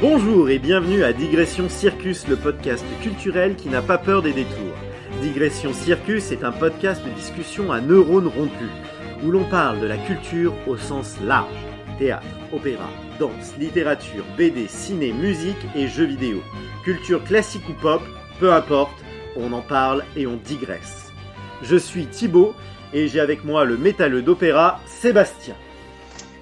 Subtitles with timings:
[0.00, 4.76] Bonjour et bienvenue à Digression Circus, le podcast culturel qui n'a pas peur des détours.
[5.22, 8.70] Digression Circus est un podcast de discussion à neurones rompus,
[9.24, 11.52] où l'on parle de la culture au sens large.
[11.98, 12.88] Théâtre, opéra,
[13.18, 16.44] danse, littérature, BD, ciné, musique et jeux vidéo.
[16.84, 18.02] Culture classique ou pop,
[18.38, 21.10] peu importe, on en parle et on digresse.
[21.62, 22.54] Je suis Thibaut
[22.92, 25.56] et j'ai avec moi le métalleux d'opéra, Sébastien.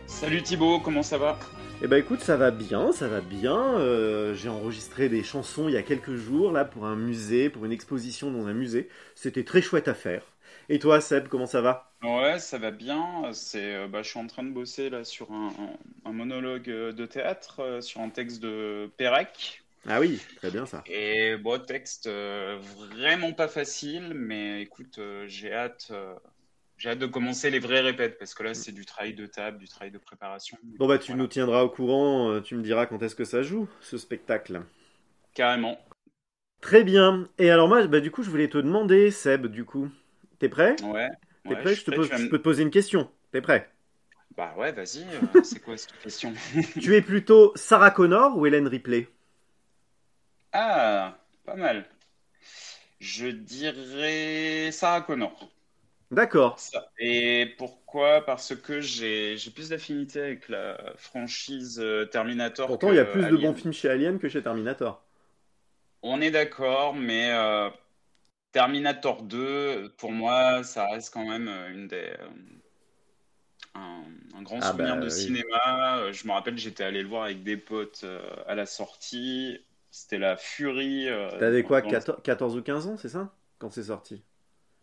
[0.07, 1.39] Salut Thibaut, comment ça va?
[1.81, 3.79] Eh ben écoute, ça va bien, ça va bien.
[3.79, 7.65] Euh, j'ai enregistré des chansons il y a quelques jours là pour un musée, pour
[7.67, 8.89] une exposition dans un musée.
[9.15, 10.25] C'était très chouette à faire.
[10.69, 11.93] Et toi, Seb, comment ça va?
[12.03, 13.33] Ouais, ça va bien.
[13.35, 15.79] C'est, euh, bah, je suis en train de bosser là sur un, un-
[16.11, 19.63] un monologue euh, de théâtre, euh, sur un texte de Pérec.
[19.89, 20.87] Ah oui, très bien ça.
[20.87, 25.93] Et bon, texte vraiment pas facile, mais écoute, j'ai hâte,
[26.77, 29.59] j'ai hâte de commencer les vraies répètes parce que là, c'est du travail de table,
[29.59, 30.59] du travail de préparation.
[30.79, 31.17] Bon bah tu Voilà.
[31.17, 34.63] nous tiendras au courant, euh, tu me diras quand est-ce que ça joue, ce spectacle.
[35.35, 35.79] Carrément.
[36.61, 37.29] Très bien.
[37.39, 39.89] Et alors moi, bah du coup, je voulais te demander, Seb, du coup,
[40.39, 40.83] t'es prêt?
[40.83, 41.09] Ouais.
[41.49, 41.75] T'es Ouais, prêt?
[41.77, 43.11] je je, te pose- je peux te poser une question.
[43.33, 43.71] T'es prêt?
[44.37, 45.15] Bah ouais, vas-y.
[45.17, 46.33] euh, c'est quoi cette question?
[46.79, 49.09] Tu es plutôt Sarah Connor ou Hélène Ripley?
[50.53, 51.89] Ah, pas mal.
[53.01, 55.51] Je dirais Sarah Connor.
[56.11, 56.59] D'accord.
[56.99, 58.25] Et pourquoi?
[58.25, 63.27] Parce que j'ai plus d'affinité avec la franchise euh, Terminator Pourtant, il y a plus
[63.29, 65.05] de bons films chez Alien que chez Terminator.
[66.03, 67.69] On est d'accord, mais euh,
[68.53, 72.29] Terminator 2, pour moi, ça reste quand même euh, une des, euh,
[73.75, 75.09] un, un grand Ah souvenir bah, de oui.
[75.09, 76.13] cinéma.
[76.13, 79.59] Je me rappelle, j'étais allé le voir avec des potes euh, à la sortie.
[79.91, 81.07] C'était la furie.
[81.39, 83.35] T'avais quoi, dans le 14, 14 ou 15 ans, c'est ça?
[83.59, 84.23] Quand c'est sorti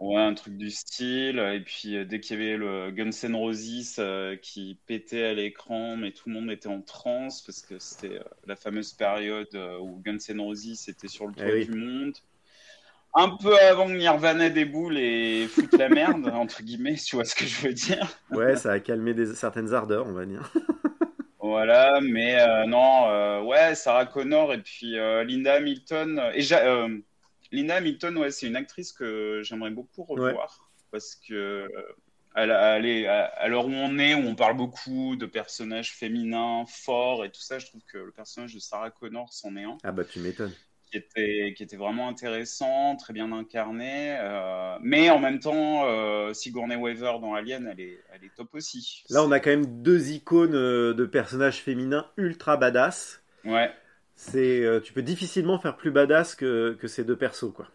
[0.03, 1.39] Ouais, un truc du style.
[1.39, 5.33] Et puis, euh, dès qu'il y avait le Guns N' Roses euh, qui pétait à
[5.33, 9.47] l'écran, mais tout le monde était en transe parce que c'était euh, la fameuse période
[9.79, 11.65] où Guns N' Roses était sur le toit Eh oui.
[11.67, 12.11] du monde.
[13.15, 17.35] Un peu avant que Nirvana déboule et foute la merde, entre guillemets, tu vois ce
[17.35, 18.05] que je veux dire.
[18.31, 20.51] Ouais, ça a calmé des, certaines ardeurs, on va dire.
[21.39, 26.21] Voilà, mais non, ouais, Sarah Connor et puis Linda Hamilton.
[26.33, 26.87] Et j'a-
[27.53, 31.67] euh, Linda Hamilton, ouais, c'est une actrice que j'aimerais beaucoup revoir parce que euh,
[32.35, 35.91] elle, elle est, à, à l'heure où on est, où on parle beaucoup de personnages
[35.93, 39.63] féminins forts et tout ça, je trouve que le personnage de Sarah Connor c'en est
[39.63, 40.53] un Ah bah tu m'étonnes.
[40.91, 44.15] qui était, qui était vraiment intéressant, très bien incarné.
[44.19, 48.53] euh, mais en même temps, euh, Sigourney Weaver dans Alien, elle est, elle est top
[48.53, 49.03] aussi.
[49.09, 53.21] Là, on a quand même deux icônes euh, de personnages féminins ultra badass.
[53.43, 53.71] Ouais.
[54.25, 57.67] C'est, euh, tu peux difficilement faire plus badass que, que ces deux persos, quoi.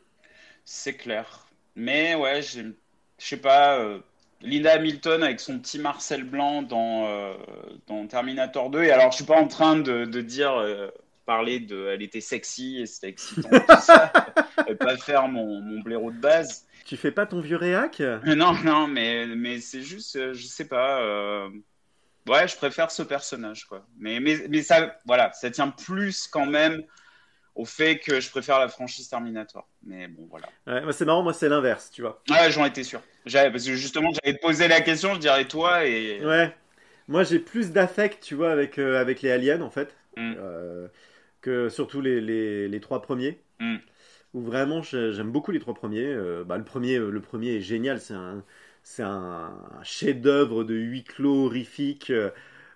[0.65, 1.47] C'est clair.
[1.77, 2.73] Mais ouais, je
[3.19, 4.01] sais pas, euh,
[4.41, 7.35] Linda Hamilton avec son petit Marcel Blanc dans, euh,
[7.87, 8.83] dans Terminator 2.
[8.85, 10.89] Et alors, je suis pas en train de, de dire, euh,
[11.27, 14.13] parler de, elle était sexy et c'était excitant, tout ça.
[14.67, 16.67] Et pas faire mon, mon blaireau de base.
[16.85, 18.03] Tu fais pas ton vieux réac?
[18.25, 21.49] Non, non, mais, mais c'est juste, je sais pas.
[22.29, 23.87] Ouais, je préfère ce personnage, quoi.
[23.99, 26.83] Mais, mais, mais ça, voilà, ça tient plus quand même
[27.55, 29.69] au fait que je préfère la franchise Terminator.
[29.83, 30.47] Mais bon, voilà.
[30.67, 32.23] Ouais, c'est marrant, moi c'est l'inverse, tu vois.
[32.31, 33.03] Ouais, j'en étais sûr.
[33.25, 36.25] Parce que justement, j'avais posé la question, je dirais toi et.
[36.25, 36.55] Ouais.
[37.09, 39.97] Moi j'ai plus d'affect, tu vois, avec, euh, avec les aliens, en fait.
[40.17, 40.35] Mm.
[40.39, 40.89] Euh,
[41.41, 43.41] que surtout les, les, les trois premiers.
[43.61, 43.77] Mm.
[44.35, 46.05] Où vraiment j'ai- j'aime beaucoup les trois premiers.
[46.05, 48.45] Euh, bah, le, premier, le premier est génial, c'est un,
[48.89, 52.11] c'est un chef-d'œuvre de huis clos horrifique.
[52.11, 52.31] euh,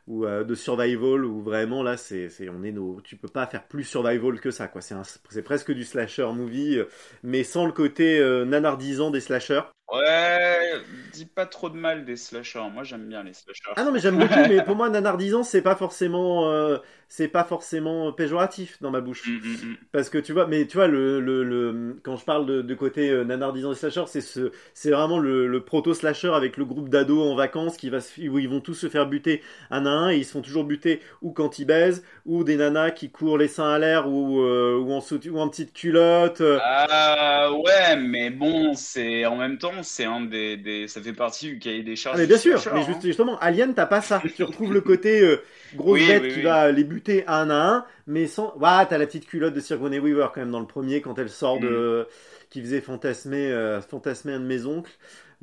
[0.08, 2.74] ou euh, de survival où vraiment là c'est on est
[3.04, 6.86] tu peux pas faire plus survival que ça quoi c'est presque du slasher movie euh,
[7.22, 10.82] mais sans le côté nanardisant des slashers Ouais,
[11.12, 12.68] dis pas trop de mal des slashers.
[12.72, 13.74] Moi, j'aime bien les slashers.
[13.74, 16.76] Ah non mais j'aime beaucoup mais pour moi nanardisant c'est pas forcément euh,
[17.08, 19.76] c'est pas forcément péjoratif dans ma bouche Mm, mm, mm.
[19.92, 22.74] parce que tu vois mais tu vois le, le, le- quand je parle de, de
[22.74, 26.66] côté euh, nanardisant des slashers c'est ce c'est vraiment le, le proto slasher avec le
[26.66, 29.86] groupe d'ados en vacances qui va se, où ils vont tous se faire buter un
[29.86, 32.90] à un et ils se font toujours buter ou quand ils baisent ou des nanas
[32.90, 35.00] qui courent les seins à l'air ou, euh, ou en
[35.30, 36.42] ou en petite culotte.
[36.64, 41.46] Ah ouais, mais bon, c'est en même temps, c'est un des, des, ça fait partie
[41.48, 42.16] du cahier des charges.
[42.16, 42.84] Ah, mais bien sûr, mais hein.
[42.86, 44.22] juste- justement, Alien, t'as pas ça.
[44.36, 45.42] Tu retrouves le côté euh,
[45.74, 46.42] grosse Oui, bête oui, qui oui.
[46.42, 48.54] va les buter un à un, mais sans.
[48.58, 51.30] Waouh, t'as la petite culotte de Sigourney Weaver quand même dans le premier quand elle
[51.30, 51.64] sort Mm.
[51.64, 52.06] de.
[52.50, 54.90] qui faisait fantasmer, euh, fantasmer un de mes oncles.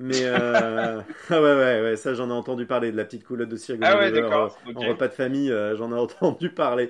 [0.01, 1.01] Mais euh...
[1.30, 3.86] ah ouais, ouais, ouais, ça j'en ai entendu parler de la petite coulotte de Sigourney
[3.86, 6.90] Ah ouais, Weaver, d'accord, euh, en repas de famille, euh, j'en ai entendu parler.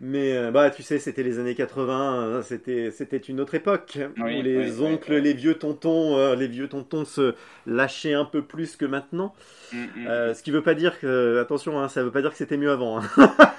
[0.00, 3.98] Mais euh, bah tu sais, c'était les années 80, euh, c'était c'était une autre époque
[4.16, 5.20] Oui, où les oui, oncles, oui.
[5.20, 7.34] les vieux tontons, les vieux tontons se
[7.66, 9.34] lâchaient un peu plus que maintenant.
[9.72, 10.06] Mm, mm.
[10.06, 12.56] Euh, ce qui veut pas dire que attention, hein, ça veut pas dire que c'était
[12.56, 13.00] mieux avant.
[13.00, 13.04] hein.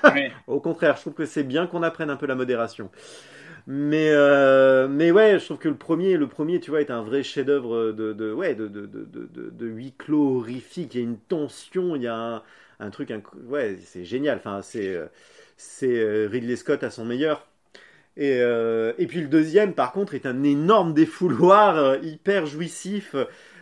[0.47, 2.89] Au contraire, je trouve que c'est bien qu'on apprenne un peu la modération.
[3.67, 7.03] Mais, euh, mais ouais, je trouve que le premier, le premier, tu vois, est un
[7.03, 10.95] vrai chef-d'œuvre de, ouais, de, de, de, huis clos horrifique.
[10.95, 12.43] Il y a une tension, il y a un,
[12.79, 14.37] un truc, inc- ouais, c'est génial.
[14.37, 15.05] Enfin, c'est, euh,
[15.83, 17.47] euh, Ridley Scott à son meilleur.
[18.17, 18.39] Et,
[18.97, 23.15] et puis le deuxième, par contre, est un énorme défouloir hyper jouissif.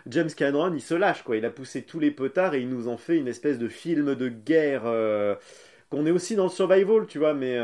[0.08, 1.38] James Cameron, il se lâche, quoi.
[1.38, 4.16] Il a poussé tous les potards et il nous en fait une espèce de film
[4.16, 4.84] de guerre
[5.90, 7.60] qu'on est aussi dans le survival, tu vois, mais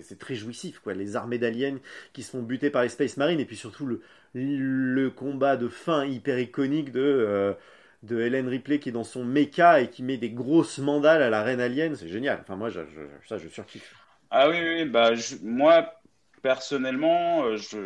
[0.00, 0.94] c'est très jouissif, quoi.
[0.94, 1.78] Les armées d'aliens
[2.12, 4.00] qui se font buter par les Space Marines et puis surtout le,
[4.34, 7.54] le combat de fin hyper iconique de, euh,
[8.02, 11.30] de Helen Ripley qui est dans son mecha et qui met des grosses mandales à
[11.30, 11.94] la reine alien.
[11.96, 12.38] C'est génial.
[12.42, 13.96] Enfin, moi, je- je- ça, je surkiffe.
[14.30, 16.00] Ah oui, oui, bah je- moi
[16.42, 17.78] personnellement, euh, je,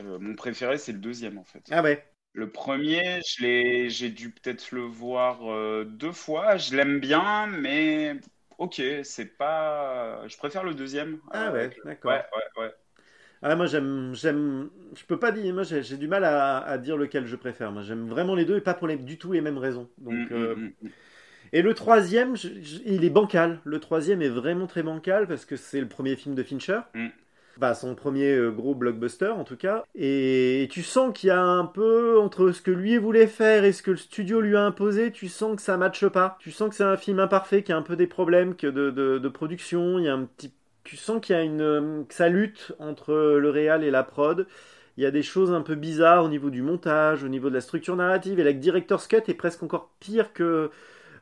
[0.00, 1.70] euh, mon préféré c'est le deuxième en fait.
[1.70, 2.04] Ah ouais.
[2.32, 6.56] Le premier, j'ai dû peut-être le voir euh, deux fois.
[6.58, 8.16] Je l'aime bien, mais
[8.60, 10.26] ok, c'est pas.
[10.28, 11.20] Je préfère le deuxième.
[11.32, 12.12] Ah ouais, d'accord.
[12.12, 12.74] ouais, ouais, ouais.
[13.42, 16.96] Ah, moi j'aime, j'aime, je peux pas dire, moi j'ai du mal à, à dire
[16.98, 17.72] lequel je préfère.
[17.72, 19.88] Moi j'aime vraiment les deux et pas pour les, du tout les mêmes raisons.
[19.98, 20.92] Donc, Mm, euh, mm, mm.
[21.52, 23.60] Et le troisième, je- je- il est bancal.
[23.64, 26.80] Le troisième est vraiment très bancal parce que c'est le premier film de Fincher.
[26.94, 27.12] Mm.
[27.60, 29.84] Bah, son premier euh, gros blockbuster en tout cas.
[29.94, 33.72] Et tu sens qu'il y a un peu entre ce que lui voulait faire et
[33.72, 36.38] ce que le studio lui a imposé, tu sens que ça matche pas.
[36.40, 39.28] Tu sens que c'est un film imparfait, qu'il y a un peu des problèmes de,
[39.28, 39.98] production.
[39.98, 40.54] Il y a un petit,
[40.84, 44.04] tu sens qu'il y a une, euh, que ça lutte entre le réal et la
[44.04, 44.46] prod.
[44.96, 47.54] Il y a des choses un peu bizarres au niveau du montage, au niveau de
[47.54, 48.40] la structure narrative.
[48.40, 50.70] Et la Director's Cut est presque encore pire que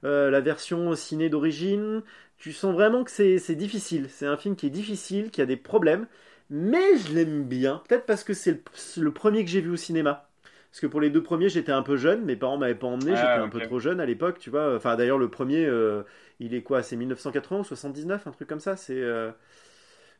[0.04, 2.02] euh, la version ciné d'origine.
[2.38, 4.06] Tu sens vraiment que c'est difficile.
[4.08, 6.06] C'est un film qui est difficile, qui a des problèmes.
[6.50, 7.82] Mais je l'aime bien.
[7.88, 8.62] Peut-être parce que c'est
[8.96, 10.28] le, premier que j'ai vu au cinéma.
[10.70, 12.24] Parce que pour les deux premiers, j'étais un peu jeune.
[12.24, 13.12] Mes parents m'avaient pas emmené.
[13.12, 14.74] Ah, j'étais un peu trop jeune à l'époque, tu vois.
[14.76, 16.02] Enfin, d'ailleurs, le premier, euh,
[16.40, 16.82] il est quoi?
[16.82, 19.00] C'est 1980 ou 79 Un truc comme ça C'est.
[19.00, 19.30] euh,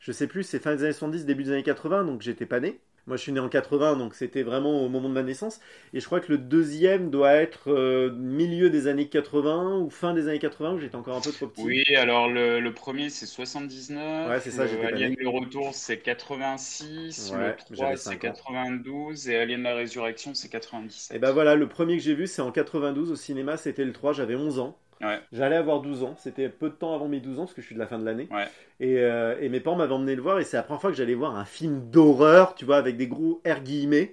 [0.01, 2.61] je sais plus, c'est fin des années 70, début des années 80, donc j'étais pas
[2.61, 2.81] né.
[3.09, 5.61] Moi, je suis né en 80, donc c'était vraiment au moment de ma naissance.
[5.95, 10.15] Et je crois que le deuxième doit être euh, milieu des années 80 ou fin
[10.15, 11.63] des années 80, où j'étais encore un peu trop petit.
[11.65, 15.99] Oui, alors le, le premier c'est 79, Ouais, c'est ça, le Alien le retour c'est
[15.99, 18.33] 86, Ouais, le 3 j'avais c'est cinq ans.
[18.35, 21.17] 92 et Alien la résurrection c'est 97.
[21.17, 23.93] Et ben voilà, le premier que j'ai vu, c'est en 92 au cinéma, c'était le
[23.93, 24.79] 3, j'avais 11 ans.
[25.01, 25.21] Ouais.
[25.33, 27.67] J'allais avoir 12 ans, c'était peu de temps avant mes 12 ans, parce que je
[27.67, 28.29] suis de la fin de l'année.
[28.31, 28.49] Ouais.
[28.81, 30.97] Et, euh, et mes parents m'avaient emmené le voir, et c'est la première fois que
[30.97, 34.13] j'allais voir un film d'horreur, tu vois, avec des gros R guillemets,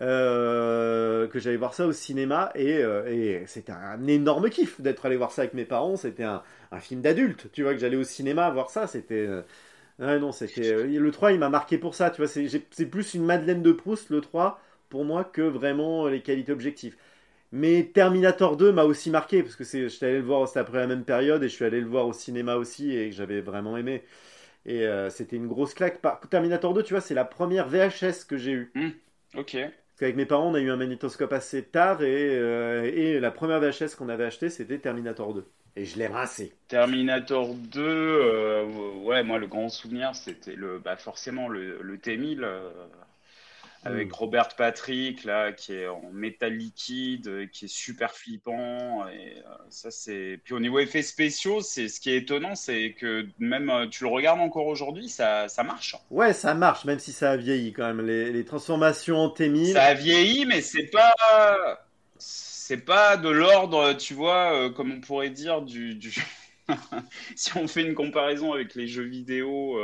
[0.00, 5.06] euh, que j'allais voir ça au cinéma, et, euh, et c'était un énorme kiff d'être
[5.06, 7.96] allé voir ça avec mes parents, c'était un, un film d'adulte, tu vois, que j'allais
[7.96, 9.28] au cinéma voir ça, c'était...
[9.98, 10.84] Ouais, non, c'était...
[10.84, 14.10] Le 3, il m'a marqué pour ça, tu vois, c'est plus une Madeleine de Proust,
[14.10, 14.58] le 3,
[14.88, 16.96] pour moi, que vraiment les qualités objectives.
[17.52, 20.78] Mais Terminator 2 m'a aussi marqué, parce que c'est, j'étais allé le voir, c'était après
[20.78, 23.40] la même période, et je suis allé le voir au cinéma aussi, et que j'avais
[23.42, 24.02] vraiment aimé.
[24.64, 26.00] Et euh, c'était une grosse claque.
[26.00, 26.20] Par...
[26.28, 28.72] Terminator 2, tu vois, c'est la première VHS que j'ai eue.
[29.36, 29.52] Ok.
[29.52, 33.30] Parce qu'avec mes parents, on a eu un magnétoscope assez tard, et, euh, et la
[33.30, 35.46] première VHS qu'on avait achetée, c'était Terminator 2.
[35.74, 36.52] Et je l'ai rincé.
[36.68, 38.64] Terminator 2, euh,
[39.04, 42.70] ouais, moi le grand souvenir c'était le, bah forcément le, le T-1000 euh,
[43.84, 44.14] avec Mm.
[44.14, 49.54] Robert Patrick là qui est en métal liquide, euh, qui est super flippant et euh,
[49.70, 50.40] ça c'est.
[50.44, 54.04] Puis au niveau effets spéciaux, c'est ce qui est étonnant, c'est que même euh, tu
[54.04, 55.96] le regardes encore aujourd'hui, ça, ça marche.
[56.10, 58.06] Ouais, ça marche, même si ça a vieilli quand même.
[58.06, 59.72] Les, les transformations en T1000.
[59.72, 61.14] Ça a vieilli, mais c'est pas.
[62.18, 66.14] C'est pas de l'ordre, tu vois, euh, comme on pourrait dire, du, du...
[67.36, 69.76] si on fait une comparaison avec les jeux vidéo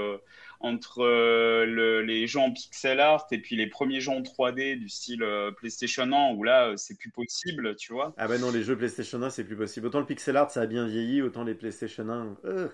[0.60, 4.76] entre euh, le- les jeux en pixel art et puis les premiers jeux en 3D
[4.76, 8.14] du style euh, PlayStation 1 où là euh, c'est plus possible, tu vois.
[8.18, 9.86] Ah bah non, les jeux PlayStation 1, c'est plus possible.
[9.86, 12.68] Autant le pixel art, ça a bien vieilli, autant les PlayStation 1, euh,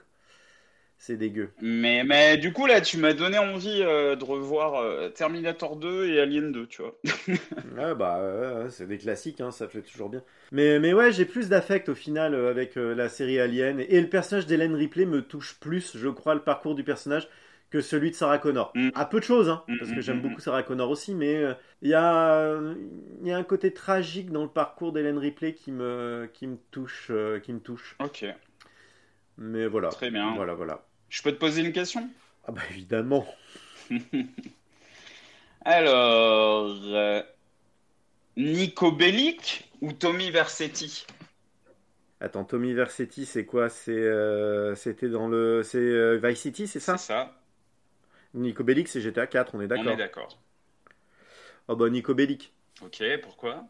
[0.99, 1.51] c'est dégueu.
[1.61, 6.09] Mais, mais du coup là tu m'as donné envie euh, de revoir euh, Terminator 2
[6.09, 6.95] et Alien 2, tu vois.
[7.65, 10.23] Ouais, bah, c'est des classiques, hein, ça fait toujours bien.
[10.53, 13.81] Mais, mais ouais, j'ai plus d'affect au final avec la série Alien.
[13.81, 17.29] Et le personnage d'Hélène Ripley me touche plus, je crois, le parcours du personnage
[17.75, 18.71] que celui de Sarah Connor.
[18.77, 18.91] Mm.
[18.95, 21.35] À peu de choses, hein, parce que mm, j'aime mm, beaucoup Sarah Connor aussi, mais
[21.35, 22.57] euh, il y, a,
[23.21, 26.57] il y a un côté tragique dans le parcours d'Hélène Ripley qui me, qui me
[26.71, 27.09] touche.
[27.11, 27.97] euh, qui me touche.
[27.99, 28.27] Ok,
[29.39, 29.89] Mais voilà.
[29.89, 30.37] très bien.
[30.37, 30.87] Voilà, voilà.
[31.09, 32.09] Je peux te poser une question?
[32.47, 33.27] Ah bah évidemment.
[35.65, 37.23] Alors, euh,
[38.37, 41.07] Nico Bellic ou Tommy Versetti
[42.21, 43.69] Attends, Tommy Versetti, c'est quoi?
[43.69, 44.09] C'est
[44.77, 46.97] c'était dans le c'est Vice City, c'est ça?
[46.97, 47.33] C'est ça.
[48.35, 49.87] Nico Bellic, c'est GTA 4, on est d'accord.
[49.87, 50.39] On est d'accord.
[51.69, 52.53] Oh bah Nico Bellic.
[52.83, 53.69] Ok, pourquoi?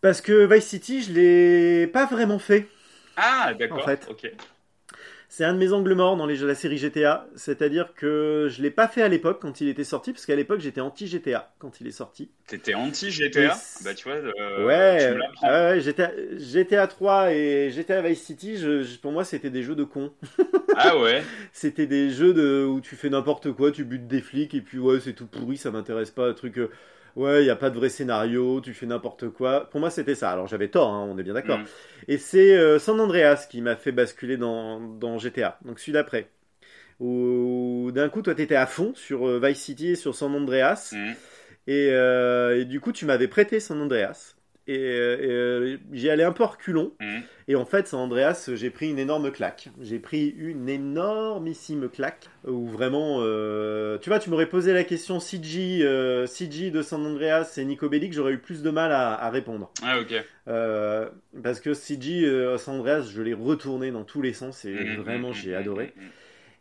[0.00, 2.68] Parce que Vice City, je l'ai pas vraiment fait.
[3.16, 3.84] Ah, d'accord.
[3.84, 4.08] En fait.
[4.10, 4.26] Ok.
[5.36, 8.46] C'est un de mes angles morts dans les jeux de la série GTA, c'est-à-dire que
[8.48, 11.08] je l'ai pas fait à l'époque quand il était sorti, parce qu'à l'époque j'étais anti
[11.08, 12.30] GTA quand il est sorti.
[12.46, 18.22] T'étais anti GTA Bah tu vois, euh, ouais, ouais, GTA, GTA 3 et GTA Vice
[18.22, 18.64] City,
[19.02, 20.12] pour moi c'était des jeux de cons.
[20.76, 24.54] ah ouais C'était des jeux de, où tu fais n'importe quoi, tu butes des flics
[24.54, 26.58] et puis ouais c'est tout pourri, ça m'intéresse pas, un truc.
[26.58, 26.70] Euh,
[27.16, 29.68] ouais, il n'y a pas de vrai scénario, tu fais n'importe quoi.
[29.70, 30.30] Pour moi, c'était ça.
[30.30, 31.58] Alors j'avais tort, hein, on est bien d'accord.
[31.58, 31.64] Mm.
[32.08, 36.28] Et c'est euh, San Andreas qui m'a fait basculer dans, dans GTA, donc celui d'après.
[37.00, 40.92] Où d'un coup, toi, t'étais à fond sur euh, Vice City et sur San Andreas.
[40.92, 41.12] Mm.
[41.66, 46.24] Et, euh, et, du coup, tu m'avais prêté San Andreas et, euh, euh, j'y allais
[46.24, 46.92] un peu reculon.
[47.00, 47.18] Mmh.
[47.48, 49.68] Et en fait, San Andreas, j'ai pris une énorme claque.
[49.80, 55.20] J'ai pris une énormissime claque où vraiment, euh, tu vois, tu m'aurais posé la question
[55.20, 55.80] CG,
[56.26, 59.70] CG de San Andreas et Nico Bellic, j'aurais eu plus de mal à, répondre.
[59.82, 60.14] Ah ok.
[61.42, 65.30] parce que CG, San Andreas, je l'ai retourné dans tous les sens et mmh, vraiment
[65.30, 65.92] mmh, j'ai adoré.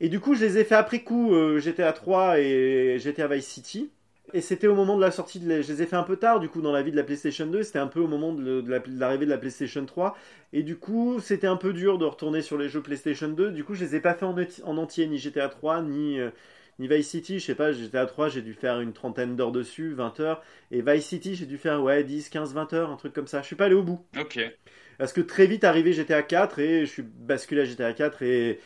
[0.02, 1.34] Et du coup, je les ai fait après coup.
[1.60, 3.90] J'étais à 3 et j'étais à Vice City.
[4.34, 6.40] Et c'était au moment de la sortie de Je les ai fait un peu tard,
[6.40, 7.62] du coup, dans la vie de la PlayStation 2.
[7.62, 8.64] C'était un peu au moment de,
[8.98, 10.18] l'arrivée de la PlayStation 3.
[10.54, 13.52] Et du coup, c'était un peu dur de retourner sur les jeux PlayStation 2.
[13.52, 16.32] Du coup, je les ai pas fait en, entier, ni GTA 3, ni, euh,
[16.80, 17.40] ni Vice City.
[17.40, 20.42] Je sais pas, GTA 3, j'ai dû faire une trentaine d'heures dessus, 20 heures.
[20.72, 23.42] Et Vice City, j'ai dû faire, ouais, 10, 15, 20 heures, un truc comme ça.
[23.42, 24.04] Je suis pas allé au bout.
[24.20, 24.40] Ok.
[24.98, 28.60] Parce que très vite arrivé GTA 4 et je suis basculé à GTA 4 et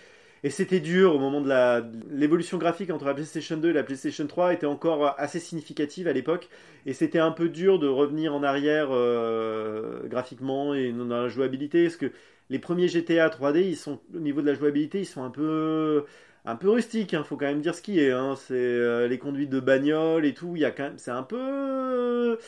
[0.48, 3.84] et c'était dur au moment de la l'évolution graphique entre la PlayStation 2 et la
[3.84, 6.48] PlayStation 3 était encore assez significative à l'époque
[6.86, 11.84] et c'était un peu dur de revenir en arrière euh, graphiquement et dans la jouabilité
[11.84, 12.14] parce que
[12.50, 16.06] les premiers GTA 3D ils sont au niveau de la jouabilité ils sont un peu
[16.46, 18.36] un peu rustiques il hein, faut quand même dire ce qui est hein.
[18.38, 21.24] c'est euh, les conduites de bagnole et tout il y a quand même c'est un
[21.24, 22.40] peu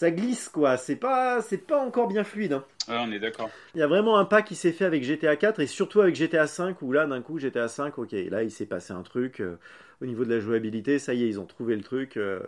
[0.00, 0.76] ça glisse quoi.
[0.76, 2.54] C'est pas, c'est pas encore bien fluide.
[2.54, 2.64] Hein.
[2.98, 3.50] On est d'accord.
[3.74, 6.14] Il y a vraiment un pas qui s'est fait avec GTA 4 et surtout avec
[6.14, 9.40] GTA 5 où là d'un coup GTA 5, ok, là il s'est passé un truc
[9.40, 9.56] euh,
[10.02, 10.98] au niveau de la jouabilité.
[10.98, 12.16] Ça y est, ils ont trouvé le truc.
[12.16, 12.40] Euh,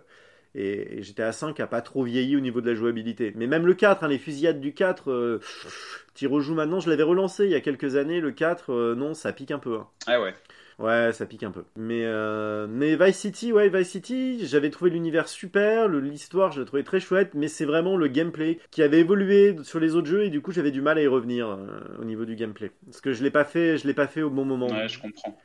[0.54, 3.32] et, GTA 5 a pas trop vieilli au niveau de la jouabilité.
[3.36, 5.40] Mais même le 4, hein, les fusillades du 4, euh,
[6.14, 6.80] tu rejoues maintenant.
[6.80, 8.20] Je l'avais relancé il y a quelques années.
[8.20, 9.76] Le 4, non, ça pique un peu.
[9.76, 9.86] Hein.
[10.06, 10.34] Ah ouais.
[10.78, 11.64] Ouais, ça pique un peu.
[11.76, 16.66] Mais, euh, mais Vice City, ouais, Vice City, j'avais trouvé l'univers super, l'histoire, je l'ai
[16.66, 20.24] trouvé très chouette, mais c'est vraiment le gameplay qui avait évolué sur les autres jeux
[20.24, 21.66] et du coup j'avais du mal à y revenir euh,
[22.00, 22.70] au niveau du gameplay.
[22.86, 24.68] Parce que je l'ai pas fait, je l'ai pas fait au bon moment.
[24.68, 25.36] Ouais, je comprends.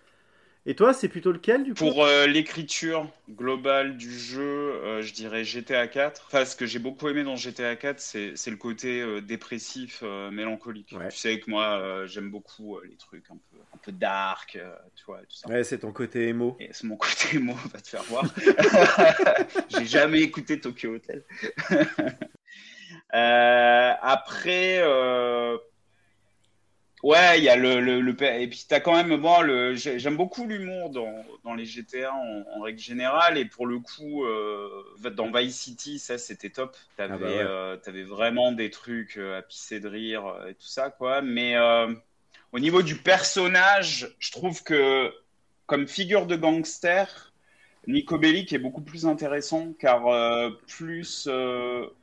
[0.69, 1.79] Et toi, c'est plutôt lequel du coup?
[1.79, 6.25] Pour euh, l'écriture globale du jeu, euh, je dirais GTA 4.
[6.27, 10.93] Enfin, ce que j'ai beaucoup aimé dans GTA 4, c'est le côté euh, dépressif, mélancolique.
[11.09, 14.59] Tu sais que moi, j'aime beaucoup les trucs un peu, un peu dark,
[14.95, 15.47] tu vois, tout ça.
[15.47, 16.57] Ouais, c'est ton côté émo.
[16.71, 18.25] C'est mon côté émo, va te faire voir.
[19.69, 21.23] j'ai jamais écouté Tokyo Hotel.
[23.09, 24.83] après
[27.03, 30.17] Ouais, il y a le, le, le, et puis t'as quand même bon le j'aime
[30.17, 34.83] beaucoup l'humour dans, dans les GTA en, règle générale et pour le coup euh,
[35.15, 36.75] dans Vice City ça c'était top.
[36.95, 40.65] T'avais ah bah euh, avais vraiment des trucs euh, à pisser de rire et tout
[40.65, 41.21] ça quoi.
[41.21, 41.55] Mais
[42.51, 45.13] au niveau du personnage je trouve que
[45.67, 47.31] comme figure de gangster
[47.87, 50.03] Nico Bellic est beaucoup plus intéressant car
[50.67, 51.29] plus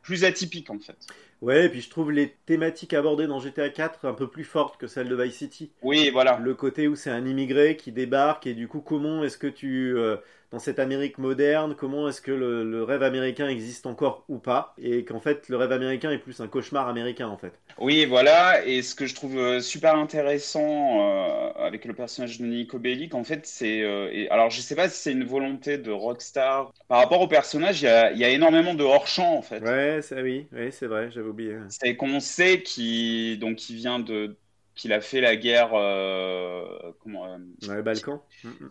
[0.02, 0.96] plus atypique en fait
[1.44, 4.78] Ouais, et puis je trouve les thématiques abordées dans GTA 4 un peu plus fortes
[4.78, 5.70] que celles de Vice City.
[5.82, 6.38] Oui, voilà.
[6.38, 9.94] Le côté où c'est un immigré qui débarque et du coup, comment est-ce que tu,
[9.94, 10.16] euh,
[10.54, 15.04] dans cette Amérique moderne, comment est-ce que le, rêve américain existe encore ou pas Et
[15.04, 17.52] qu'en fait, le rêve américain est plus un cauchemar américain en fait.
[17.78, 18.64] Oui, voilà.
[18.64, 23.16] Et ce que je trouve euh, super intéressant euh, avec le personnage de Nico Bellic,
[23.16, 23.82] en fait, c'est.
[24.30, 26.72] alors, je sais pas si c'est une volonté de Rockstar.
[26.86, 29.60] Par rapport au personnage, il y a, y a, énormément de hors-champ en fait.
[29.60, 31.32] Ouais, ça, oui, oui c'est vrai, j'avais
[31.68, 34.36] c'est qu'on sait qu'il donc vient de
[34.74, 36.64] qu'il a fait la guerre euh,
[37.00, 38.20] comment, euh, dans les Balkans.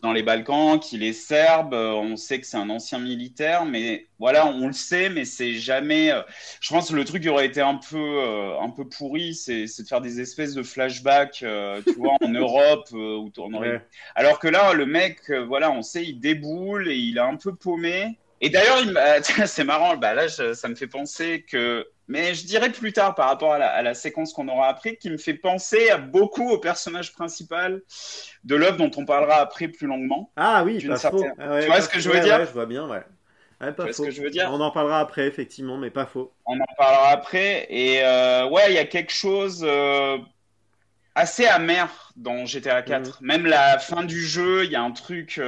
[0.02, 1.74] Dans les Balkans, qu'il est serbe.
[1.74, 5.54] Euh, on sait que c'est un ancien militaire, mais voilà, on le sait, mais c'est
[5.54, 6.12] jamais.
[6.60, 8.22] je pense que le truc qui aurait été un peu
[8.60, 11.46] un peu pourri, c'est de faire des espèces de flashbacks,
[11.86, 13.32] tu vois, en Europe où
[14.16, 17.56] Alors que là, le mec, voilà, on sait, il déboule et il est un peu
[17.56, 18.18] paumé.
[18.42, 18.80] Et d'ailleurs,
[19.46, 23.30] c'est marrant, bah là, ça me fait penser que mais je dirais plus tard par
[23.30, 27.14] rapport à la, séquence qu'on aura appris, qui me fait penser à beaucoup au personnage
[27.14, 27.82] principal
[28.44, 30.32] de l'œuvre dont on parlera après plus longuement.
[30.36, 31.26] Ah oui, pas faux.
[31.40, 33.72] Ah tu vois ce que je veux dire Je vois bien, ouais.
[33.72, 36.34] pas ce que je veux dire On en parlera après, effectivement, mais pas faux.
[36.46, 37.68] On en parlera après.
[37.70, 38.00] Et
[38.50, 39.66] ouais, il y a quelque chose
[41.16, 43.22] assez amer dans GTA 4.
[43.22, 43.28] Mhm.
[43.28, 45.40] Même la fin du jeu, il y a un truc.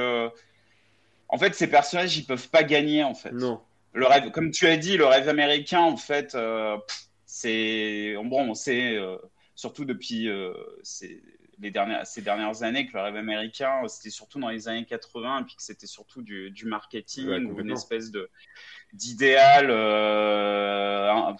[1.28, 3.32] En fait, ces personnages, ils peuvent pas gagner, en fait.
[3.32, 3.60] Non.
[3.96, 6.36] Le rêve, comme tu as dit, le rêve américain, en fait,
[7.24, 8.98] c'est bon, on sait
[9.54, 10.28] surtout depuis
[10.82, 11.22] ces
[11.58, 15.40] les dernières, ces dernières années que le rêve américain, c'était surtout dans les années 80,
[15.40, 18.30] et puis que c'était surtout du, du marketing ou une espèce de
[18.92, 21.32] d'idéal euh,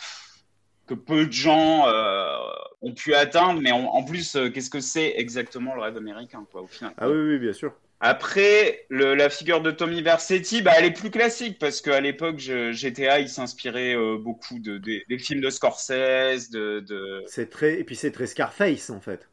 [0.87, 2.39] que peu de gens euh,
[2.83, 6.63] ont pu atteindre, mais en plus, euh, qu'est-ce que c'est exactement le rêve américain, quoi,
[6.63, 7.75] au final Ah oui, oui, bien sûr.
[8.00, 12.38] Après, le, la figure de Tommy Vercetti, bah, elle est plus classique parce qu'à l'époque,
[12.38, 16.81] GTA, il s'inspirait beaucoup de, des films de Scorsese, de.
[16.81, 17.25] de...
[17.26, 19.29] C'est très et puis c'est très Scarface en fait.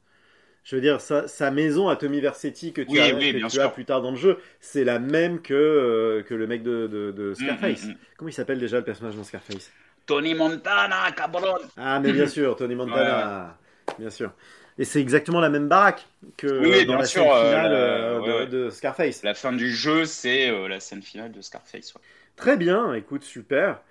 [0.63, 3.69] Je veux dire, sa, sa maison à Tommy Vercetti que tu, as, que tu as,
[3.69, 7.11] plus tard dans le jeu, c'est la même que, euh, que le mec de, de,
[7.11, 7.83] de mm, Scarface.
[7.83, 7.97] Mm, mm.
[8.15, 9.71] Comment il s'appelle déjà le personnage dans Scarface?
[10.05, 13.57] Tony Montana, cabron Ah, mais bien sûr, Tony Montana,
[13.99, 14.33] bien sûr.
[14.79, 16.05] Et c'est exactement la même baraque
[16.37, 19.23] que dans la scène euh, finale euh, de, Scarface.
[19.23, 21.93] La fin du jeu, c'est la scène finale de Scarface.
[22.35, 23.81] Très bien, écoute, super.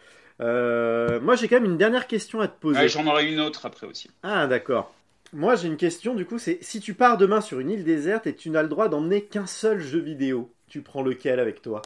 [0.41, 2.89] moi, j'ai quand même une dernière question à te poser.
[2.89, 4.11] J'en aurai une autre après aussi.
[4.23, 4.93] Ah, d'accord.
[5.33, 8.27] Moi, j'ai une question, du coup, c'est si tu pars demain sur une île déserte
[8.27, 11.81] et tu n'as le droit d'emmener qu'un seul jeu vidéo, tu prends lequel avec toi?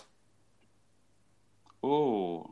[1.82, 2.44] Oh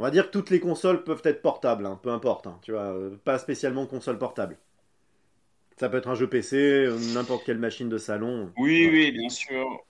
[0.00, 2.72] On va dire que toutes les consoles peuvent être portables, hein, peu importe, hein, tu
[2.72, 4.56] vois, euh, pas spécialement console portable.
[5.76, 8.50] Ça peut être un jeu PC, euh, n'importe quelle machine de salon.
[8.56, 9.84] Oui, oui, bien sûr.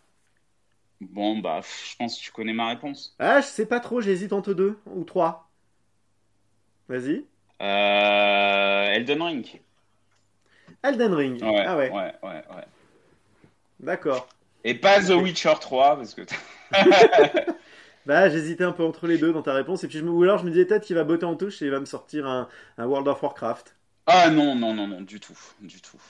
[1.00, 3.14] Bon, bah, je pense que tu connais ma réponse.
[3.20, 5.48] Ah, je sais pas trop, j'hésite entre deux ou trois.
[6.88, 7.24] Vas-y.
[7.62, 9.60] Euh, Elden Ring.
[10.82, 11.40] Elden Ring.
[11.40, 11.90] Ouais, ah ouais.
[11.92, 12.66] Ouais, ouais, ouais.
[13.78, 14.28] D'accord.
[14.64, 16.22] Et pas The Witcher 3 parce que.
[18.06, 20.22] bah, j'hésitais un peu entre les deux dans ta réponse et puis je me ou
[20.22, 22.26] alors je me disais peut-être qu'il va botter en touche et il va me sortir
[22.26, 23.76] un, World of Warcraft.
[24.06, 26.00] Ah non non non non du tout du tout.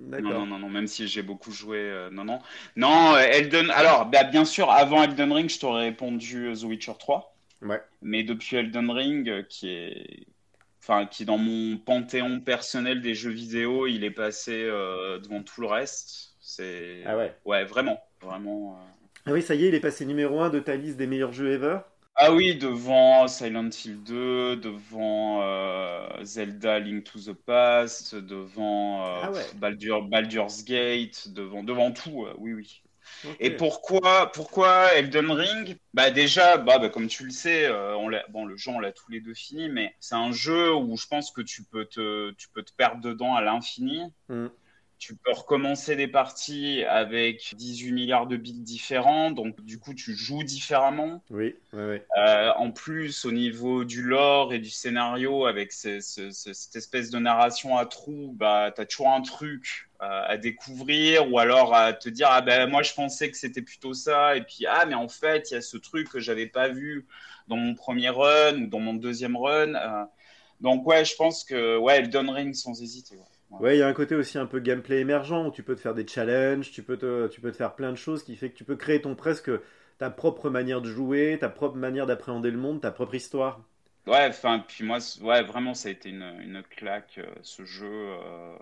[0.00, 2.38] Non, non, non, non, même si j'ai beaucoup joué, euh, non, non.
[2.76, 3.68] Non, Elden.
[3.72, 7.34] Alors, bah, bien sûr, avant Elden Ring, je t'aurais répondu The Witcher 3.
[7.62, 7.82] Ouais.
[8.02, 10.26] Mais depuis Elden Ring, euh, qui est
[10.80, 15.60] enfin qui dans mon panthéon personnel des jeux vidéo, il est passé euh, devant tout
[15.60, 16.34] le reste.
[16.40, 17.34] C'est ah ouais.
[17.44, 18.74] Ouais, vraiment, vraiment.
[18.74, 18.97] Euh.
[19.28, 21.32] Ah oui, ça y est, il est passé numéro 1 de ta liste des meilleurs
[21.32, 21.80] jeux ever.
[22.16, 29.30] Ah oui, devant Silent Hill 2, devant euh, Zelda Link to the Past, devant ah
[29.54, 32.82] Baldur's Gate, devant, devant tout, oui, oui.
[33.40, 35.76] Et pourquoi, pourquoi Elden Ring?
[35.94, 38.92] Bah déjà, bah, bah, comme tu le sais, euh, on bon, le jeu on l'a
[38.92, 42.30] tous les deux fini, mais c'est un jeu où je pense que tu peux te,
[42.32, 44.02] tu peux te perdre dedans à l'infini.
[44.28, 44.46] Mm.
[44.98, 50.14] Tu peux recommencer des parties avec 18 milliards de bits différents, donc du coup tu
[50.14, 51.22] joues différemment.
[51.30, 51.96] Oui, oui, oui.
[52.16, 57.76] Euh, en plus, au niveau du lore et du scénario, avec cette espèce de narration
[57.76, 62.08] à trous, bah, tu as toujours un truc euh, à découvrir ou alors à te
[62.08, 65.08] dire ah ben moi je pensais que c'était plutôt ça et puis ah mais en
[65.08, 67.04] fait il y a ce truc que j'avais pas vu
[67.48, 70.04] dans mon premier run ou dans mon deuxième run euh.
[70.60, 73.24] donc ouais je pense que ouais Elden Ring sans hésiter ouais
[73.60, 75.94] il y a un côté aussi un peu gameplay émergent où tu peux te faire
[75.94, 78.56] des challenges tu peux te tu peux te faire plein de choses qui fait que
[78.56, 79.50] tu peux créer ton presque
[79.98, 83.60] ta propre manière de jouer ta propre manière d'appréhender le monde ta propre histoire
[84.06, 87.86] Ouais, enfin, puis moi, ouais, vraiment, ça a été une, une claque, euh, ce jeu.
[87.90, 88.56] Euh,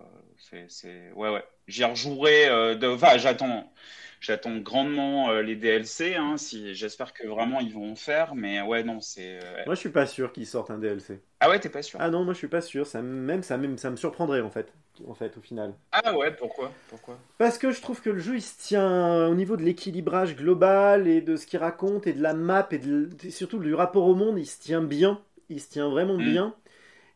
[0.68, 1.44] c'est, ouais, ouais.
[1.68, 2.48] J'y rejouerai.
[2.48, 2.86] Euh, de...
[2.88, 3.72] Enfin, j'attends,
[4.20, 6.14] j'attends grandement les DLC.
[6.14, 8.34] Hein, si, j'espère que vraiment ils vont en faire.
[8.34, 9.38] Mais ouais, non, c'est.
[9.66, 11.20] Moi, je suis pas sûr qu'ils sortent un DLC.
[11.40, 11.98] Ah ouais, t'es pas sûr?
[12.00, 12.86] Ah non, moi, je suis pas sûr.
[12.86, 14.72] Ça, même, ça, même, ça me surprendrait en fait,
[15.06, 15.74] en fait, au final.
[15.92, 16.72] Ah ouais, pourquoi?
[16.88, 17.18] Pourquoi?
[17.38, 21.06] Parce que je trouve que le jeu, il se tient au niveau de l'équilibrage global
[21.08, 23.10] et de ce qu'il raconte et de la map et de...
[23.30, 26.24] surtout du rapport au monde, il se tient bien il se tient vraiment mm.
[26.24, 26.54] bien.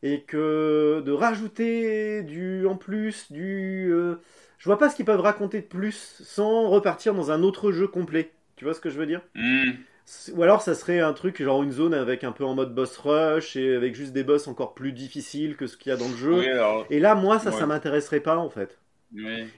[0.02, 3.90] Et que de rajouter du en plus, du.
[3.92, 4.16] Euh,
[4.58, 7.86] je vois pas ce qu'ils peuvent raconter de plus sans repartir dans un autre jeu
[7.86, 8.30] complet.
[8.56, 9.22] Tu vois ce que je veux dire?
[9.34, 9.72] Mm.
[10.34, 12.96] Ou alors ça serait un truc genre une zone avec un peu en mode boss
[12.98, 16.08] rush et avec juste des boss encore plus difficiles que ce qu'il y a dans
[16.08, 16.44] le jeu.
[16.90, 18.78] Et là, moi, ça, ça m'intéresserait pas en fait.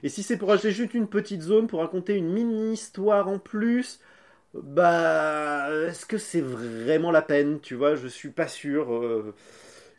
[0.03, 3.39] Et si c'est pour acheter juste une petite zone pour raconter une mini histoire en
[3.39, 3.99] plus,
[4.53, 8.93] bah, est-ce que c'est vraiment la peine Tu vois, je suis pas sûr.
[8.93, 9.33] Euh,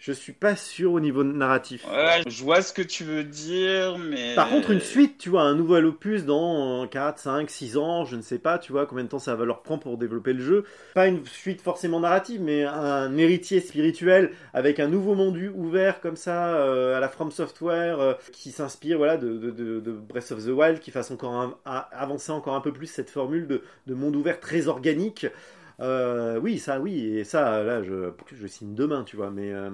[0.05, 1.87] je suis pas sûr au niveau narratif.
[1.91, 4.35] Ouais, je vois ce que tu veux dire, mais.
[4.35, 8.17] Par contre, une suite, tu vois, un nouvel opus dans 4, 5, 6 ans, je
[8.17, 10.45] ne sais pas, tu vois, combien de temps ça va leur prendre pour développer le
[10.45, 10.65] jeu.
[10.93, 16.17] Pas une suite forcément narrative, mais un héritier spirituel avec un nouveau monde ouvert comme
[16.17, 20.45] ça, euh, à la From Software, euh, qui s'inspire voilà, de, de, de, Breath of
[20.45, 24.39] the Wild, qui fasse encore avancer encore un peu plus cette formule de, monde ouvert
[24.39, 25.27] très organique.
[25.81, 29.71] Euh, oui, ça, oui, et ça, là, je, je signe demain, tu vois, mais, euh,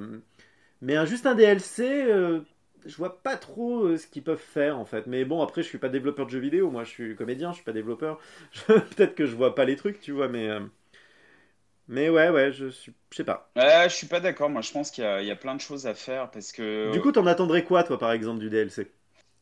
[0.82, 2.40] mais juste un DLC, euh,
[2.86, 5.06] je vois pas trop ce qu'ils peuvent faire en fait.
[5.06, 7.56] Mais bon, après, je suis pas développeur de jeux vidéo, moi, je suis comédien, je
[7.56, 8.18] suis pas développeur.
[8.66, 10.48] Peut-être que je vois pas les trucs, tu vois, mais.
[11.88, 13.50] Mais ouais, ouais, je suis, je sais pas.
[13.56, 14.48] Ouais, je suis pas d'accord.
[14.48, 16.92] Moi, je pense qu'il y, y, a plein de choses à faire parce que.
[16.92, 18.88] Du coup, t'en attendrais quoi, toi, par exemple, du DLC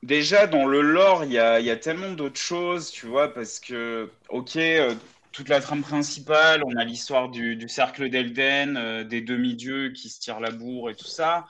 [0.03, 3.59] Déjà, dans le lore, il y a, y a, tellement d'autres choses, tu vois, parce
[3.59, 4.57] que, ok,
[5.38, 10.18] toute la trame principale, on a l'histoire du, cercle d'Elden, euh, des demi-dieux qui se
[10.18, 11.46] tirent la bourre et tout ça.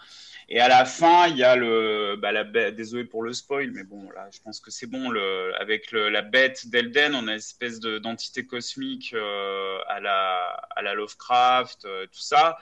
[0.51, 3.71] Et à la fin, il y a le, bah, la bête, désolé pour le spoil,
[3.73, 5.09] mais bon, là, je pense que c'est bon.
[5.09, 10.37] Le, avec la bête d'Elden, on a une espèce d'entité cosmique euh, à, la,
[10.77, 12.59] à la Lovecraft, euh, tout ça.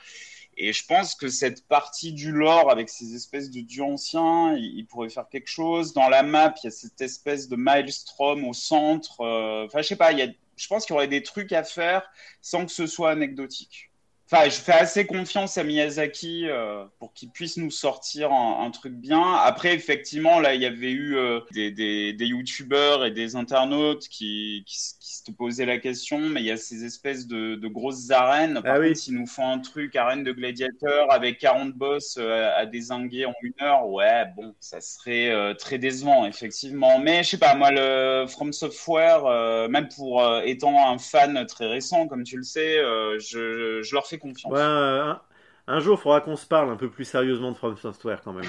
[0.56, 4.86] Et je pense que cette partie du lore avec ces espèces de dieux anciens, il,
[4.86, 5.92] pourrait faire quelque chose.
[5.92, 9.20] Dans la map, il y a cette espèce de maelstrom au centre.
[9.66, 11.64] Enfin, je sais pas, il y a je pense qu'il y aurait des trucs à
[11.64, 12.08] faire
[12.40, 13.90] sans que ce soit anecdotique.
[14.28, 18.94] Enfin, je fais assez confiance à Miyazaki euh, pour qu'il puisse nous sortir un, truc
[18.94, 19.34] bien.
[19.34, 24.08] Après, effectivement, là, il y avait eu euh, des, des, des youtubeurs et des internautes
[24.08, 28.10] qui, qui, se posaient la question, mais il y a ces espèces de, de grosses
[28.10, 28.54] arènes.
[28.62, 32.50] Par ah contre, s'ils nous font un truc, arène de gladiateurs avec 40 boss euh,
[32.56, 36.98] à désinguer en une heure, ouais, bon, ça serait très décevant, effectivement.
[36.98, 42.08] Mais je sais pas, moi, le From Software, même pour étant un fan très récent,
[42.08, 42.76] comme tu le sais,
[43.18, 44.52] je, je leur fais confiance.
[44.54, 48.32] un, jour, il faudra qu'on se parle un peu plus sérieusement de From Software quand
[48.32, 48.44] même.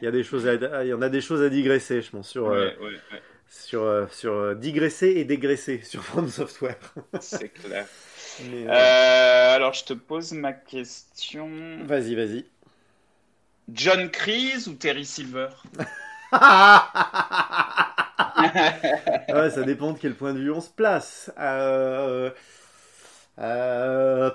[0.00, 0.48] Il y, a des choses
[0.82, 2.70] il y en a des choses à digresser, je pense, sur, euh,
[3.48, 6.78] sur, euh, sur euh, digresser et dégraisser sur From Software.
[7.20, 7.86] C'est clair.
[8.68, 11.50] alors, je te pose ma question.
[11.84, 12.44] Vas-y, vas-y.
[13.72, 15.48] John Kreese ou Terry Silver?
[19.28, 21.30] Ouais, ça dépend de quel point de vue on se place.
[21.38, 22.30] Euh,
[23.38, 24.30] euh,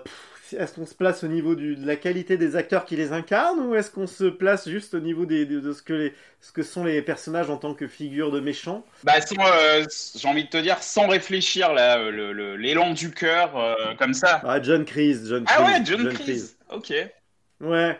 [0.53, 3.59] est-ce qu'on se place au niveau du, de la qualité des acteurs qui les incarnent
[3.59, 6.63] ou est-ce qu'on se place juste au niveau des, de, ce, que les, ce que
[6.63, 10.57] sont les personnages en tant que figures de méchants bah, euh, J'ai envie de te
[10.57, 14.41] dire, sans réfléchir, l'élan du cœur, euh, comme ça.
[14.43, 15.27] Ah, John Kreese.
[15.27, 16.37] John ah ouais, John, John
[16.71, 16.93] Ok.
[17.61, 17.99] Ouais.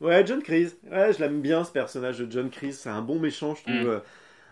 [0.00, 0.76] Ouais, John Kreese.
[0.90, 2.78] Ouais, je l'aime bien ce personnage de John Kreese.
[2.78, 3.86] C'est un bon méchant, je trouve.
[3.86, 3.90] Mm.
[3.90, 3.98] Euh,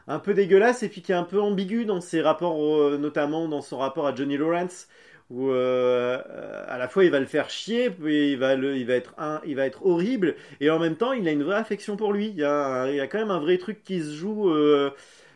[0.09, 3.61] un peu dégueulasse et puis qui est un peu ambigu dans ses rapports, notamment dans
[3.61, 4.88] son rapport à Johnny Lawrence
[5.31, 6.21] où euh,
[6.69, 9.14] à la fois il va le faire chier, puis il va, le, il, va être
[9.16, 12.12] un, il va être horrible, et en même temps il a une vraie affection pour
[12.12, 12.29] lui.
[12.29, 14.90] Il y a, il y a quand même un vrai truc qui se joue euh,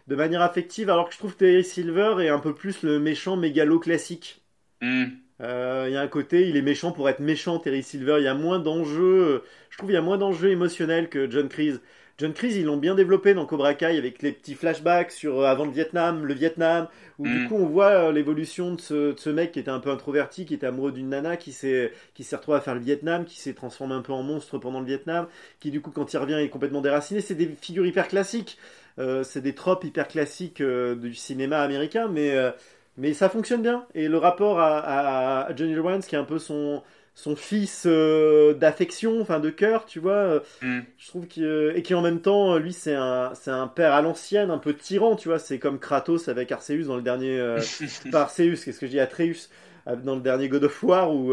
[0.09, 3.37] de manière affective, alors que je trouve Terry Silver est un peu plus le méchant
[3.37, 4.43] mégalo classique.
[4.83, 5.05] Hmm.
[5.41, 8.17] Euh, il y a un côté, il est méchant pour être méchant, Terry Silver.
[8.19, 11.49] Il y a moins d'enjeux, je trouve il y a moins d'enjeux émotionnels que John
[11.49, 11.81] Kreese.
[12.17, 15.47] John Kreese, ils l'ont bien développé dans Cobra Kai avec les petits flashbacks sur euh,
[15.47, 16.87] avant le Vietnam, le Vietnam,
[17.19, 17.49] où du mm.
[17.49, 20.69] coup on voit euh, l'évolution de ce, mec qui était un peu introverti, qui était
[20.69, 23.95] amoureux d'une nana, qui s'est qui s'est retrouvé à faire le Vietnam, qui s'est transformé
[23.95, 25.27] un peu en monstre pendant le Vietnam,
[25.59, 27.21] qui du coup quand il revient est complètement déraciné.
[27.21, 28.59] C'est des figures hyper classiques,
[29.01, 32.37] euh, c'est des tropes hyper classiques du cinéma américain, mais
[32.97, 33.87] mais ça fonctionne bien.
[33.97, 36.81] Et le rapport à, à Johnny Lawrence, qui est un peu son
[37.15, 40.13] son fils euh, d'affection, enfin de cœur, tu vois.
[40.13, 40.81] Euh, mm.
[40.99, 44.03] Je trouve euh, et qui en même temps, lui, c'est un c'est un père à
[44.03, 45.39] l'ancienne, un peu tyran, tu vois.
[45.39, 47.39] C'est comme Kratos avec Arceus dans le dernier,
[48.13, 49.49] pas Arceus, qu'est-ce que je dis, Atreus
[50.03, 51.33] dans le dernier God of War où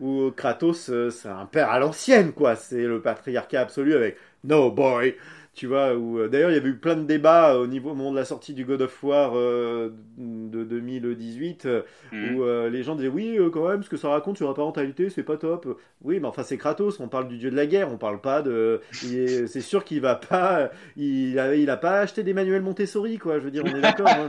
[0.00, 2.56] où Kratos c'est un père à l'ancienne, quoi.
[2.56, 5.14] C'est le patriarcat absolu avec No boy
[5.58, 7.90] tu vois, où euh, d'ailleurs il y avait eu plein de débats euh, au niveau
[7.90, 11.66] au moment de la sortie du God of War euh, de 2018
[12.12, 12.36] mhm.
[12.36, 15.24] où les gens disaient oui quand même ce que ça raconte sur la parentalité c'est
[15.24, 15.80] pas top.
[16.00, 18.40] Oui mais enfin c'est Kratos, on parle du dieu de la guerre, on parle pas
[18.40, 23.18] de c'est sûr qu'il va pas il a, il a pas acheté des manuels Montessori
[23.18, 24.06] quoi, je veux dire on est d'accord.
[24.06, 24.28] Hein.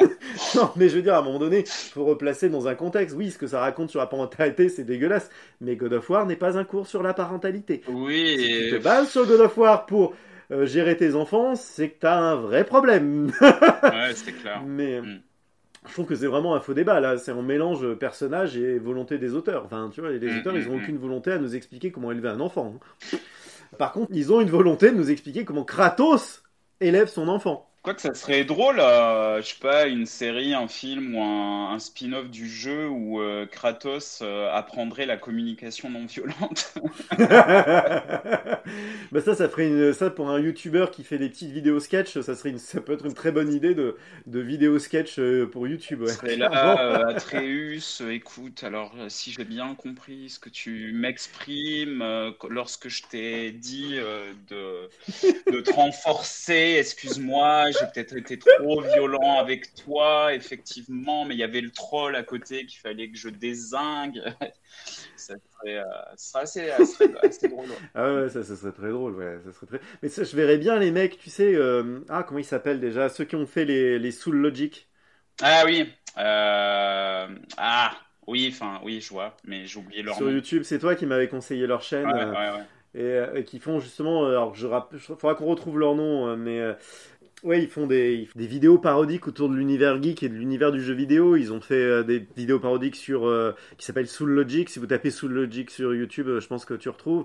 [0.56, 3.14] non mais je veux dire à un moment donné faut replacer dans un contexte.
[3.16, 6.34] Oui ce que ça raconte sur la parentalité c'est dégueulasse mais God of War n'est
[6.34, 7.82] pas un cours sur la parentalité.
[7.88, 8.36] Oui.
[8.36, 10.12] Si tu te bases sur God of War pour
[10.50, 13.32] euh, gérer tes enfants, c'est que tu as un vrai problème.
[13.40, 14.62] ouais, c'est clair.
[14.66, 15.20] Mais mm.
[15.86, 17.18] je trouve que c'est vraiment un faux débat là.
[17.18, 19.64] C'est un mélange personnage et volonté des auteurs.
[19.64, 22.10] Enfin, tu vois, les mm, auteurs, ils n'ont mm, aucune volonté à nous expliquer comment
[22.10, 22.74] élever un enfant.
[22.76, 23.18] Hein.
[23.78, 26.42] Par contre, ils ont une volonté de nous expliquer comment Kratos
[26.80, 27.69] élève son enfant.
[27.82, 31.78] Quoi que ça serait drôle, euh, je sais pas, une série, un film ou un,
[31.78, 36.74] spin-off du jeu où euh, Kratos euh, apprendrait la communication non violente.
[39.12, 42.20] bah ça, ça ferait une, ça pour un YouTuber qui fait des petites vidéos sketch,
[42.20, 45.18] ça serait une, ça peut être une très bonne idée de, de vidéo sketch
[45.50, 46.02] pour YouTube.
[46.02, 46.36] Ouais.
[46.36, 46.50] là,
[47.08, 52.04] Atreus, écoute, alors si j'ai bien compris ce que tu m'exprimes
[52.50, 53.96] lorsque je t'ai dit
[54.50, 54.90] de,
[55.50, 61.44] de te renforcer, excuse-moi j'ai peut-être été trop violent avec toi, effectivement, mais il y
[61.44, 64.22] avait le troll à côté qu'il fallait que je désingue.
[65.16, 65.84] ça serait, euh,
[66.34, 67.68] assez, assez, drôle.
[67.94, 69.38] Ah ouais, ça, ça, serait très drôle, ouais.
[69.44, 69.80] Ça serait très...
[70.02, 73.08] Mais ça, je verrais bien les mecs, tu sais, euh, ah, comment ils s'appellent déjà
[73.08, 74.88] Ceux qui ont fait les, les Soul Logic.
[75.42, 75.92] Ah oui.
[76.18, 77.28] Euh...
[77.56, 77.92] Ah,
[78.26, 80.32] oui, enfin, oui, je vois, mais j'ai oublié leur Sur nom.
[80.32, 82.06] YouTube, c'est toi qui m'avais conseillé leur chaîne.
[82.06, 82.64] Ouais, ouais, ouais.
[82.92, 86.60] Et, et, qui font justement, alors je il faudra qu'on retrouve leur nom, mais
[87.42, 90.82] Ouais, ils font des, des, vidéos parodiques autour de l'univers geek et de l'univers du
[90.82, 91.36] jeu vidéo.
[91.36, 94.68] Ils ont fait euh, des vidéos parodiques sur euh, qui s'appellent Soul Logic.
[94.68, 97.24] Si vous tapez Soul Logic sur YouTube, euh, je pense que tu retrouves.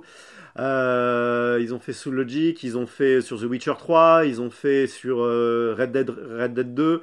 [0.57, 4.87] ils ont fait Soul Logic, ils ont fait sur The Witcher 3, ils ont fait
[4.87, 7.01] sur Red Dead Red Dead 2.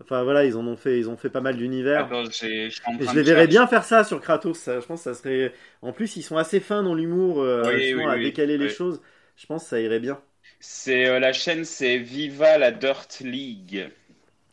[0.00, 2.08] Enfin voilà, ils en ont fait, ils ont fait pas mal d'univers.
[2.12, 4.66] Ah, et je les verrais bien faire ça sur Kratos.
[4.66, 5.52] je pense que ça serait.
[5.80, 9.00] En plus, ils sont assez fins dans l'humour, à décaler les choses.
[9.36, 10.20] Je pense que ça irait bien.
[10.62, 13.90] C'est euh, la chaîne, c'est Viva la Dirt League.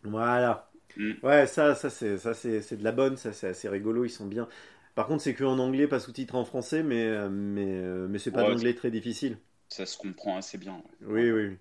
[0.04, 0.72] Voilà.
[0.98, 1.22] Mm.
[1.24, 4.28] Ouais, ça, ça c'est ça c'est de la bonne, ça c'est assez rigolo, ils sont
[4.28, 4.48] bien.
[4.96, 8.20] Par contre, c'est que en anglais, pas sous-titré en français, mais euh, mais euh, mais
[8.20, 9.40] c'est pas d'anglais très difficile.
[9.70, 10.84] Ça se comprend assez bien.
[11.02, 11.58] Oui, oui,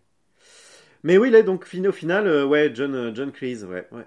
[1.02, 4.06] Mais oui, là donc au final, ouais, John John Cleese, ouais, ouais.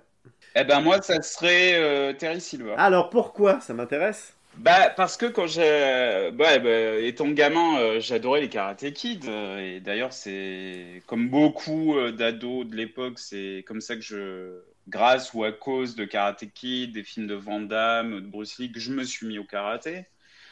[0.56, 2.78] Eh ben moi, ça serait Terry Silver.
[2.78, 4.36] Alors pourquoi Ça m'intéresse?
[4.58, 9.58] Bah parce que quand j'ai, bah, bah, étant gamin, euh, j'adorais les Karate Kids euh,
[9.58, 14.60] et d'ailleurs c'est comme beaucoup euh, d'ados de l'époque, c'est comme ça que je,
[14.90, 18.72] grâce ou à cause de Karate Kid, des films de Van Damme, de Bruce Lee,
[18.72, 20.06] que je me suis mis au karaté.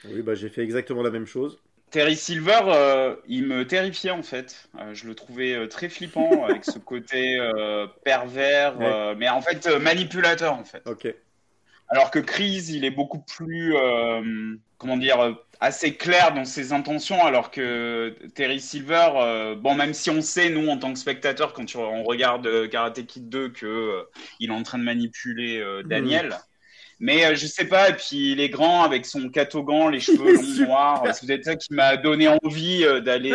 [0.05, 1.59] Oui, bah j'ai fait exactement la même chose.
[1.91, 4.69] Terry Silver, il me terrifiait en fait.
[4.93, 7.38] je le trouvais très flippant avec ce côté
[8.05, 8.77] pervers,
[9.17, 10.83] mais en fait manipulateur en fait.
[10.85, 11.13] Ok.
[11.89, 17.25] Alors que Chris, il est beaucoup plus, euh, comment dire, assez clair dans ses intentions,
[17.25, 21.52] alors que Terry Silver, euh, bon, même si on sait, nous, en tant que spectateurs,
[21.54, 24.06] quand on regarde euh, Karate Kid 2, que
[24.39, 26.28] il est en train de manipuler Daniel.
[26.28, 26.38] Mm.
[27.02, 30.65] Mais je sais pas, et puis il est grand avec son catogan, les cheveux longs
[30.65, 31.04] noirs.
[31.13, 33.34] C'est peut-être ça qui m'a donné envie d'aller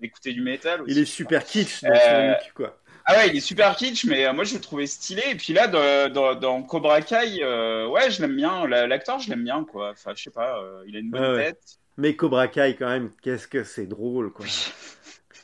[0.00, 0.82] d'écouter du métal.
[0.86, 2.81] Il est super kitsch dans son look, quoi.
[3.04, 5.22] Ah ouais, il est super kitsch, mais euh, moi je le trouvais stylé.
[5.30, 8.66] Et puis là, dans, Cobra Kai, euh, ouais, je l'aime bien.
[8.66, 9.90] L'acteur, je l'aime bien, quoi.
[9.90, 11.78] Enfin, je sais pas, euh, il a une bonne tête.
[11.96, 14.46] Mais Cobra Kai, quand même, qu'est-ce que c'est drôle, quoi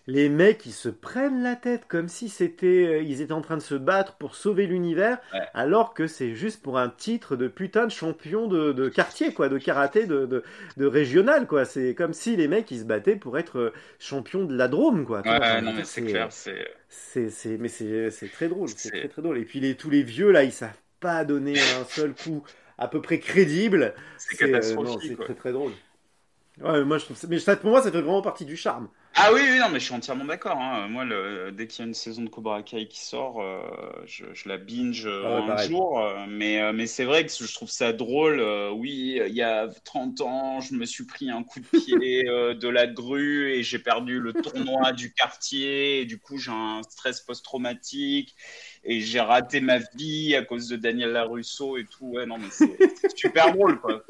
[0.09, 3.59] les mecs ils se prennent la tête comme si c'était euh, ils étaient en train
[3.59, 5.18] de se battre pour sauver l'univers
[5.53, 9.59] alors que c'est juste pour un titre de putain de champion de, quartier quoi de
[9.59, 10.42] karaté de,
[10.79, 11.66] de, régional quoi.
[11.66, 15.05] C'est comme si les mecs ils se battaient pour être euh, champion de la Drôme
[15.05, 15.21] quoi.
[15.21, 19.37] Ouais, non mais c'est clair c'est c'est mais c'est très drôle c'est très très drôle.
[19.37, 22.42] Et puis les tous les vieux là ils savent pas donner un seul coup
[22.79, 23.94] à peu près crédible.
[24.16, 25.73] C'est euh, très très drôle.
[26.62, 28.88] Ouais moi je trouve mais ça, pour moi ça fait vraiment partie du charme
[29.20, 30.59] ah oui, oui, non, mais je suis entièrement d'accord.
[30.59, 30.87] Hein.
[30.87, 33.61] Moi, le, dès qu'il y a une saison de Cobra Kai qui sort, euh,
[34.07, 35.98] je, la binge euh, ah un jour.
[35.98, 38.40] Euh, mais, mais c'est vrai que je trouve ça drôle.
[38.76, 42.22] oui, il y a 30 ans, je me suis pris un coup de pied
[42.54, 46.00] de la grue et j'ai perdu le tournoi du quartier.
[46.00, 48.37] Et du coup, j'ai un stress post-traumatique
[48.90, 52.07] et j'ai raté ma vie à cause de Daniel Larusso et tout.
[52.07, 52.74] Ouais, non, mais c'est
[53.14, 54.03] super drôle, quoi.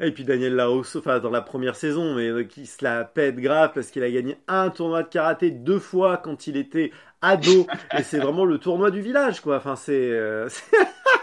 [0.00, 3.36] Et puis Daniel Larusso, enfin, dans la première saison, mais euh, qui se la pète
[3.36, 6.90] grave parce qu'il a gagné un tournoi de karaté deux fois quand il était
[7.22, 7.68] ado.
[7.96, 9.58] et c'est vraiment le tournoi du village, quoi.
[9.58, 10.10] Enfin, c'est.
[10.10, 10.48] Euh,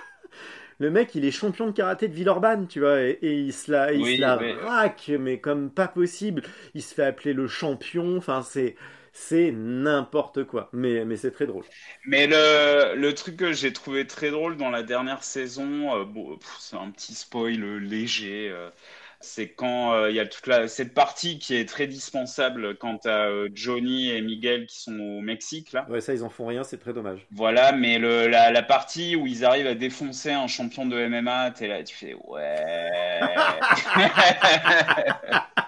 [0.79, 3.91] le mec, il est champion de karaté de Villeurbanne, tu vois, et, il se la,
[3.91, 6.43] il se la raque, mais comme pas possible.
[6.75, 8.15] Il se fait appeler le champion.
[8.15, 8.75] Enfin, c'est
[9.13, 10.69] c'est n'importe quoi.
[10.73, 11.65] Mais, mais c'est très drôle.
[12.05, 16.39] Mais le, le truc que j'ai trouvé très drôle dans la dernière saison, euh, bon,
[16.59, 18.49] c'est un petit spoil léger.
[18.49, 18.69] Euh,
[19.19, 22.99] c'est quand euh, il y a toute la, cette partie qui est très dispensable quand
[22.99, 25.73] tu as Johnny et Miguel qui sont au Mexique.
[25.73, 25.85] Là.
[25.89, 27.27] Ouais, ça, ils en font rien, c'est très dommage.
[27.31, 31.51] Voilà, mais le, la, la, partie où ils arrivent à défoncer un champion de MMA,
[31.51, 32.55] tu es là, tu fais ouais.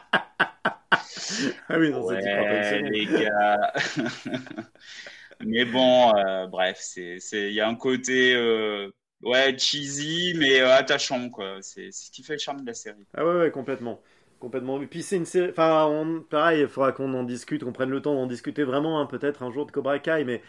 [1.70, 3.74] ah oui, non, ouais, les gars.
[5.46, 8.90] mais bon, euh, bref, c'est, il y a un côté euh,
[9.22, 11.58] ouais cheesy mais euh, attachant quoi.
[11.62, 13.06] C'est ce qui fait le charme de la série.
[13.14, 14.02] Ah ouais, ouais complètement.
[14.40, 14.82] complètement.
[14.82, 15.50] Et puis c'est une série.
[15.50, 19.06] Enfin, pareil, il faudra qu'on en discute, qu'on prenne le temps d'en discuter vraiment, hein,
[19.06, 20.42] peut-être un jour de Cobra Kai, mais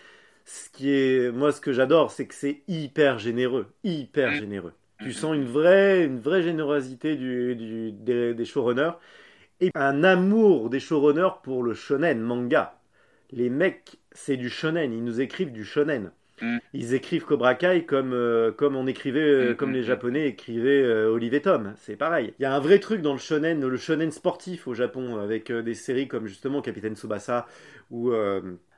[0.45, 1.33] ce qui est.
[1.33, 3.75] Moi, ce que j'adore, c'est que c'est hyper généreux.
[3.85, 4.35] Hyper mm.
[4.35, 4.75] généreux.
[5.01, 5.13] Tu mm.
[5.13, 8.93] sens une vraie, une vraie générosité du, du des, des showrunners
[9.61, 12.79] et un amour des showrunners pour le shonen manga.
[13.31, 16.11] Les mecs, c'est du shonen, ils nous écrivent du shonen.
[16.43, 16.59] Mm.
[16.73, 20.27] Ils écrivent Cobra Kai comme, euh, comme on écrivait, euh, mm, comme mm, les Japonais
[20.29, 21.75] écrivaient euh, Olive et Tom.
[21.77, 22.35] C'est pareil.
[22.39, 25.53] Il y a un vrai truc dans le shonen, le shonen sportif au Japon, avec
[25.53, 27.47] des séries comme justement Capitaine Tsubasa
[27.91, 28.13] ou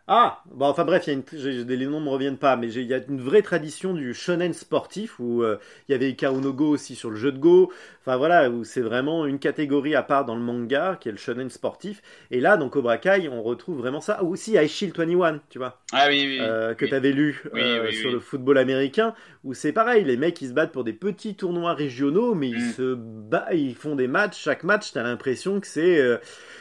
[0.08, 2.86] ah, bah enfin bref, y a une, les noms ne me reviennent pas, mais il
[2.86, 6.52] y a une vraie tradition du shonen sportif où euh, il y avait Ikaru no
[6.52, 7.72] Go aussi sur le jeu de Go.
[8.02, 11.18] Enfin voilà, où c'est vraiment une catégorie à part dans le manga qui est le
[11.18, 12.02] shonen sportif.
[12.30, 14.22] Et là, dans Cobra Kai, on retrouve vraiment ça.
[14.22, 15.80] Ou aussi Shield 21, tu vois.
[15.92, 16.38] Ah oui, oui.
[16.40, 19.12] Euh, que tu avais lu euh, sur le football américain,
[19.46, 22.68] où c'est pareil, les mecs ils se battent pour des petits tournois régionaux, mais ils
[22.68, 22.72] mm.
[22.72, 24.38] se battent, ils font des matchs.
[24.38, 26.00] Chaque match, tu as l'impression que c'est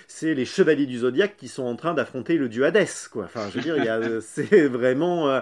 [0.08, 3.26] c'est les chevaliers du zodiaque qui sont en train d'affronter le dieu Hadès, quoi.
[3.26, 5.30] Enfin, je veux dire, euh, c'est vraiment.
[5.30, 5.42] Euh,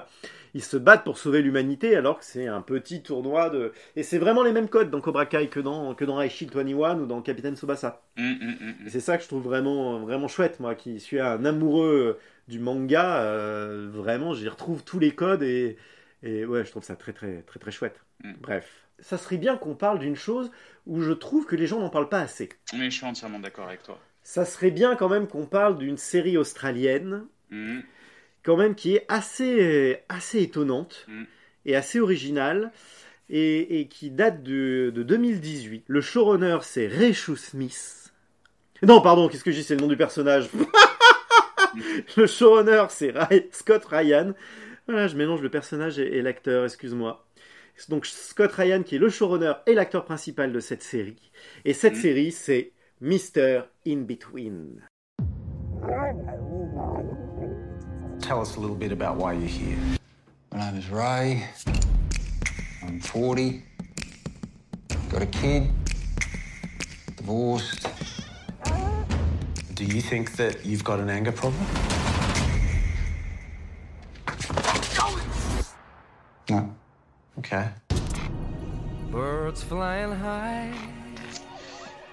[0.56, 3.72] ils se battent pour sauver l'humanité alors que c'est un petit tournoi de.
[3.96, 7.06] Et c'est vraiment les mêmes codes dans Cobra Kai que dans, que dans 21 ou
[7.08, 8.04] dans Capitaine Tsubasa.
[8.18, 11.44] Mm, mm, mm, c'est ça que je trouve vraiment, vraiment chouette, moi qui suis un
[11.44, 13.24] amoureux du manga.
[13.24, 15.76] Euh, vraiment, j'y retrouve tous les codes et,
[16.24, 18.00] et ouais, je trouve ça très, très, très, très chouette.
[18.42, 18.88] Bref.
[19.00, 20.50] Ça serait bien qu'on parle d'une chose
[20.88, 22.50] où je trouve que les gens n'en parlent pas assez.
[22.74, 25.98] Mais je suis entièrement d'accord avec toi ça serait bien quand même qu'on parle d'une
[25.98, 27.80] série australienne, mm.
[28.44, 31.24] quand même qui est assez, assez étonnante mm.
[31.66, 32.72] et assez originale.
[33.36, 35.86] Et, qui date de, 2018.
[35.88, 38.14] Le showrunner, c'est Rachel Smith.
[38.84, 39.64] Non, pardon, qu'est-ce que je dis?
[39.64, 40.50] C'est le nom du personnage.
[42.18, 43.12] le showrunner, c'est
[43.52, 44.34] Scott Ryan.
[44.88, 47.26] Voilà, je mélange le personnage et, l'acteur, excuse-moi.
[47.88, 51.32] Donc Scott Ryan, qui est le showrunner et l'acteur principal de cette série.
[51.64, 52.02] Et cette mm.
[52.02, 53.62] série, c'est Mr.
[53.88, 54.82] In Between.
[58.20, 59.78] Tell us a little bit about why you're here.
[60.52, 61.44] My name is Ray.
[62.86, 63.64] I'm 40.
[65.10, 65.70] Got a kid.
[67.18, 67.88] Divorced.
[69.74, 71.66] Do you think that you've got an anger problem?
[76.50, 76.70] No.
[77.40, 77.66] Okay.
[79.12, 80.74] Birds flying high.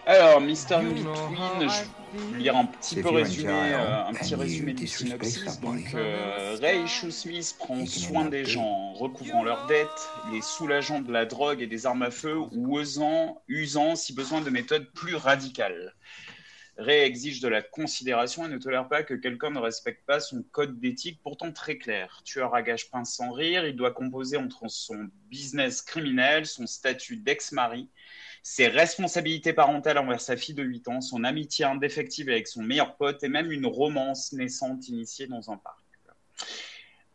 [0.06, 4.72] Alors, Mister in Between, je vais lire un petit peu résumé, euh, un petit résumé
[4.72, 5.60] du synopsis.
[5.60, 9.88] Donc, euh, Ray Smith prend soin des gens, recouvrant leurs dettes,
[10.32, 14.40] les soulageant de la drogue et des armes à feu, ou osant, usant, si besoin,
[14.40, 15.94] de méthodes plus radicales.
[16.80, 20.42] Ray exige de la considération et ne tolère pas que quelqu'un ne respecte pas son
[20.50, 22.22] code d'éthique pourtant très clair.
[22.24, 27.16] Tueur à gage pince sans rire, il doit composer entre son business criminel, son statut
[27.16, 27.88] d'ex-mari
[28.42, 32.96] ses responsabilités parentales envers sa fille de 8 ans, son amitié indéfectible avec son meilleur
[32.96, 35.76] pote et même une romance naissante initiée dans un parc.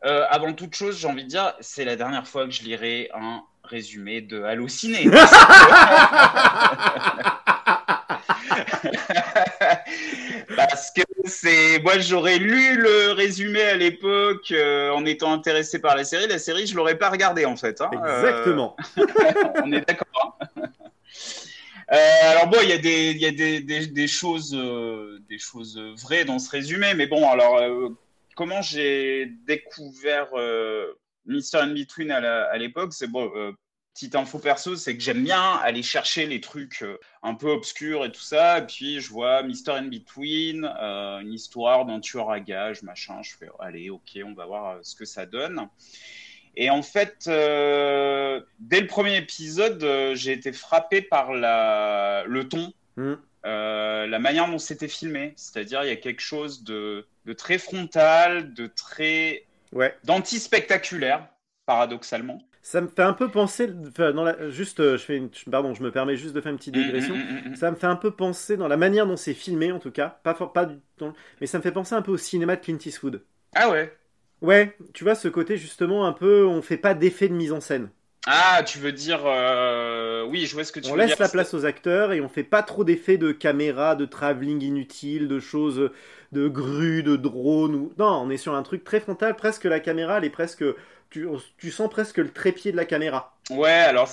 [0.05, 3.09] Euh, avant toute chose, j'ai envie de dire, c'est la dernière fois que je lirai
[3.15, 5.05] un résumé de Halluciné.
[10.55, 15.95] Parce que c'est moi j'aurais lu le résumé à l'époque euh, en étant intéressé par
[15.95, 16.27] la série.
[16.27, 17.81] La série je l'aurais pas regardée en fait.
[17.81, 17.89] Hein.
[17.91, 18.75] Exactement.
[18.97, 19.03] Euh,
[19.63, 20.37] on est d'accord.
[20.57, 20.69] Hein.
[21.91, 25.37] Euh, alors bon, il y a des, il y a des, des, choses, euh, des
[25.37, 27.89] choses vraies dans ce résumé, mais bon, alors euh,
[28.35, 30.29] comment j'ai découvert
[31.25, 33.31] Mister in Between à l'époque, c'est bon.
[33.95, 36.83] Petite info perso, c'est que j'aime bien aller chercher les trucs
[37.23, 38.59] un peu obscurs et tout ça.
[38.59, 43.21] Et puis je vois Mister in Between, une histoire d'un tueur à gages, machin.
[43.23, 45.69] Je fais, allez, ok, on va voir ce que ça donne.
[46.57, 52.47] Et en fait, euh, dès le premier épisode, euh, j'ai été frappé par la, le
[52.47, 53.13] ton, hmm.
[53.45, 55.33] euh, la manière dont c'était filmé.
[55.35, 59.45] C'est-à-dire, il y a quelque chose de, de très frontal, de très.
[59.73, 59.97] Ouais.
[60.05, 61.27] d'anti-spectaculaire,
[61.65, 62.41] paradoxalement.
[62.67, 65.91] Ça me fait un peu penser, dans la, juste, je fais une, pardon, je me
[65.91, 67.15] permets juste de faire une petite mm, mm, digression.
[67.15, 69.91] Mm, ça me fait un peu penser dans la manière dont c'est filmé, en tout
[69.91, 70.79] cas, pas, pas du
[71.39, 73.21] mais ça me fait penser un peu au cinéma de Clint Eastwood.
[73.53, 73.95] Ah ouais.
[74.41, 77.61] Ouais, tu vois ce côté justement un peu, on fait pas d'effet de mise en
[77.61, 77.91] scène.
[78.25, 81.03] Ah, tu veux dire, euh, oui, je vois ce que tu veux dire.
[81.03, 84.05] On laisse la place aux acteurs et on fait pas trop d'effets de caméra, de
[84.05, 85.91] travelling inutile, de choses,
[86.31, 89.79] de grues, de drones ou non, on est sur un truc très frontal, presque la
[89.79, 90.65] caméra, elle est presque,
[91.09, 93.37] tu, sens presque le trépied de la caméra.
[93.49, 94.09] Ouais, alors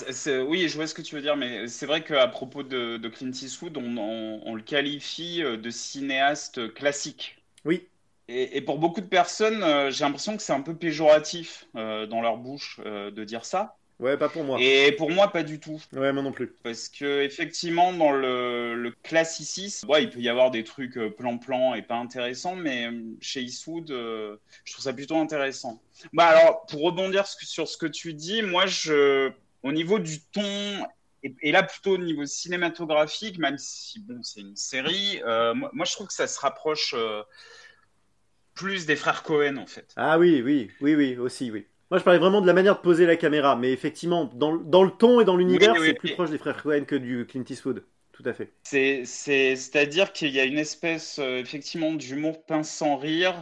[0.47, 3.31] oui, je vois ce que tu veux dire, mais c'est vrai qu'à propos de, Clint
[3.31, 7.43] Eastwood, on, le qualifie euh, de cinéaste classique.
[7.65, 7.87] Oui.
[8.29, 12.21] Et, pour beaucoup de personnes, euh, j'ai l'impression que c'est un peu péjoratif euh, dans
[12.21, 13.77] leur bouche euh, de dire ça.
[14.03, 14.59] Ouais, pas pour moi.
[14.61, 15.81] Et pour moi, pas du tout.
[15.93, 16.53] Ouais, moi non plus.
[16.65, 21.09] Parce que effectivement, dans le, le classicisme, ouais, il peut y avoir des trucs euh,
[21.09, 25.81] plan-plan et pas intéressants, mais euh, chez Eastwood, euh, je trouve ça plutôt intéressant.
[26.13, 29.31] Bah alors, pour rebondir sur ce que tu dis, moi, je,
[29.63, 30.43] au niveau du ton
[31.23, 35.93] et, là, plutôt au niveau cinématographique, même si bon, c'est une série, moi, moi, je
[35.93, 36.97] trouve que ça se rapproche
[38.55, 39.93] plus des frères Cohen, en fait.
[39.95, 41.69] Ah oui, oui, oui, oui, aussi, oui.
[41.93, 44.83] Moi, je parlais vraiment de la manière de poser la caméra, mais effectivement, dans, dans
[44.83, 47.85] le ton et dans l'univers, c'est plus proche des frères Cohen que du Clint Eastwood.
[48.13, 48.51] Tout à fait.
[48.63, 53.35] C'est-à-dire qu'il y a une espèce, euh, effectivement, d'humour pince sans rire,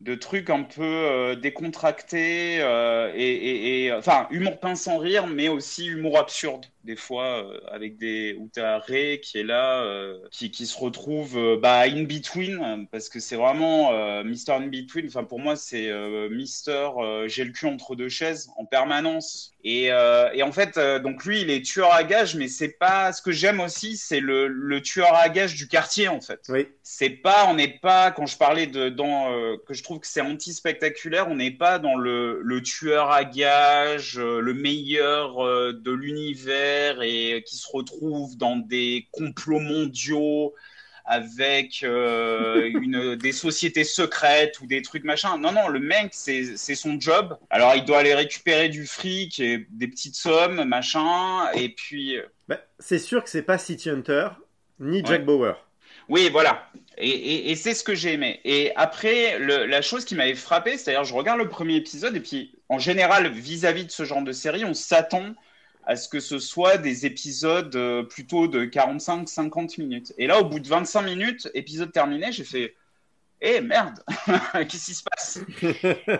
[0.00, 5.48] de trucs un peu euh, décontractés euh, et, et, enfin humour pince sans rire mais
[5.48, 9.84] aussi humour absurde des fois euh, avec des où t'as Ray qui est là
[10.30, 13.92] qui, qui, se retrouve bah in between parce que c'est vraiment
[14.24, 15.90] Mister in between enfin pour moi c'est
[16.30, 16.88] Mister
[17.26, 21.50] j'ai le cul entre deux chaises en permanence et, et en fait donc lui il
[21.50, 25.14] est tueur à gage mais c'est pas ce que j'aime aussi c'est le, le, tueur
[25.14, 26.68] à gage du quartier en fait oui.
[26.82, 29.30] c'est pas on n'est pas quand je parlais de dans
[29.66, 31.28] que je trouve que c'est anti-spectaculaire.
[31.28, 36.69] On n'est pas dans le, tueur à gage, euh, le meilleur euh, de l'univers
[37.02, 40.54] et qui se retrouve dans des complots mondiaux
[41.04, 45.38] avec euh, une, des sociétés secrètes ou des trucs machin.
[45.38, 47.36] Non, non, le mec, c'est son job.
[47.50, 52.16] Alors, il doit aller récupérer du fric et des petites sommes, machin, et puis...
[52.48, 54.28] Bah, c'est sûr que c'est pas City Hunter,
[54.78, 55.56] ni Jack Bauer.
[56.08, 56.68] Oui, voilà.
[56.98, 58.40] Et, c'est ce que j'ai aimé.
[58.44, 62.52] Et après, la chose qui m'avait frappé, c'est-à-dire, je regarde le premier épisode, et puis,
[62.68, 65.34] en général, vis-à-vis de ce genre de série, on s'attend
[65.84, 70.12] à ce que ce soit des épisodes euh, plutôt de 45-50 minutes.
[70.18, 72.74] Et là, au bout de 25 minutes, épisode terminé, j'ai fait
[73.40, 74.02] Eh merde,
[74.68, 75.40] qu'est-ce qui se passe?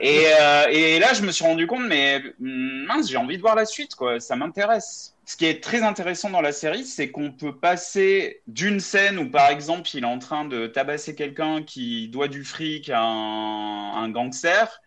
[0.00, 3.42] Et, euh, et, là, je me suis rendu compte, mais hmm, mince, j'ai envie de
[3.42, 4.20] voir la suite, quoi.
[4.20, 8.80] Ça m'intéresse ce qui est très intéressant dans la série, c'est qu'on peut passer d'une
[8.80, 12.90] scène où, par exemple, il est en train de tabasser quelqu'un qui doit du fric
[12.90, 14.82] à un, gangster,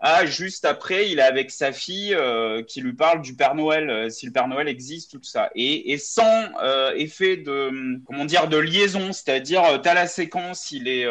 [0.00, 3.90] à juste après, il est avec sa fille euh, qui lui parle du Père Noël,
[3.90, 5.50] euh, si le Père Noël existe, tout ça.
[5.54, 10.88] Et, sans euh, effet de, comment dire, de liaison, c'est-à-dire, tu as la séquence, il,
[10.88, 11.06] est,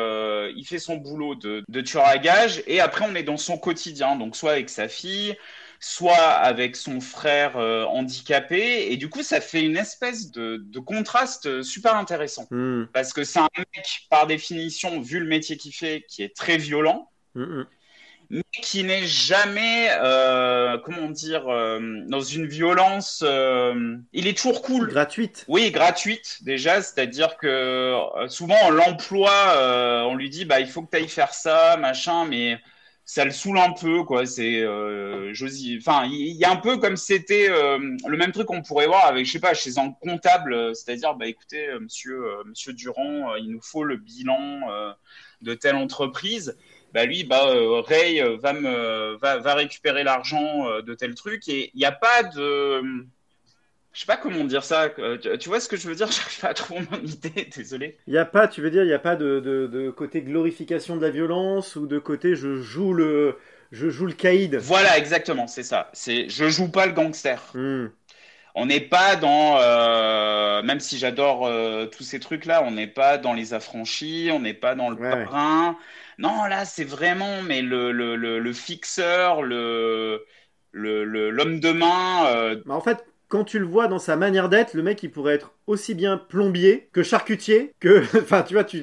[0.56, 3.58] il fait son boulot de, de tueur à gage, et après, on est dans son
[3.58, 5.36] quotidien, donc soit avec sa fille,
[5.80, 8.92] soit avec son frère euh, handicapé.
[8.92, 12.48] Et du coup, ça fait une espèce de, contraste super intéressant.
[12.52, 12.86] Hmm.
[12.94, 16.58] Parce que c'est un mec, par définition, vu le métier qu'il fait, qui est très
[16.58, 17.12] violent.
[17.36, 17.66] Hmm, hmm.
[18.36, 23.24] Mais qui n'est jamais, euh, comment dire, euh, dans une violence.
[24.14, 24.90] il est toujours cool.
[24.90, 25.46] Gratuite.
[25.48, 30.92] Oui, gratuite déjà, c'est-à-dire que souvent on l'emploie, on lui dit bah il faut que
[30.92, 32.60] tu ailles faire ça, machin, mais
[33.06, 35.32] ça le saoule un peu quoi c'est euh,
[35.78, 37.78] enfin il y, a un peu comme c'était euh,
[38.08, 41.28] le même truc qu'on pourrait voir avec je sais pas chez un comptable c'est-à-dire bah
[41.28, 44.62] écoutez euh, monsieur euh, monsieur Durand il nous faut le bilan
[45.42, 46.58] de telle entreprise
[46.96, 47.46] bah lui bah
[47.86, 52.24] Ray va me va, va récupérer l'argent de tel truc et il n'y a pas
[52.24, 53.06] de
[53.96, 54.90] je sais pas comment dire ça.
[55.00, 56.08] Euh, tu vois ce que je veux dire?
[56.12, 57.98] J'arrive pas à trouver mon idée, désolé.
[58.08, 60.98] Il n'y a pas, tu veux dire, il n'y a pas de, de, côté glorification
[60.98, 63.38] de la violence ou de côté je joue le,
[63.72, 64.58] je joue le caïd.
[64.58, 65.90] Voilà, exactement, c'est ça.
[65.94, 67.42] C'est je joue pas le gangster.
[67.54, 67.88] Hmm.
[68.54, 73.18] On n'est pas dans, euh, même si j'adore euh, tous ces trucs-là, on n'est pas
[73.18, 75.26] dans les affranchis, on n'est pas dans le ouais,
[76.18, 80.26] Non, là, c'est vraiment, mais le, le, le, fixeur, le
[80.74, 82.56] l'homme de main.
[82.68, 85.52] en fait, quand tu le vois dans sa manière d'être, le mec il pourrait être
[85.68, 88.04] aussi bien plombier que charcutier, que.
[88.18, 88.82] Enfin, tu vois, tu,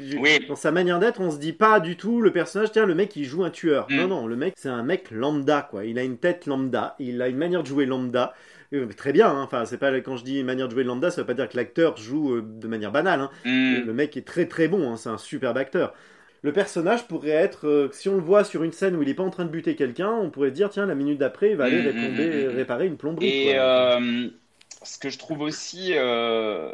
[0.49, 3.15] dans sa manière d'être, on se dit pas du tout le personnage, tiens, le mec
[3.17, 3.87] il joue un tueur.
[3.89, 3.97] Mm.
[3.97, 5.85] Non, non, le mec c'est un mec lambda, quoi.
[5.85, 8.35] Il a une tête lambda, il a une manière de jouer lambda.
[8.75, 9.43] Euh, très bien, hein.
[9.43, 11.57] enfin, c'est pas quand je dis manière de jouer lambda, ça veut pas dire que
[11.57, 13.21] l'acteur joue euh, de manière banale.
[13.21, 13.31] Hein.
[13.45, 13.87] Mm.
[13.87, 14.97] Le mec est très très bon, hein.
[14.97, 15.95] c'est un superbe acteur
[16.43, 19.15] le personnage pourrait être, euh, si on le voit sur une scène où il n'est
[19.15, 21.65] pas en train de buter quelqu'un, on pourrait dire, tiens, la minute d'après, il va
[21.65, 23.27] aller mm, mm, mm, réparer une plomberie.
[23.29, 24.29] Et euh,
[24.83, 26.73] ce que je trouve aussi euh,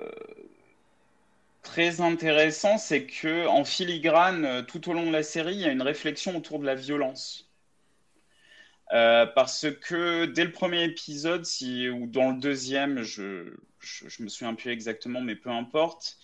[1.62, 5.72] très intéressant, c'est que en filigrane, tout au long de la série, il y a
[5.72, 7.50] une réflexion autour de la violence.
[8.90, 14.54] parce que dès le premier épisode, si, ou dans le deuxième, je, je, me souviens
[14.54, 16.16] plus exactement, mais peu importe,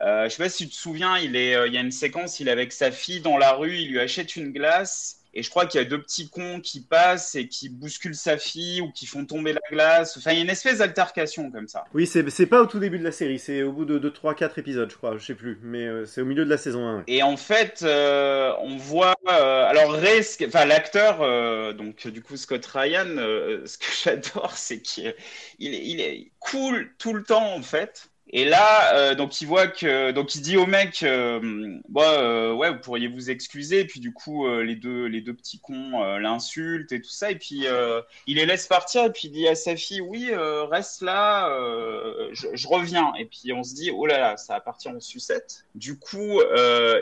[0.00, 1.92] euh, je sais pas si tu te souviens, il, est, euh, il y a une
[1.92, 5.42] séquence, il est avec sa fille dans la rue, il lui achète une glace Et
[5.42, 8.80] je crois qu'il y a deux petits cons qui passent et qui bousculent sa fille
[8.80, 10.16] ou qui font tomber la glace.
[10.16, 11.84] Enfin, il y a une espèce d'altercation comme ça.
[11.94, 14.34] Oui, c'est pas au tout début de la série, c'est au bout de 2, 3,
[14.34, 16.84] 4 épisodes, je crois, je sais plus, mais euh, c'est au milieu de la saison
[16.86, 17.04] 1.
[17.06, 19.14] Et en fait, euh, on voit.
[19.28, 25.14] Euh, alors, Ray, enfin, l'acteur, donc du coup, Scott Ryan, ce que j'adore, c'est qu'il
[25.60, 28.11] il est cool tout le temps, en fait.
[28.34, 32.70] Et là, euh, donc il voit que, donc il dit au mec, euh, euh, ouais,
[32.70, 33.80] vous pourriez vous excuser.
[33.80, 37.30] Et puis du coup, les deux, les deux petits cons l'insultent et tout ça.
[37.30, 37.66] Et puis
[38.26, 39.04] il les laisse partir.
[39.04, 41.48] Et puis il dit à sa fille, oui, reste là,
[42.32, 43.12] je, reviens.
[43.18, 45.66] Et puis on se dit, oh là là, ça va partir en sucette.
[45.74, 46.40] Du coup,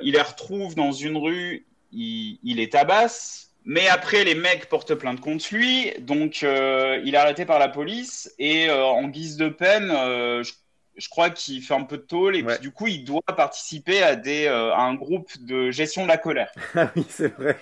[0.03, 3.47] il les retrouve dans une rue, il, il les tabasse.
[3.67, 8.35] Mais après, les mecs portent plainte contre lui, donc il est arrêté par la police
[8.41, 9.91] et en guise de peine,
[10.43, 10.53] je
[11.01, 14.03] je crois qu'il fait un peu de tôle et puis du coup il doit participer
[14.03, 16.53] à des euh, à un groupe de gestion de la colère.
[16.75, 17.59] Ah oui, c'est vrai.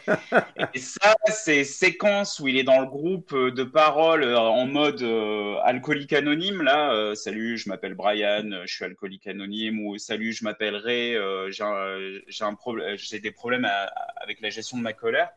[0.75, 5.03] et ça, ces séquences où il est dans le groupe de parole euh, en mode
[5.03, 10.45] euh, alcoolique anonyme là, salut, je m'appelle Brian, je suis alcoolique anonyme ou salut, je
[10.45, 11.17] m'appelle Ray,
[11.51, 13.69] j'ai un, un problème, j'ai des problèmes
[14.17, 15.31] avec la gestion de ma colère.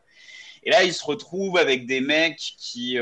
[0.64, 2.98] Et là, il se retrouve avec des mecs qui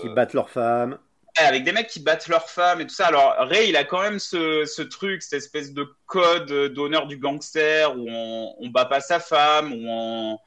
[0.00, 0.98] qui battent leurs femmes
[1.46, 3.06] avec des mecs qui battent leurs femmes et tout ça.
[3.06, 7.18] Alors Ray, il a quand même ce, ce truc, cette espèce de code d'honneur du
[7.18, 10.38] gangster où on, on bat pas sa femme, où on,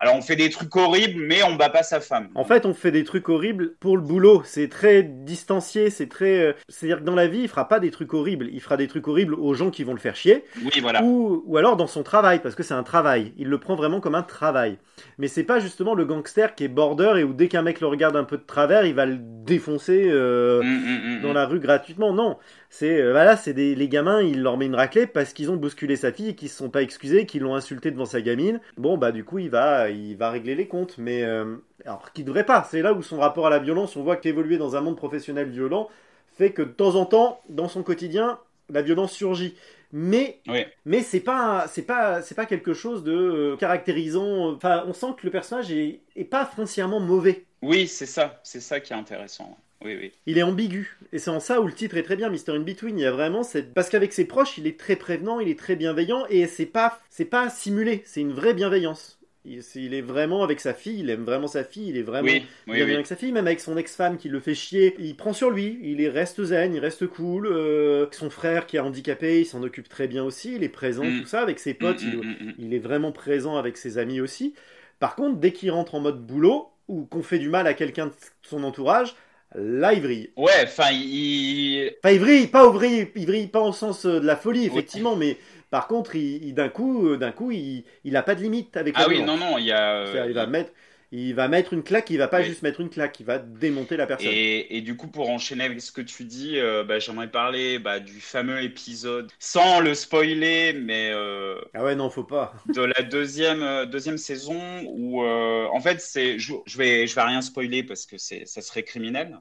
[0.00, 2.28] alors on fait des trucs horribles, mais on bat pas sa femme.
[2.36, 4.42] En fait, on fait des trucs horribles pour le boulot.
[4.44, 6.38] C'est très distancié, c'est très.
[6.38, 8.48] Euh, c'est-à-dire que dans la vie, il fera pas des trucs horribles.
[8.52, 10.44] Il fera des trucs horribles aux gens qui vont le faire chier.
[10.62, 11.02] Oui, voilà.
[11.02, 13.32] Ou, ou alors dans son travail, parce que c'est un travail.
[13.38, 14.78] Il le prend vraiment comme un travail.
[15.18, 17.88] Mais c'est pas justement le gangster qui est border et où dès qu'un mec le
[17.88, 21.46] regarde un peu de travers, il va le défoncer euh, mm, mm, mm, dans la
[21.46, 22.12] rue gratuitement.
[22.12, 22.38] Non,
[22.70, 25.56] c'est euh, voilà, c'est des les gamins, il leur met une raclée parce qu'ils ont
[25.56, 28.60] bousculé sa fille et qu'ils se sont pas excusés, qu'ils l'ont insulté devant sa gamine.
[28.76, 32.24] Bon bah du coup il va il va régler les comptes, mais euh, alors qu'il
[32.24, 32.66] devrait pas.
[32.70, 35.48] C'est là où son rapport à la violence, on voit qu'évoluer dans un monde professionnel
[35.48, 35.88] violent
[36.34, 38.38] fait que de temps en temps dans son quotidien
[38.70, 39.54] la violence surgit.
[39.92, 40.40] Mais
[40.84, 44.52] mais c'est pas c'est pas c'est pas quelque chose de euh, caractérisant.
[44.54, 47.46] Enfin on sent que le personnage est, est pas foncièrement mauvais.
[47.62, 49.56] Oui c'est ça c'est ça qui est intéressant.
[49.84, 50.98] Il est ambigu.
[51.12, 52.98] Et c'est en ça où le titre est très bien, Mister In Between.
[52.98, 53.74] Il y a vraiment cette.
[53.74, 57.00] Parce qu'avec ses proches, il est très prévenant, il est très bienveillant, et c'est pas,
[57.10, 59.18] c'est pas simulé, c'est une vraie bienveillance.
[59.44, 62.28] Il, est vraiment avec sa fille, il aime vraiment sa fille, il est vraiment
[62.66, 64.94] bien avec sa fille, même avec son ex-femme qui le fait chier.
[64.98, 67.46] Il prend sur lui, il est reste zen, il reste cool.
[67.46, 71.04] Euh, son frère qui est handicapé, il s'en occupe très bien aussi, il est présent,
[71.04, 71.20] mm.
[71.20, 71.40] tout ça.
[71.40, 74.54] Avec ses potes, mm, mm, il, est vraiment présent avec ses amis aussi.
[74.98, 78.06] Par contre, dès qu'il rentre en mode boulot, ou qu'on fait du mal à quelqu'un
[78.06, 78.12] de
[78.42, 79.14] son entourage,
[79.54, 80.30] Là, il vrille.
[80.36, 81.92] Ouais, enfin, il.
[82.04, 82.70] Enfin, il vrille, pas
[83.16, 85.38] il vrille pas au sens euh, de la folie, effectivement, mais
[85.70, 88.94] par contre, il, d'un coup, euh, d'un coup, il, il a pas de limite avec.
[88.98, 90.26] Ah oui, non, non, il y a.
[90.26, 90.70] Il va mettre,
[91.10, 93.96] il va mettre une claque, il va pas juste mettre une claque, il va démonter
[93.96, 94.30] la personne.
[94.30, 97.98] Et, du coup, pour enchaîner avec ce que tu dis, euh, bah, j'aimerais parler bah,
[97.98, 101.10] du fameux épisode, sans le spoiler, mais...
[101.12, 102.52] Euh, ah ouais, non, faut pas.
[102.74, 107.22] de la deuxième, euh, deuxième saison, où en fait, c'est, je, je, vais, je vais
[107.22, 109.38] rien spoiler parce que c'est, ça serait criminel,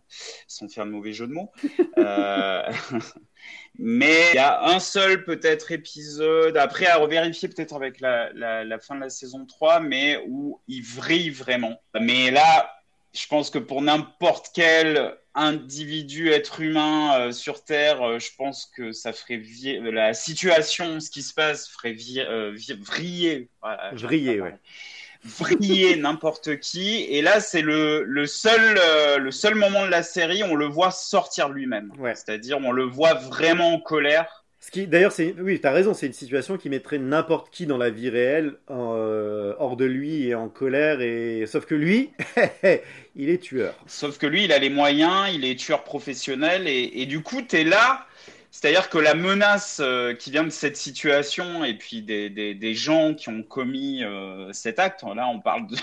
[0.47, 1.51] sans faire de mauvais jeu de mots.
[3.79, 8.79] Mais il y a un seul peut-être épisode, après à revérifier peut-être avec la, la,
[8.79, 11.79] fin de la saison 3, mais où il vrille vraiment.
[11.99, 12.73] Mais là,
[13.13, 18.65] je pense que pour n'importe quel individu, être humain euh, sur Terre, euh, je pense
[18.65, 19.41] que ça ferait
[19.83, 23.49] la situation, ce qui se passe, ferait euh, vriller.
[23.61, 24.57] Voilà, vriller, ouais
[25.24, 27.03] vriller n'importe qui.
[27.09, 30.55] Et là, c'est le, le, seul, euh, le seul moment de la série où on
[30.55, 31.91] le voit sortir lui-même.
[32.15, 34.45] C'est-à-dire, on le voit vraiment en colère.
[34.59, 37.78] Ce qui, d'ailleurs, c'est, oui, t'as raison, c'est une situation qui mettrait n'importe qui dans
[37.78, 40.99] la vie réelle euh, hors de lui et en colère.
[40.99, 42.11] Et sauf que lui,
[43.15, 43.76] il est tueur.
[43.86, 47.41] Sauf que lui, il a les moyens, il est tueur professionnel, et, et du coup,
[47.43, 48.07] t'es là
[48.51, 53.29] c'est-à-dire que la menace euh, qui vient de cette situation et puis des, gens qui
[53.29, 55.75] ont commis euh, cet acte, là on parle de,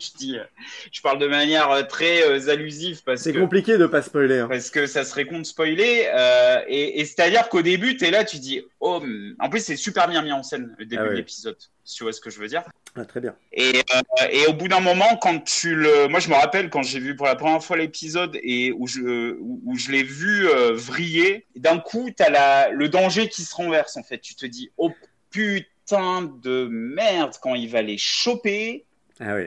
[0.00, 0.44] je dis, euh,
[0.92, 4.38] je parle de manière euh, très euh, allusive parce que c'est compliqué de pas spoiler.
[4.40, 4.48] Hein.
[4.48, 6.08] Parce que ça serait con de spoiler.
[6.14, 9.02] Euh, et, et c'est-à-dire qu'au début, tu es là, tu dis, oh,
[9.38, 11.56] en plus c'est super bien mis en scène le début ah de l'épisode.
[11.84, 12.62] Si tu vois ce que je veux dire.
[12.96, 13.34] Ah, très bien.
[13.52, 13.82] Et,
[14.30, 17.16] et au bout d'un moment, quand tu le, moi je me rappelle quand j'ai vu
[17.16, 22.10] pour la première fois l'épisode et où je où, je l'ai vu vriller, d'un coup,
[22.14, 24.18] tu as la, le danger qui se renverse en fait.
[24.18, 24.92] Tu te dis, oh
[25.30, 28.84] putain de merde quand il va les choper.
[29.20, 29.44] Ah oui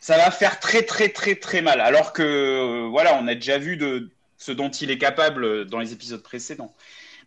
[0.00, 1.80] ça va faire très très très très mal.
[1.80, 5.78] Alors que euh, voilà, on a déjà vu de ce dont il est capable dans
[5.78, 6.74] les épisodes précédents.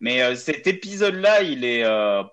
[0.02, 1.86] Mais cet épisode-là, il est,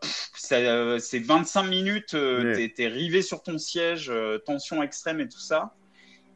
[0.03, 4.11] c'est 25 minutes, tu t'es rivé sur ton siège,
[4.45, 5.73] tension extrême et tout ça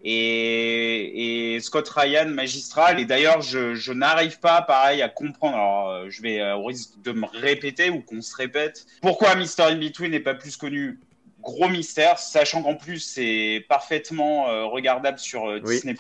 [0.05, 3.01] et, Scott Ryan magistral.
[3.01, 5.57] Et d'ailleurs, je, n'arrive pas, pareil, à comprendre.
[5.57, 8.87] Alors, euh, je vais euh, au risque de me répéter ou qu'on se répète.
[9.01, 11.01] Pourquoi Mister In Between n'est pas plus connu
[11.45, 15.95] Gros mystère, sachant qu'en plus c'est parfaitement euh, regardable sur Disney+.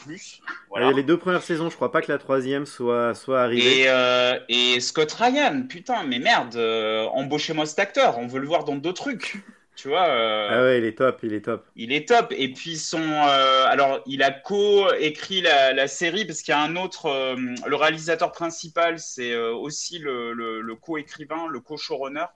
[0.71, 0.91] Voilà.
[0.93, 3.87] les deux premières saisons, je crois pas que la troisième soit soit arrivée.
[4.49, 6.57] Et, et Scott Ryan, putain, mais merde,
[7.13, 9.37] embauchez-moi cet acteur, on veut le voir dans d'autres trucs.
[9.77, 10.07] Tu vois.
[10.07, 11.67] Euh, ah ouais, il est top, il est top.
[11.75, 12.33] Il est top.
[12.37, 16.77] Et puis son, euh, alors il a co-écrit la, série parce qu'il y a un
[16.77, 17.37] autre, euh,
[17.67, 22.27] le réalisateur principal, c'est aussi le, le, co-écrivain, le co-showrunner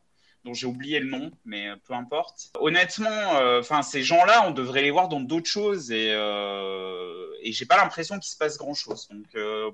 [0.49, 2.51] dont j'ai oublié le nom, mais peu importe.
[2.59, 6.09] Honnêtement, enfin ces gens-là, on devrait les voir dans d'autres choses et,
[7.43, 9.09] et j'ai pas l'impression qu'il se passe grand-chose.
[9.09, 9.27] Donc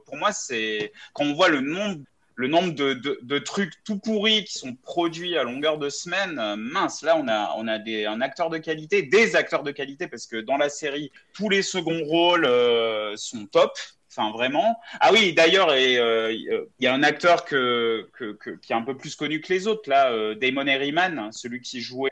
[0.05, 2.05] pour moi, c'est quand on voit le nombre
[2.37, 7.69] de, trucs tout pourris qui sont produits à longueur de semaine, euh, mince, là on
[7.69, 11.11] a, des, un acteur de qualité, des acteurs de qualité, parce que dans la série,
[11.33, 13.73] tous les seconds rôles euh, sont top.
[14.17, 14.79] Enfin, vraiment.
[15.01, 18.97] Ah oui, d'ailleurs, euh, il y a un acteur que, que, qui est un peu
[18.97, 22.11] plus connu que les autres, là, Damon Herriman, celui qui jouait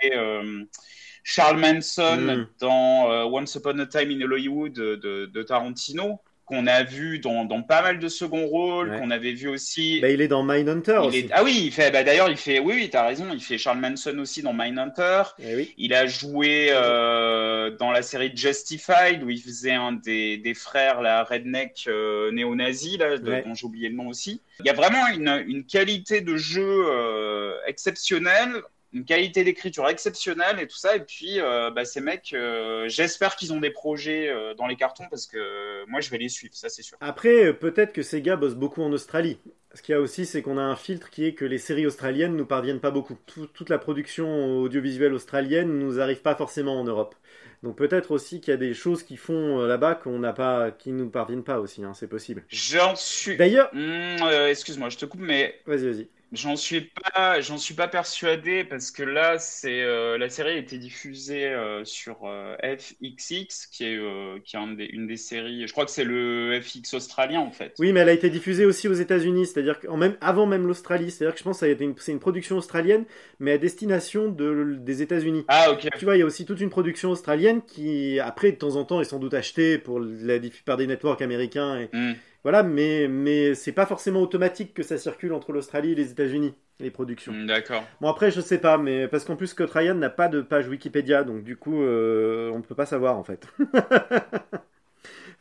[1.23, 2.47] Charles Manson mm.
[2.59, 7.63] dans Once Upon a Time in Hollywood de, de Tarantino qu'on a vu dans, dans,
[7.63, 10.01] pas mal de second rôles, qu'on avait vu aussi.
[10.01, 11.29] Bah, il est dans Mindhunter aussi.
[11.33, 11.91] Ah oui, il fait.
[11.91, 12.59] Bah, D'ailleurs, il fait.
[12.59, 13.27] Oui, oui, t'as raison.
[13.33, 15.23] Il fait Charles Manson aussi dans Mindhunter.
[15.39, 15.75] Eh oui.
[15.79, 21.01] Il a joué euh, dans la série Justified où il faisait un des, des frères,
[21.01, 24.43] la redneck euh, néo-nazi, là, dont j'ai oublié le nom aussi.
[24.61, 28.63] Il y a vraiment une, une qualité de jeu euh, exceptionnelle
[28.93, 30.97] une qualité d'écriture exceptionnelle et tout ça.
[30.97, 34.77] Et puis, euh, bah, ces mecs, euh, j'espère qu'ils ont des projets euh, dans les
[34.77, 36.99] cartons parce que moi, je vais les suivre, ça c'est sûr.
[37.01, 39.39] Après, peut-être que ces gars bossent beaucoup en Australie.
[39.75, 41.87] Ce qu'il y a aussi, c'est qu'on a un filtre qui est que les séries
[41.87, 43.17] australiennes nous parviennent pas beaucoup.
[43.25, 47.15] toute la production audiovisuelle australienne nous arrive pas forcément en Europe.
[47.63, 50.93] Donc peut-être aussi qu'il y a des choses qui font là-bas qu'on n'a pas, qui
[50.93, 51.85] nous parviennent pas aussi.
[51.85, 52.45] Hein, c'est possible.
[52.49, 53.39] J'en suis.
[53.39, 53.71] D'ailleurs.
[53.73, 54.19] Hmm,
[54.49, 55.59] excuse-moi, je te coupe, mais.
[55.65, 56.09] Vas-y, vas-y.
[56.33, 60.57] J'en suis pas, j'en suis pas persuadé parce que là, c'est euh, la série a
[60.57, 64.01] été diffusée euh, sur euh, FXX, qui est
[64.43, 65.67] qui est une des séries.
[65.67, 67.75] Je crois que c'est le FX australien en fait.
[67.79, 71.11] Oui, mais elle a été diffusée aussi aux États-Unis, c'est-à-dire même avant même l'Australie.
[71.11, 73.05] C'est-à-dire que je pense que c'est une production australienne,
[73.39, 75.45] mais à destination de, des États-Unis.
[75.49, 75.87] Ah ok.
[75.99, 78.85] Tu vois, il y a aussi toute une production australienne qui, après, de temps en
[78.85, 81.91] temps, est sans doute achetée pour la par des networks américains et.
[81.93, 82.15] Hmm.
[82.43, 86.55] Voilà, mais, mais c'est pas forcément automatique que ça circule entre l'Australie et les États-Unis,
[86.81, 87.33] les productions.
[87.33, 87.85] Mm, d'accord.
[88.01, 90.69] Bon, après, je sais pas, mais parce qu'en plus, Scott Ryan n'a pas de page
[90.69, 93.47] Wikipédia, donc du coup, euh, on ne peut pas savoir en fait.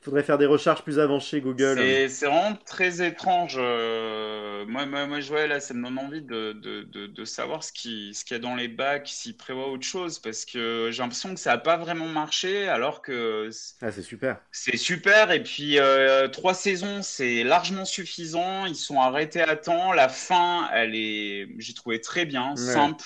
[0.01, 1.77] faudrait faire des recherches plus avancées Google.
[2.09, 3.55] C'est vraiment très étrange.
[3.57, 7.63] Euh, moi, moi, moi, je vois là, ça me donne envie de, de, de, savoir
[7.63, 10.89] ce qu'il ce qu'il y a dans les bacs, s'il prévoit autre chose, parce que
[10.91, 13.49] j'ai l'impression que ça n'a pas vraiment marché, alors que.
[13.81, 14.39] Ah, c'est super.
[14.51, 18.65] C'est super, et puis euh, trois saisons, c'est largement suffisant.
[18.65, 19.93] Ils sont arrêtés à temps.
[19.93, 23.05] La fin, elle est, j'ai trouvé très bien, simple.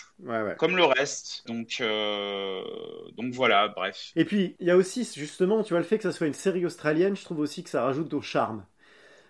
[0.57, 1.43] Comme le reste.
[1.47, 2.61] Donc, euh,
[3.17, 4.11] donc voilà, bref.
[4.15, 6.33] Et puis, il y a aussi, justement, tu vois, le fait que ça soit une
[6.33, 8.65] série australienne, je trouve aussi que ça rajoute au charme.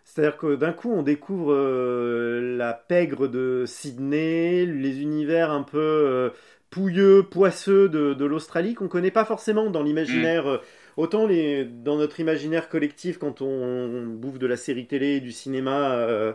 [0.04, 5.80] C'est-à-dire que d'un coup, on découvre euh, la pègre de Sydney, les univers un peu
[5.80, 6.30] euh,
[6.70, 10.62] pouilleux, poisseux de, l'Australie qu'on connaît pas forcément dans l'imaginaire.
[10.98, 15.32] Autant les, dans notre imaginaire collectif, quand on, on, bouffe de la série télé, du
[15.32, 16.34] cinéma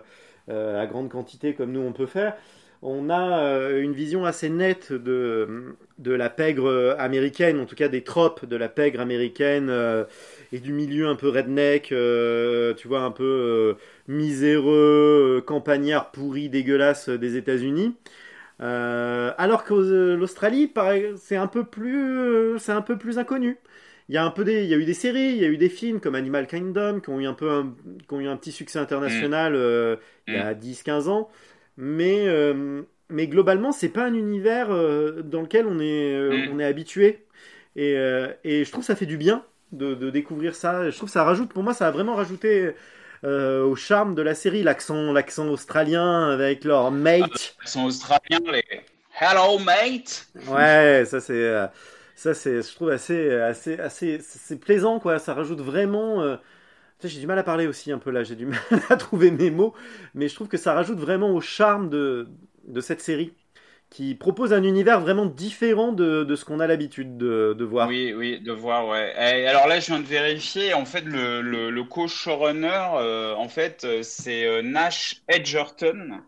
[0.49, 2.37] à grande quantité comme nous on peut faire,
[2.83, 7.89] on a euh, une vision assez nette de, de la pègre américaine, en tout cas
[7.89, 10.05] des tropes de la pègre américaine euh,
[10.53, 13.77] et du milieu un peu redneck, euh, tu vois, un peu
[14.09, 17.95] miséreux, campagnard pourri, dégueulasse des États-Unis.
[18.59, 20.73] alors que l'Australie,
[21.17, 23.59] c'est un peu plus, c'est un peu plus inconnu.
[24.09, 25.49] Il y a un peu des, il y a eu des séries, il y a
[25.49, 27.75] eu des films comme Animal Kingdom qui ont eu un peu un,
[28.09, 29.99] qui ont eu un petit succès international mm.
[30.29, 31.09] il y a 10-15 mm.
[31.11, 31.31] ans
[31.81, 36.53] mais, euh, mais globalement, c'est pas un univers euh, dans lequel on est, euh, mm.
[36.53, 37.25] on est habitué.
[37.75, 37.95] Et,
[38.45, 40.91] et, je trouve que ça fait du bien de, de, découvrir ça.
[40.91, 42.75] Je trouve que ça rajoute, pour moi, ça a vraiment rajouté
[43.23, 47.55] au charme de la série l'accent, l'accent australien avec leur mate.
[47.61, 48.65] L'accent australien, les
[49.21, 50.27] Hello mate.
[50.49, 51.69] Ouais, ça c'est,
[52.17, 55.21] ça c'est, je trouve assez, assez, assez, c'est plaisant quoi.
[55.21, 56.37] Ça rajoute vraiment
[57.09, 59.51] j'ai du mal à parler aussi un peu là, j'ai du mal à trouver mes
[59.51, 59.75] mots,
[60.15, 62.29] mais je trouve que ça rajoute vraiment au charme de,
[62.65, 63.33] de cette série
[63.91, 67.89] qui propose un univers vraiment différent de, de ce qu'on a l'habitude de, de, voir.
[67.89, 69.13] Oui, oui, de voir, ouais.
[69.47, 74.47] Alors là, je viens de vérifier, en fait, le, le, co-showrunner, euh, en fait, c'est
[74.47, 76.21] euh, Nash Edgerton.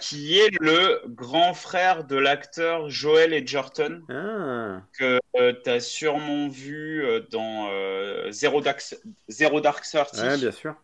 [0.00, 4.82] Qui est le grand frère de l'acteur Joel Edgerton, ah.
[4.98, 8.82] que euh, tu as sûrement vu euh, dans euh, Zero, Dark,
[9.28, 10.74] Zero Dark Thirty bien sûr.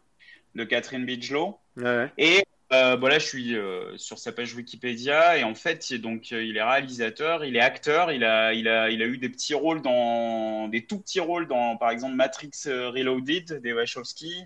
[0.55, 1.59] de Catherine Bigelow.
[1.77, 2.11] Ouais.
[2.19, 3.57] Et voilà, je suis
[3.97, 8.23] sur sa page Wikipédia et en fait, donc il est réalisateur, il est acteur, il
[8.23, 11.77] a, il a, il a eu des petits rôles dans des tout petits rôles dans,
[11.77, 14.45] par exemple, Matrix Reloaded des Wachowski.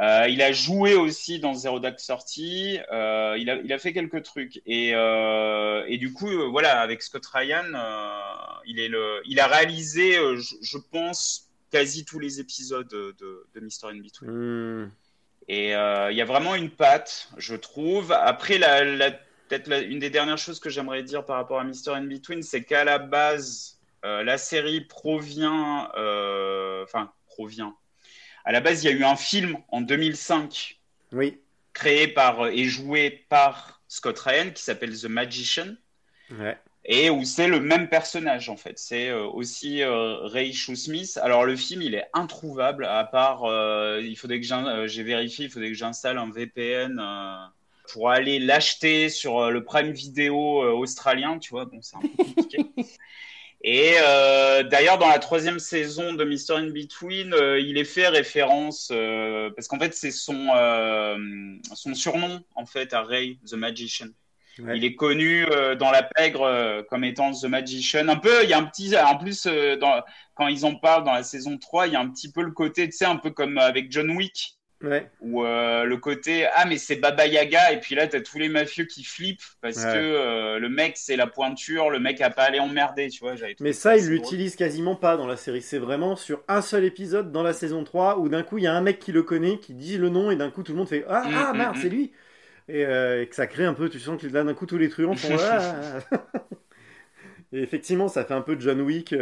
[0.00, 2.80] Euh, il a joué aussi dans Zero Dark Thirty.
[2.92, 4.60] Euh, il, a, il a fait quelques trucs.
[4.66, 7.64] Et, euh, et du coup, voilà, avec Scott Ryan,
[8.66, 13.14] il, est le, il a réalisé, je, je, pense, quasi tous les épisodes de,
[13.54, 14.30] de Mystery in Between.
[14.30, 14.92] Mm.
[15.46, 18.12] Et il y a vraiment une patte, je trouve.
[18.12, 21.98] Après, la, la peut-être une des dernières choses que j'aimerais dire par rapport à Mystery
[21.98, 25.88] in Between, c'est qu'à la base, la série provient,
[26.82, 27.76] enfin, provient
[28.44, 30.78] à la base, il y a eu un film en 2005
[31.12, 31.40] oui.
[31.72, 35.74] créé par et joué par Scott Ryan qui s'appelle The Magician.
[36.30, 36.58] Ouais.
[36.86, 38.78] Et où c'est le même personnage en fait.
[38.78, 41.18] C'est euh, aussi euh, Ray Smith.
[41.22, 45.46] Alors le film il est introuvable à part euh, il faudrait que euh, j'ai vérifié,
[45.46, 47.46] il faudrait que j'installe un VPN euh,
[47.90, 50.36] pour aller l'acheter sur le Prime Video
[50.76, 51.64] australien, tu vois.
[51.64, 52.66] Bon c'est un peu compliqué.
[53.66, 58.08] Et euh, d'ailleurs, dans la troisième saison de Mystery in Between, euh, il est fait
[58.08, 61.16] référence euh, parce qu'en fait, c'est son euh,
[61.74, 64.08] son surnom en fait à Ray, the Magician.
[64.58, 64.76] Ouais.
[64.76, 68.06] Il est connu euh, dans la pègre euh, comme étant The Magician.
[68.08, 70.02] Un peu, il y a un petit, en plus, dans,
[70.34, 72.52] quand ils en parlent dans la saison 3, il y a un petit peu le
[72.52, 74.58] côté, tu sais, un peu comme avec John Wick.
[74.84, 75.10] Ouais.
[75.20, 78.48] Ou euh, le côté ah mais c'est Baba Yaga et puis là t'as tous les
[78.48, 79.92] mafieux qui flippent parce Ouais.
[79.92, 83.34] que euh, le mec c'est la pointure, le mec a pas allé emmerder, tu vois.
[83.60, 84.14] Mais ça, il assez drôle.
[84.20, 85.62] l'utilise quasiment pas dans la série.
[85.62, 88.66] C'est vraiment sur un seul épisode dans la saison 3 où d'un coup, il y
[88.66, 90.78] a un mec qui le connaît, qui dit le nom et d'un coup, tout le
[90.78, 91.80] monde fait Ah, Mm, ah mm, merde, mm.
[91.80, 92.12] c'est lui
[92.68, 94.78] et, euh, et que ça crée un peu, tu sens que là, d'un coup, tous
[94.78, 95.98] les truands font Ah
[97.52, 99.12] Et effectivement, ça fait un peu John Wick.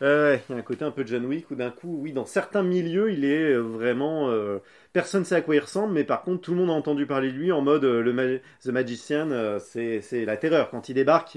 [0.00, 0.06] Il
[0.50, 3.12] y a un côté un peu John Wick où d'un coup, oui, dans certains milieux,
[3.12, 4.28] il est euh, vraiment.
[4.30, 4.58] euh,
[4.92, 7.30] personne sait à quoi il ressemble, mais par contre, tout le monde a entendu parler
[7.32, 10.70] de lui en mode euh, le The Magician, euh, c'est la terreur.
[10.70, 11.34] Quand il débarque,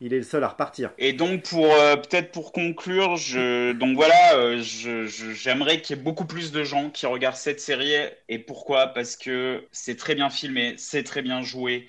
[0.00, 0.90] il est le seul à repartir.
[0.98, 6.52] Et donc pour peut-être pour conclure, je donc voilà, j'aimerais qu'il y ait beaucoup plus
[6.52, 7.94] de gens qui regardent cette série.
[8.28, 8.88] Et pourquoi?
[8.88, 11.86] Parce que c'est très bien filmé, c'est très bien joué.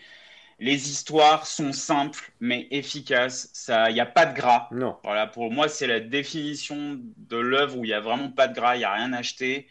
[0.59, 3.49] Les histoires sont simples mais efficaces.
[3.53, 4.67] Ça, il n'y a pas de gras.
[4.71, 4.97] Non.
[5.03, 8.55] Voilà, pour moi, c'est la définition de l'œuvre où il y a vraiment pas de
[8.55, 9.67] gras, il y a rien acheté.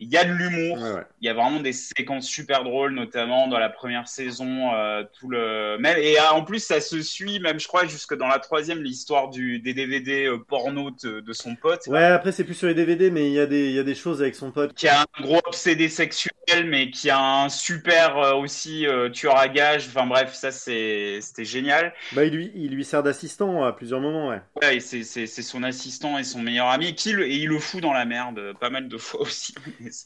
[0.00, 0.82] Il y a de l'humour.
[0.82, 1.02] Ouais, ouais.
[1.20, 4.74] Il y a vraiment des séquences super drôles, notamment dans la première saison.
[4.74, 8.14] euh, tout le même et ah, en plus ça se suit, même je crois jusque
[8.16, 12.32] dans la troisième, l'histoire du des DVD euh, porno de, de son pote, Ouais, après,
[12.32, 14.20] c'est plus sur les DVD, mais il y, a des- il y a des choses
[14.20, 14.74] avec son pote.
[14.74, 16.32] qui a un gros obsédé sexuel,
[16.66, 19.86] mais qui a un super euh, aussi euh, tueur à gages.
[19.88, 21.94] Enfin bref, ça c'était génial.
[22.12, 24.40] Bah, il lui, il lui sert d'assistant à plusieurs moments, ouais.
[24.62, 27.80] Ouais, c'est son assistant et son meilleur ami, et qui le- et il le fout
[27.80, 29.54] dans la merde euh, pas mal de fois aussi.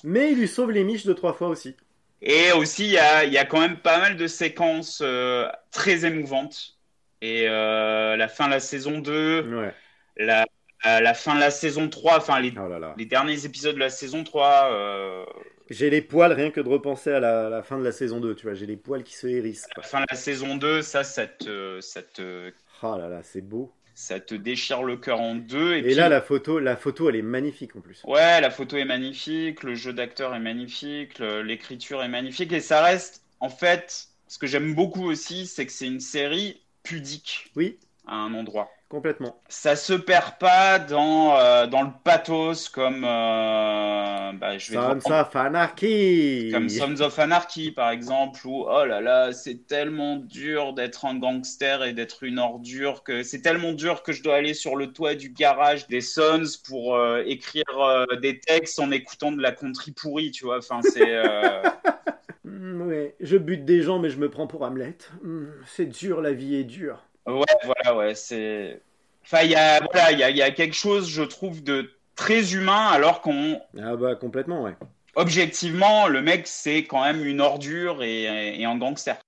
[0.05, 1.77] Mais il lui sauve les miches deux, trois fois aussi.
[2.21, 6.05] Et aussi, il y a, y a quand même pas mal de séquences euh, très
[6.05, 6.77] émouvantes.
[7.21, 9.75] Et la fin de la saison 2, Ouais.
[10.17, 10.47] la,
[10.85, 12.95] la, fin de la saison 3, enfin les, Oh là là.
[12.97, 15.25] les derniers épisodes de la saison 3, euh,
[15.71, 18.35] J'ai les poils rien que de repenser à la, la fin de la saison 2,
[18.35, 18.55] tu vois.
[18.55, 19.67] J'ai les poils qui se hérissent.
[19.77, 22.53] la fin de la saison 2, ça, ça te, ça te,
[22.83, 23.77] Oh là là, c'est beau.
[23.95, 25.75] ça te déchire le cœur en deux.
[25.77, 28.07] Et, Et, puis, là, la photo, la photo, elle est magnifique en plus.
[28.07, 32.53] ouais, la photo est magnifique, le jeu d'acteur est magnifique, l'écriture est magnifique.
[32.53, 36.63] Et ça reste, en fait, ce que j'aime beaucoup aussi, c'est que c'est une série
[36.83, 38.71] pudique Oui, à un endroit.
[38.89, 39.41] Complètement.
[39.49, 45.13] ça se perd pas dans, euh, dans le pathos comme euh, bah, je vais Sons
[45.13, 46.51] of Anarchy.
[46.53, 51.17] comme Sons of Anarchy par exemple où oh là là c'est tellement dur d'être un
[51.17, 54.93] gangster et d'être une ordure que c'est tellement dur que je dois aller sur le
[54.93, 59.53] toit du garage des Sons pour euh, écrire euh, des textes en écoutant de la
[59.53, 61.23] country pourrie tu vois enfin c'est
[62.89, 64.97] ouais, je bute des gens, mais je me prends pour Hamlet.
[65.23, 67.08] Mm, c'est dur, la vie est dure.
[67.29, 68.81] Ouais voilà ouais c'est
[69.25, 71.63] enfin il y a voilà il y a, il y a quelque chose je trouve
[71.63, 74.77] de très humain alors qu'on Ah bah complètement, ouais.
[75.15, 79.19] objectivement, le mec, c'est quand même une ordure et, et un gangster.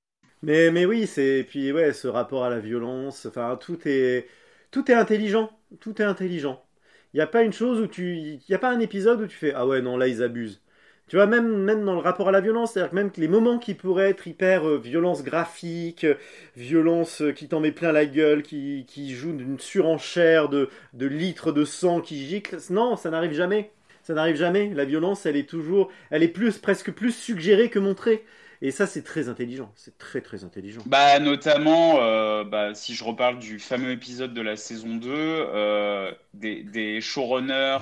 [0.43, 4.27] Mais, mais oui, c'est puis ouais, ce rapport à la violence, enfin tout est
[4.71, 6.65] tout est intelligent, tout est intelligent.
[7.13, 9.27] Il n'y a pas une chose où tu il y a pas un épisode où
[9.27, 10.63] tu fais ah ouais non là ils abusent.
[11.11, 13.59] Tu vois même même dans le rapport à la violence, c'est-à-dire que même les moments
[13.59, 16.15] qui pourraient être hyper euh, violence graphique, euh,
[16.57, 21.07] violence euh, qui t'en met plein la gueule, qui qui joue d'une surenchère de de
[21.07, 23.73] litres de sang qui gicle, non, ça n'arrive jamais.
[24.05, 24.71] Ça n'arrive jamais.
[24.73, 28.25] La violence, elle est toujours, elle est plus presque plus suggérée que montrée.
[28.63, 29.73] Et ça, c'est très intelligent.
[29.75, 30.83] C'est très, très intelligent.
[30.85, 36.13] Bah, notamment, euh, bah, si je reparle du fameux épisode de la saison 2, euh,
[36.35, 37.79] des, des showrunners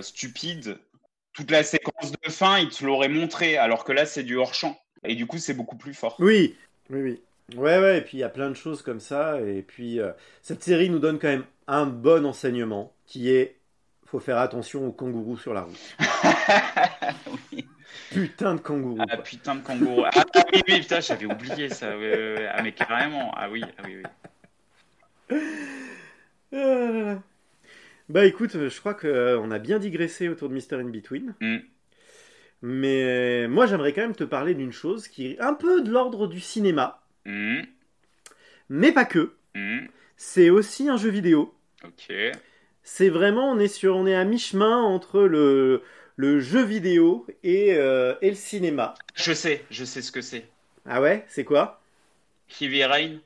[0.00, 0.78] stupides,
[1.36, 4.80] toute la séquence de fin, ils te l'auraient montré, alors que là, c'est du hors-champ.
[5.04, 6.16] Et du coup, c'est beaucoup plus fort.
[6.18, 6.56] Oui,
[6.90, 7.22] oui, oui.
[7.56, 9.40] Ouais, ouais, et puis il y a plein de choses comme ça.
[9.40, 10.10] Et puis, euh,
[10.42, 13.56] cette série nous donne quand même un bon enseignement qui est
[14.06, 15.96] faut faire attention aux kangourous sur la route.
[17.52, 17.66] oui.
[18.12, 18.98] Putain de kangourous.
[19.00, 19.24] Ah, quoi.
[19.24, 20.04] putain de kangourou.
[20.04, 21.88] Ah, ah oui, oui, putain, j'avais oublié ça.
[21.90, 23.32] Ah, mais carrément.
[23.36, 24.02] Ah oui, ah oui,
[26.52, 27.16] oui.
[28.08, 28.12] Ah.
[28.12, 31.34] Bah écoute, euh, je crois qu'on a bien digressé autour de Mister In Between.
[31.40, 31.56] Mm.
[32.62, 35.90] Mais euh, moi, j'aimerais quand même te parler d'une chose qui est un peu de
[35.90, 37.62] l'ordre du cinéma, Mm.
[38.70, 39.34] mais pas que.
[39.54, 39.86] Mm.
[40.16, 41.54] C'est aussi un jeu vidéo.
[41.84, 42.14] Ok.
[42.82, 45.82] C'est vraiment, on est sur, on est à mi-chemin entre le,
[46.16, 48.94] le jeu vidéo et, euh, et le cinéma.
[49.16, 50.46] Je sais, je sais ce que c'est.
[50.86, 51.82] Ah ouais, c'est quoi?
[52.60, 53.18] Heavy Rain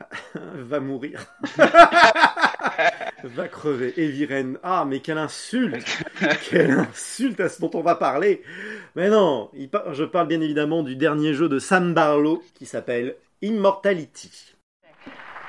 [0.34, 1.26] Va mourir.
[3.24, 3.92] va crever.
[3.98, 4.58] Eviren.
[4.62, 5.86] Ah, mais quelle insulte
[6.50, 8.42] Quelle insulte à ce dont on va parler
[8.96, 12.66] Mais non, il par- je parle bien évidemment du dernier jeu de Sam Barlow qui
[12.66, 14.54] s'appelle Immortality.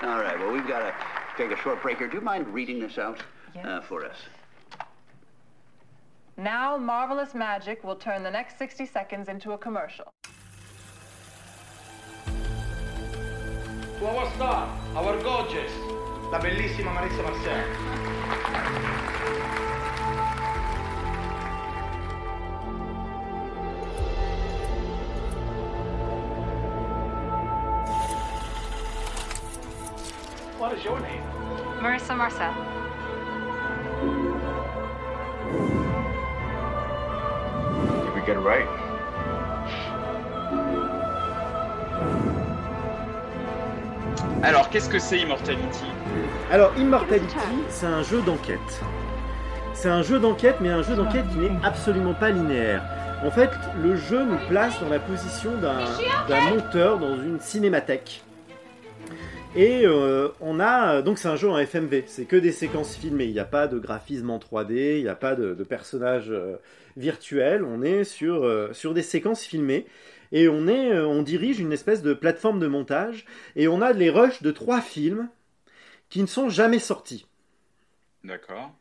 [0.02, 0.94] All right, well, we've got to
[1.38, 2.08] take a short break here.
[2.10, 3.20] Do you mind reading this out
[3.64, 4.18] uh, for us?
[6.36, 10.06] Now, marvelous magic will turn the next 60 seconds into a commercial.
[14.00, 15.72] To our star, our gorgeous,
[16.34, 17.64] la bellissima Marissa Marcel.
[30.58, 31.22] What is your name?
[31.80, 32.52] Marissa Marcel.
[38.06, 38.83] Did we get it right?
[44.44, 45.86] Alors, qu'est-ce que c'est Immortality?
[46.52, 47.38] Alors, Immortality,
[47.70, 48.60] c'est un jeu d'enquête.
[49.74, 52.84] C'est un jeu d'enquête, mais un jeu d'enquête qui n'est absolument pas linéaire.
[53.24, 55.80] En fait, le jeu nous place dans la position d'un
[56.28, 58.22] d'un monteur dans une cinémathèque.
[59.56, 63.26] Et euh, on a donc c'est un jeu en FMV, c'est que des séquences filmées.
[63.26, 66.32] Il n'y a pas de graphisme en 3D, il n'y a pas de, de personnages
[66.32, 66.58] euh,
[66.98, 67.64] virtuels.
[67.64, 69.86] On est sur euh, sur des séquences filmées
[70.34, 73.26] et on est euh, on dirige une espèce de plateforme de montage
[73.56, 75.30] et on a les rushs de trois films
[76.10, 77.28] qui ne sont jamais sortis.
[78.26, 78.76] D'accord.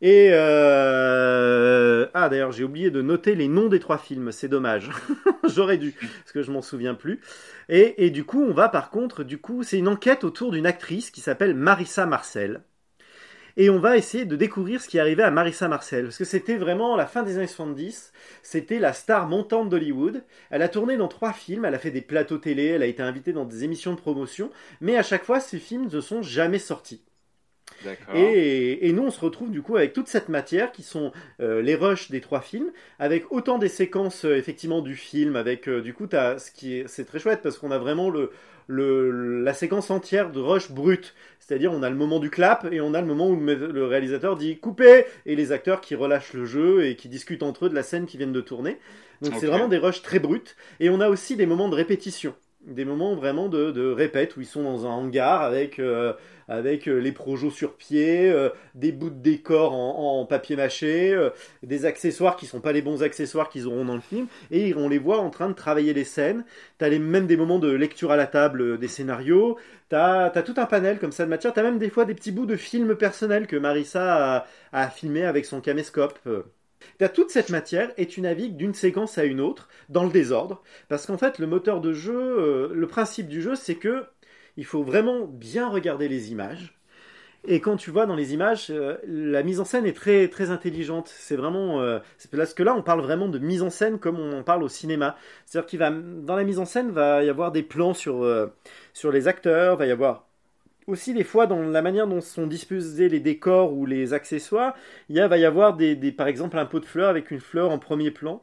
[0.00, 2.06] Et euh...
[2.14, 4.90] ah d'ailleurs j'ai oublié de noter les noms des trois films, c'est dommage.
[5.44, 7.20] J'aurais dû parce que je m'en souviens plus.
[7.68, 10.66] Et, et du coup on va par contre du coup c'est une enquête autour d'une
[10.66, 12.62] actrice qui s'appelle Marissa Marcel.
[13.56, 16.56] Et on va essayer de découvrir ce qui arrivait à Marissa Marcel parce que c'était
[16.56, 18.12] vraiment la fin des années 70.
[18.42, 20.24] C'était la star montante d'Hollywood.
[20.50, 23.02] Elle a tourné dans trois films, elle a fait des plateaux télé, elle a été
[23.02, 26.58] invitée dans des émissions de promotion, mais à chaque fois ces films ne sont jamais
[26.58, 27.02] sortis.
[28.14, 31.62] Et, et nous, on se retrouve du coup avec toute cette matière qui sont euh,
[31.62, 35.80] les rushs des trois films, avec autant des séquences euh, effectivement du film, avec euh,
[35.80, 38.32] du coup, ce qui est, c'est très chouette parce qu'on a vraiment le,
[38.70, 41.14] le, la séquence entière de rush brut.
[41.40, 44.36] C'est-à-dire, on a le moment du clap et on a le moment où le, réalisateur
[44.36, 47.74] dit couper et les acteurs qui relâchent le jeu et qui discutent entre eux de
[47.74, 48.78] la scène qu'ils viennent de tourner.
[49.22, 50.54] Donc, c'est vraiment des rushs très bruts.
[50.78, 52.34] Et on a aussi des moments de répétition.
[52.66, 56.12] Des moments vraiment de, de répète où ils sont dans un hangar avec, euh,
[56.46, 61.18] avec euh, les projos sur pied, euh, des bouts de décor en, papier mâché,
[61.62, 64.90] des accessoires qui sont pas les bons accessoires qu'ils auront dans le film, et on
[64.90, 66.44] les voit en train de travailler les scènes.
[66.76, 69.56] T'as les, même des moments de lecture à la table des scénarios.
[69.88, 71.54] T'as as tout un panel comme ça de matière.
[71.54, 75.24] T'as même des fois des petits bouts de films personnels que Marissa a, a filmé
[75.24, 76.18] avec son caméscope.
[77.08, 80.62] Toute cette matière et tu navigues d'une séquence à une autre dans le désordre.
[80.88, 84.04] Parce qu'en fait, le moteur de jeu, euh, le principe du jeu, c'est que
[84.56, 86.80] il faut vraiment bien regarder les images.
[87.46, 90.50] Et quand tu vois dans les images, euh, la mise en scène est très très
[90.50, 91.08] intelligente.
[91.08, 91.98] C'est vraiment euh,
[92.30, 94.68] parce que là on parle vraiment de mise en scène comme on en parle au
[94.68, 95.16] cinéma.
[95.46, 98.48] C'est-à-dire qu'il va dans la mise en scène va y avoir des plans sur euh,
[98.92, 100.29] sur les acteurs, va y avoir
[100.90, 104.74] aussi des fois dans la manière dont sont disposés les décors ou les accessoires,
[105.08, 107.78] il va y avoir des, par exemple un pot de fleurs avec une fleur en
[107.78, 108.42] premier plan.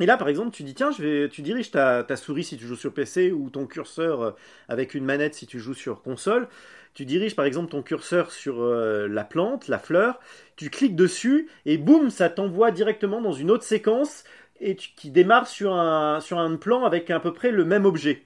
[0.00, 2.76] Et là, par exemple, tu dis tiens, tu diriges ta, ta souris si tu joues
[2.76, 4.30] sur PC ou ton curseur euh,
[4.68, 6.48] avec une manette si tu joues sur console.
[6.94, 10.20] Tu diriges par exemple ton curseur sur euh, la plante, la fleur,
[10.56, 14.24] tu cliques dessus et boum, ça t'envoie directement dans une autre séquence
[14.60, 17.84] et tu- qui démarre sur un, sur un plan avec à peu près le même
[17.86, 18.24] objet.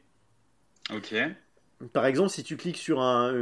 [0.91, 1.13] Ok.
[1.93, 3.33] Par exemple, si tu cliques sur un,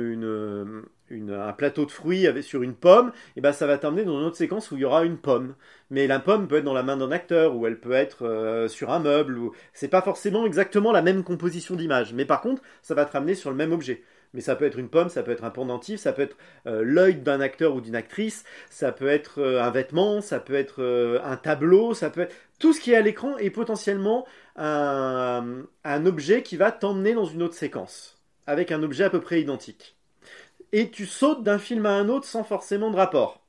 [1.10, 4.36] un plateau de fruits sur une pomme, et ben ça va t'emmener dans une autre
[4.36, 5.54] séquence où il y aura une pomme.
[5.90, 8.68] Mais la pomme peut être dans la main d'un acteur, ou elle peut être euh,
[8.68, 12.14] sur un meuble, ou c'est pas forcément exactement la même composition d'image.
[12.14, 14.02] Mais par contre, ça va te ramener sur le même objet.
[14.32, 16.36] Mais ça peut être une pomme, ça peut être un pendentif, ça peut être
[16.66, 20.54] euh, l'œil d'un acteur ou d'une actrice, ça peut être euh, un vêtement, ça peut
[20.54, 24.26] être euh, un tableau, ça peut être tout ce qui est à l'écran est potentiellement
[24.56, 25.64] un
[26.04, 28.19] objet qui va t'emmener dans une autre séquence
[28.50, 29.96] avec un objet à peu près identique.
[30.72, 33.40] Et tu sautes d'un film à un autre sans forcément de rapport.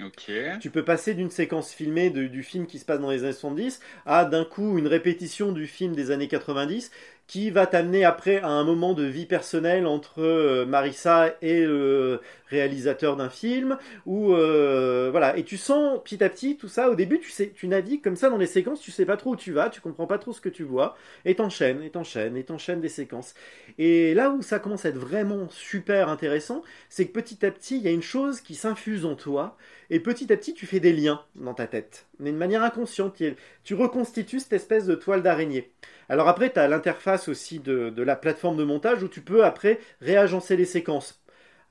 [0.00, 0.28] Ok.
[0.58, 3.32] Tu peux passer d'une séquence filmée de- du film qui se passe dans les années
[3.34, 6.90] 70 à d'un coup une répétition du film des années 90
[7.26, 12.20] qui va t'amener après à un moment de vie personnelle entre euh, Marissa et le
[12.48, 15.36] réalisateur d'un film ou euh, voilà.
[15.36, 16.90] Et tu sens petit à petit tout ça.
[16.90, 18.80] Au début tu sais tu navigues comme ça dans les séquences.
[18.80, 19.70] Tu sais pas trop où tu vas.
[19.70, 20.96] Tu comprends pas trop ce que tu vois.
[21.24, 23.34] Et t'enchaînes et t'enchaînes et t'enchaînes des séquences.
[23.78, 27.76] Et là où ça commence à être vraiment super intéressant c'est que petit à petit
[27.76, 29.56] il y a une chose qui s'infuse en toi
[29.94, 33.14] et petit à petit, tu fais des liens dans ta tête, mais de manière inconsciente.
[33.16, 35.72] Tu- Tu reconstitues cette espèce de toile d'araignée.
[36.08, 39.44] Alors après, tu as l'interface aussi de, de la plateforme de montage où tu peux
[39.44, 41.22] après réagencer les séquences.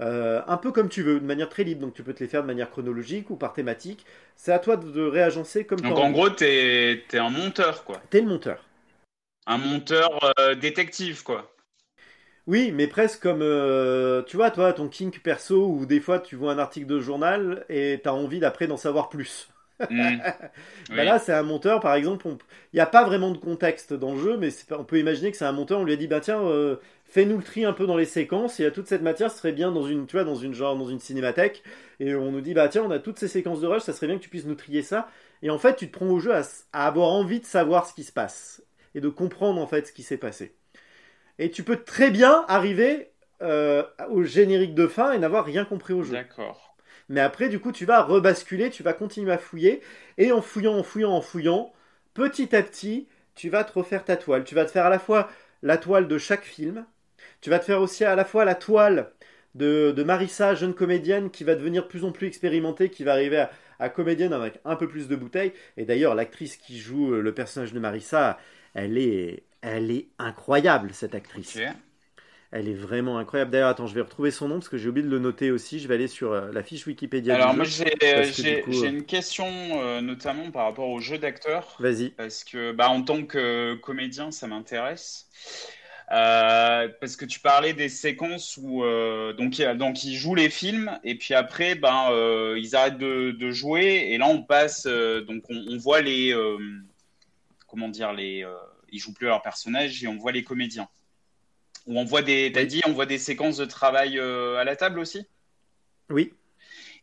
[0.01, 1.82] Euh, un peu comme tu veux, de manière très libre.
[1.82, 4.05] Donc tu peux te les faire de manière chronologique ou par thématique.
[4.36, 7.84] C'est à toi de, de réagencer comme Donc t'as en gros, t'es es un monteur,
[7.84, 8.01] quoi.
[8.09, 8.63] T'es le monteur.
[9.45, 11.53] Un monteur euh, détective, quoi.
[12.52, 16.36] Oui, mais presque comme, euh, tu vois, toi, ton kink perso, où des fois tu
[16.36, 19.49] vois un article de journal et t'as envie d'après d'en savoir plus.
[19.89, 20.20] Hmm.
[20.95, 22.38] Bah là, c'est un monteur, par exemple, on-
[22.74, 25.38] il n'y a pas vraiment de contexte dans le jeu, mais on peut imaginer que
[25.38, 27.88] c'est un monteur, on lui a dit, bah tiens, euh, fais-nous le tri un peu
[27.88, 30.26] dans les séquences, et à toute cette matière, ce serait bien dans une, tu vois,
[30.26, 31.64] dans une genre, dans une cinémathèque,
[31.99, 34.08] et on nous dit, bah tiens, on a toutes ces séquences de rush, ça serait
[34.08, 35.10] bien que tu puisses nous trier ça,
[35.43, 36.43] et en fait, tu te prends au jeu à,
[36.74, 38.64] à avoir envie de savoir ce qui se passe,
[38.95, 40.54] et de comprendre en fait ce qui s'est passé.
[41.41, 43.09] Et tu peux très bien arriver
[43.41, 46.13] euh, au générique de fin et n'avoir rien compris au jeu.
[46.13, 46.75] D'accord.
[47.09, 49.81] Mais après, du coup, tu vas rebasculer, tu vas continuer à fouiller,
[50.19, 51.73] et en fouillant, en fouillant, en fouillant,
[52.13, 54.43] petit à petit, tu vas te refaire ta toile.
[54.43, 55.31] Tu vas te faire à la fois
[55.63, 56.85] la toile de chaque film,
[57.41, 59.11] tu vas te faire aussi à la fois la toile
[59.55, 63.13] de, de Marissa, jeune comédienne, qui va devenir de plus en plus expérimentée, qui va
[63.13, 65.53] arriver à, à comédienne avec un peu plus de bouteilles.
[65.75, 68.37] Et d'ailleurs, l'actrice qui joue euh, le personnage de Marissa,
[68.75, 71.57] elle est, elle est incroyable, cette actrice.
[72.53, 73.51] Elle est vraiment incroyable.
[73.51, 75.80] D'ailleurs, attends, je vais retrouver son nom parce que j'ai oublié de le noter aussi.
[75.80, 77.36] Je vais aller sur euh, la fiche Wikipédia.
[77.36, 81.78] Alors du moi j'ai que euh, une question euh, notamment par rapport au jeu d'acteur
[81.80, 82.09] Vas-y.
[82.09, 85.30] parce que bah en tant que comédien ça m'intéresse
[86.12, 90.99] Euh, parce que tu parlais des séquences où euh, donc donc ils jouent les films
[91.05, 92.09] et puis après ben
[92.57, 96.36] ils arrêtent de, de jouer et là on passe donc on, on voit les
[97.66, 98.45] comment dire les
[98.91, 100.87] ils jouent plus leur personnage et on voit les comédiens
[101.87, 104.75] ou on voit des t'as dit on voit des séquences de travail euh, à la
[104.75, 105.25] table aussi?
[106.09, 106.33] Oui.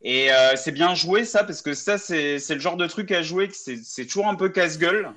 [0.02, 3.10] et euh, c'est bien joué ça, parce que ça, c'est c'est le genre de truc
[3.12, 5.12] à jouer que c'est c'est toujours un peu casse-gueule.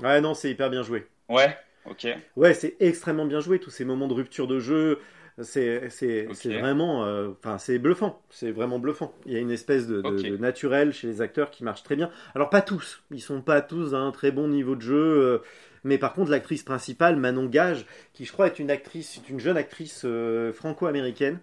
[0.00, 1.06] Ouais, non, c'est hyper bien joué.
[1.28, 2.06] Ouais, ok.
[2.36, 3.58] Ouais, c'est extrêmement bien joué.
[3.60, 5.00] Tous ces moments de rupture de jeu,
[5.42, 6.34] c'est c'est Ok.
[6.34, 8.20] c'est vraiment, euh, enfin, c'est bluffant.
[8.30, 9.14] C'est vraiment bluffant.
[9.26, 10.22] Il y a une espèce de, de- Ok.
[10.22, 12.10] de naturel chez les acteurs qui marche très bien.
[12.34, 14.94] Alors pas tous, ils sont pas tous à un très bon niveau de jeu.
[14.96, 15.38] euh,
[15.84, 19.40] mais par contre, l'actrice principale, Manon Gage, qui je crois est une actrice, c'est une
[19.40, 21.38] jeune actrice euh, franco-américaine.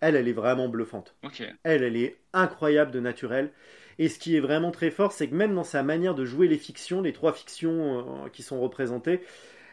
[0.00, 1.14] Elle, elle est vraiment bluffante.
[1.62, 3.50] Elle, elle est incroyable de naturel.
[3.98, 6.48] Et ce qui est vraiment très fort, c'est que même dans sa manière de jouer
[6.48, 9.20] les fictions, les trois fictions euh, qui sont représentées,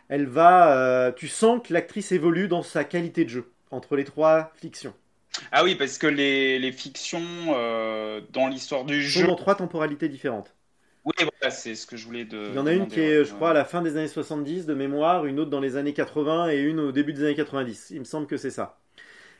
[0.09, 0.77] elle va.
[0.77, 4.93] euh, tu sens que l'actrice évolue dans sa qualité de jeu entre les trois fictions.
[5.51, 7.21] Ah oui, parce que les, les fictions
[7.55, 9.27] euh, dans l'histoire du Elles sont jeu.
[9.27, 10.55] dans trois temporalités différentes.
[11.03, 12.37] Oui, voilà, c'est ce que je voulais de.
[12.47, 14.65] Il y en a une qui est, je crois, à la fin des années 70
[14.65, 17.89] de mémoire, une autre dans les années 80 et une au début des années 90.
[17.91, 18.79] Il me semble que c'est ça.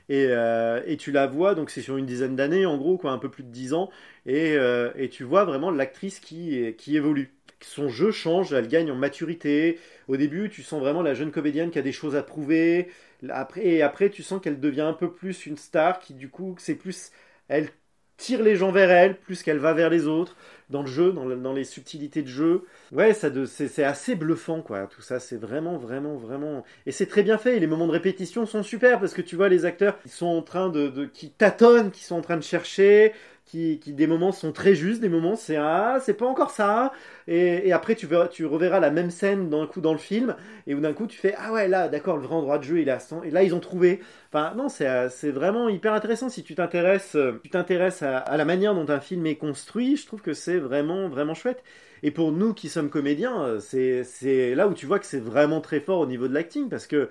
[0.09, 3.12] Et, euh, et tu la vois, donc c'est sur une dizaine d'années en gros, quoi,
[3.12, 3.89] un peu plus de 10 ans,
[4.26, 7.34] et, euh, et tu vois vraiment l'actrice qui, qui évolue.
[7.62, 9.80] Son jeu change, elle gagne en maturité.
[10.07, 12.89] Au début, tu sens vraiment la jeune comédienne qui a des choses à prouver.
[13.30, 16.55] Après, et après, tu sens qu'elle devient un peu plus une star, qui du coup,
[16.59, 17.12] c'est plus.
[17.49, 17.70] Elle
[18.18, 20.36] tire les gens vers elle, plus qu'elle va vers les autres,
[20.72, 22.65] dans le jeu, dans, dans les subtilités de jeu.
[22.91, 24.88] Ouais, ça c'est assez bluffant, quoi.
[24.88, 26.63] Tout ça, c'est vraiment, vraiment, vraiment.
[26.86, 27.57] Et c'est très bien fait.
[27.57, 30.26] Et les moments de répétition sont super parce que tu vois les acteurs qui sont
[30.28, 33.13] en train de, de- qui tâtonnent, qui sont en train de chercher,
[33.45, 36.93] qui, des moments sont très justes, des moments c'est ah, c'est pas encore ça.
[37.27, 40.35] Et, après tu verras, tu reverras la même scène d'un coup dans le film
[40.67, 42.79] et où d'un coup tu fais ah ouais là, d'accord, le vrai endroit de jeu
[42.79, 43.23] il est à 100.
[43.23, 43.99] Et là ils ont trouvé.
[44.29, 48.73] Enfin non, c'est, vraiment hyper intéressant si tu t'intéresses, euh, tu t'intéresses à, la manière
[48.73, 49.97] dont un film est construit.
[49.97, 51.63] Je trouve que c'est vraiment, vraiment chouette.
[52.03, 55.19] Et pour nous qui sommes comédiens, euh, c'est c'est là où tu vois que c'est
[55.19, 57.09] vraiment très fort au niveau de l'acting parce que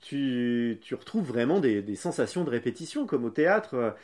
[0.00, 3.94] tu, tu retrouves vraiment des, des sensations de répétition, comme au théâtre.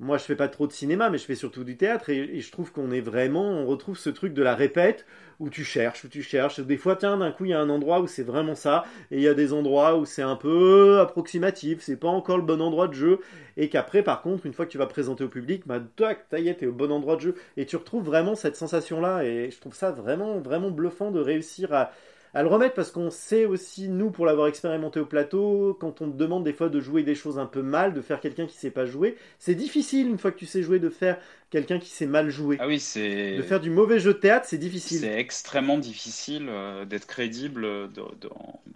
[0.00, 2.50] Moi, je fais pas trop de cinéma, mais je fais surtout du théâtre, et, je
[2.50, 5.06] trouve qu'on est vraiment, on retrouve ce truc de la répète,
[5.38, 6.60] où tu cherches, où tu cherches.
[6.60, 9.16] Des fois, tiens, d'un coup, il y a un endroit où c'est vraiment ça, et
[9.16, 12.60] il y a des endroits où c'est un peu approximatif, c'est pas encore le bon
[12.60, 13.20] endroit de jeu,
[13.56, 16.40] et qu'après, par contre, une fois que tu vas présenter au public, bah, tac, ça
[16.40, 19.50] y est, t'es au bon endroit de jeu, et tu retrouves vraiment cette sensation-là, et
[19.50, 21.92] je trouve ça vraiment, vraiment bluffant de réussir à,
[22.34, 26.10] à le remettre parce qu'on sait aussi, nous, pour l'avoir expérimenté au plateau, quand on
[26.10, 28.56] te demande des fois de jouer des choses un peu mal, de faire quelqu'un qui
[28.56, 31.18] sait pas jouer, c'est difficile une fois que tu sais jouer de faire
[31.50, 32.56] quelqu'un qui sait mal jouer.
[32.60, 33.36] Ah oui, c'est.
[33.36, 35.00] De faire du mauvais jeu de théâtre, c'est difficile.
[35.00, 38.30] C'est extrêmement difficile euh, d'être crédible de- de-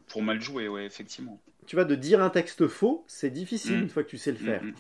[0.09, 1.39] pour mal jouer, ouais, effectivement.
[1.67, 3.83] Tu vois, de dire un texte faux, c'est difficile Mm.
[3.83, 4.63] une fois que tu sais le faire.
[4.63, 4.75] Mm, mm.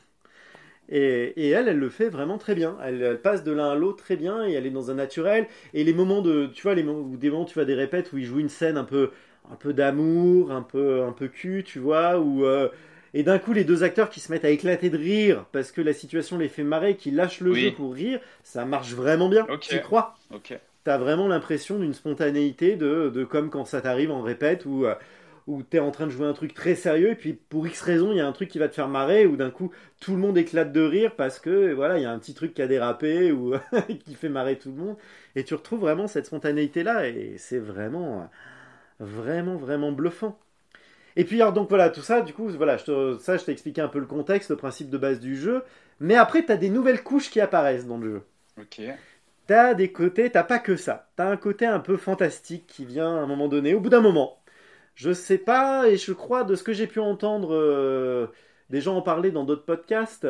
[0.88, 2.76] Et, et elle, elle le fait vraiment très bien.
[2.84, 5.46] Elle, elle passe de l'un à l'autre très bien et elle est dans un naturel.
[5.74, 7.74] Et les moments de, tu vois, les mo- ou des moments où tu vois des
[7.74, 9.10] répètes où il joue une scène un peu,
[9.50, 12.68] un peu d'amour, un peu, un peu cul, tu vois, où euh,
[13.14, 15.80] et d'un coup les deux acteurs qui se mettent à éclater de rire parce que
[15.80, 17.60] la situation les fait marrer, qui lâchent le Oui.
[17.62, 19.48] jeu pour rire, ça marche vraiment bien.
[19.60, 20.16] Tu crois?
[20.30, 20.58] Ok.
[20.84, 24.94] T'as vraiment l'impression d'une spontanéité de, de comme quand ça t'arrive en répète où, euh,
[25.46, 28.10] où t'es en train de jouer un truc très sérieux et puis pour X raison
[28.12, 29.70] il y a un truc qui va te faire marrer ou d'un coup
[30.00, 32.54] tout le monde éclate de rire parce que voilà il y a un petit truc
[32.54, 33.54] qui a dérapé ou
[34.04, 34.96] qui fait marrer tout le monde
[35.36, 38.28] et tu retrouves vraiment cette spontanéité là et c'est vraiment
[38.98, 40.38] vraiment vraiment bluffant.
[41.16, 43.52] Et puis alors donc voilà tout ça du coup voilà je te, ça je t'ai
[43.52, 45.62] expliqué un peu le contexte le principe de base du jeu
[46.00, 48.22] mais après t'as des nouvelles couches qui apparaissent dans le jeu.
[48.60, 48.80] Ok.
[49.46, 51.08] T'as des côtés, t'as pas que ça.
[51.14, 54.00] T'as un côté un peu fantastique qui vient à un moment donné, au bout d'un
[54.00, 54.38] moment.
[54.96, 58.28] Je sais pas, et je crois de ce que j'ai pu entendre euh,
[58.70, 60.26] des gens en parler dans d'autres podcasts,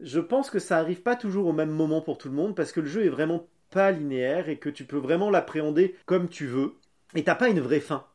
[0.00, 2.72] je pense que ça arrive pas toujours au même moment pour tout le monde parce
[2.72, 6.46] que le jeu est vraiment pas linéaire et que tu peux vraiment l'appréhender comme tu
[6.46, 6.74] veux.
[7.14, 8.06] Et t'as pas une vraie fin.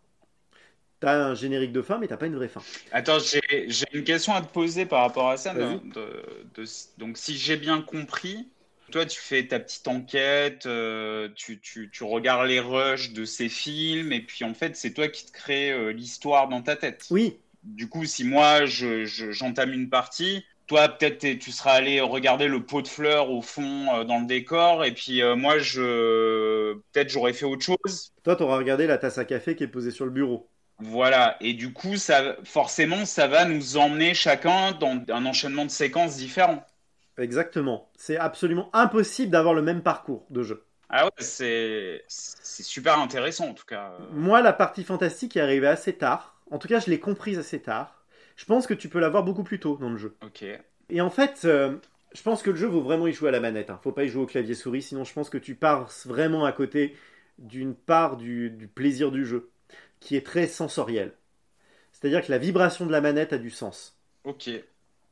[0.99, 2.61] T'as un générique de fin, mais t'as pas une vraie fin.
[2.91, 3.41] Attends, j'ai
[3.93, 5.53] une question à te poser par rapport à ça.
[5.53, 5.79] de-
[6.55, 6.63] de-
[6.97, 8.47] donc, si j'ai bien compris,
[8.91, 13.49] toi, tu fais ta petite enquête, euh, tu, tu- tu regardes les rushs de ces
[13.49, 17.05] films, et puis en fait, c'est toi qui te crée euh, l'histoire dans ta tête.
[17.09, 22.01] Oui, Du coup, si moi, je- je- j'entame une partie, toi, peut-être tu seras allé
[22.01, 26.73] regarder le pot de fleurs au fond euh, dans le décor, et puis moi, je
[26.91, 28.13] peut-être j'aurais fait autre chose.
[28.23, 30.51] toi t'auras regardé la tasse à café qui est posée sur le bureau.
[30.79, 35.71] Voilà, et du coup, ça, forcément, ça va nous emmener chacun dans un enchaînement de
[35.71, 36.65] séquences différents.
[37.17, 37.89] Exactement.
[37.97, 40.63] C'est absolument impossible d'avoir le même parcours de jeu.
[40.89, 43.97] Ah ouais, c'est super intéressant en tout cas.
[44.13, 46.39] Moi, la partie fantastique est arrivée assez tard.
[46.49, 48.05] En tout cas, je l'ai comprise assez tard.
[48.37, 50.15] Je pense que tu peux l'avoir beaucoup plus tôt dans le jeu.
[50.23, 50.45] Ok.
[50.89, 51.75] Et en fait, euh,
[52.13, 53.69] je pense que le jeu vaut vraiment y jouer à la manette.
[53.69, 53.79] Hein.
[53.83, 56.53] Faut pas y jouer au clavier souris, sinon je pense que tu pars vraiment à
[56.53, 56.95] côté
[57.37, 59.49] d'une part du, du plaisir du jeu,
[59.99, 61.13] qui est très sensoriel.
[61.91, 63.97] C'est-à-dire que la vibration de la manette a du sens.
[64.23, 64.49] Ok.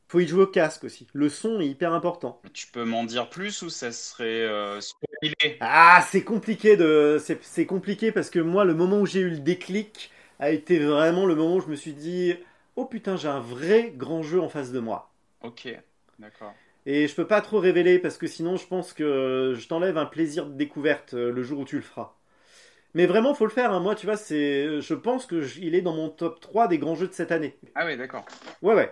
[0.08, 1.06] Faut y jouer au casque aussi.
[1.12, 2.40] Le son est hyper important.
[2.52, 5.58] Tu peux m'en dire plus ou ça serait euh, spoilé?
[5.60, 9.38] Ah, c'est compliqué de, c'est compliqué parce que moi, le moment où j'ai eu le
[9.38, 12.34] déclic a été vraiment le moment où je me suis dit,
[12.76, 15.10] oh putain, j'ai un vrai grand jeu en face de moi.
[15.40, 15.66] Ok,
[16.18, 16.58] d'accord.
[16.86, 20.06] Et je peux pas trop révéler parce que sinon, je pense que je t'enlève un
[20.06, 22.12] plaisir de découverte euh, le jour où tu le feras.
[22.94, 23.72] Mais vraiment, faut le faire.
[23.72, 23.80] hein.
[23.80, 26.96] Moi, tu vois, c'est, je pense que il est dans mon top 3 des grands
[26.96, 27.56] jeux de cette année.
[27.74, 28.24] Ah ouais, d'accord.
[28.62, 28.90] Ouais, ouais.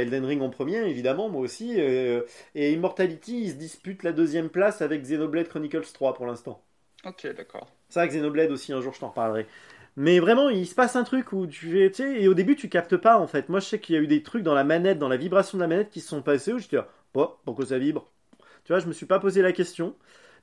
[0.00, 1.74] Elden Ring en premier, évidemment, moi aussi.
[1.78, 2.22] euh,
[2.54, 6.62] et Immortality, il se dispute la deuxième place avec Xenoblade Chronicles 3 pour l'instant.
[7.04, 7.68] Ok, d'accord.
[7.94, 9.46] Que Xenoblade aussi, un jour, je t'en reparlerai.
[9.96, 12.56] Mais vraiment, il se passe un truc où tu es, tu sais, et au début,
[12.56, 13.48] tu captes pas, en fait.
[13.48, 15.58] Moi, je sais qu'il y a eu des trucs dans la manette, dans la vibration
[15.58, 16.76] de la manette qui se sont passés où je dis,
[17.14, 18.10] oh, pourquoi ça vibre
[18.64, 19.94] Tu vois, je me suis pas posé la question.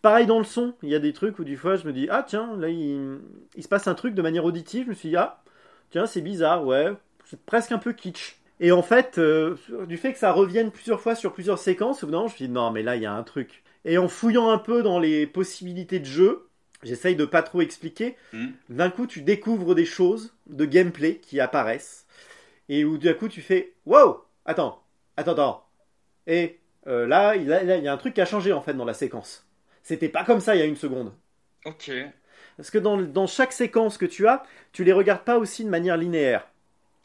[0.02, 2.08] Pareil dans le son, il y a des trucs où, du fois, je me dis,
[2.12, 3.20] ah, tiens, là, il,
[3.56, 4.86] il se passe un truc de manière auditive.
[4.86, 5.42] Je me suis dit, ah,
[5.90, 6.94] tiens, c'est bizarre, ouais,
[7.26, 8.39] c'est presque un peu kitsch.
[8.60, 9.56] Et en fait, euh,
[9.88, 12.72] du fait que ça revienne plusieurs fois sur plusieurs séquences, moment, je me dit, non,
[12.72, 13.64] mais là, il y a un truc.
[13.86, 16.50] Et en fouillant un peu dans les possibilités de jeu,
[16.84, 18.18] j'essaye de pas trop expliquer.
[18.34, 18.54] Mhm.
[18.70, 22.06] D'un coup, tu découvres des choses de gameplay qui apparaissent.
[22.70, 24.84] Et où d'un coup, tu fais Wow Attends,
[25.18, 25.66] attends, attends.
[26.28, 28.54] Et euh, là, il y a- là, il y a un truc qui a changé
[28.54, 29.46] en fait dans la séquence.
[29.84, 31.14] C'était pas comme ça il y a une seconde.
[31.66, 31.92] Ok.
[32.58, 35.70] Parce que dans, dans chaque séquence que tu as, tu les regardes pas aussi de
[35.70, 36.48] manière linéaire.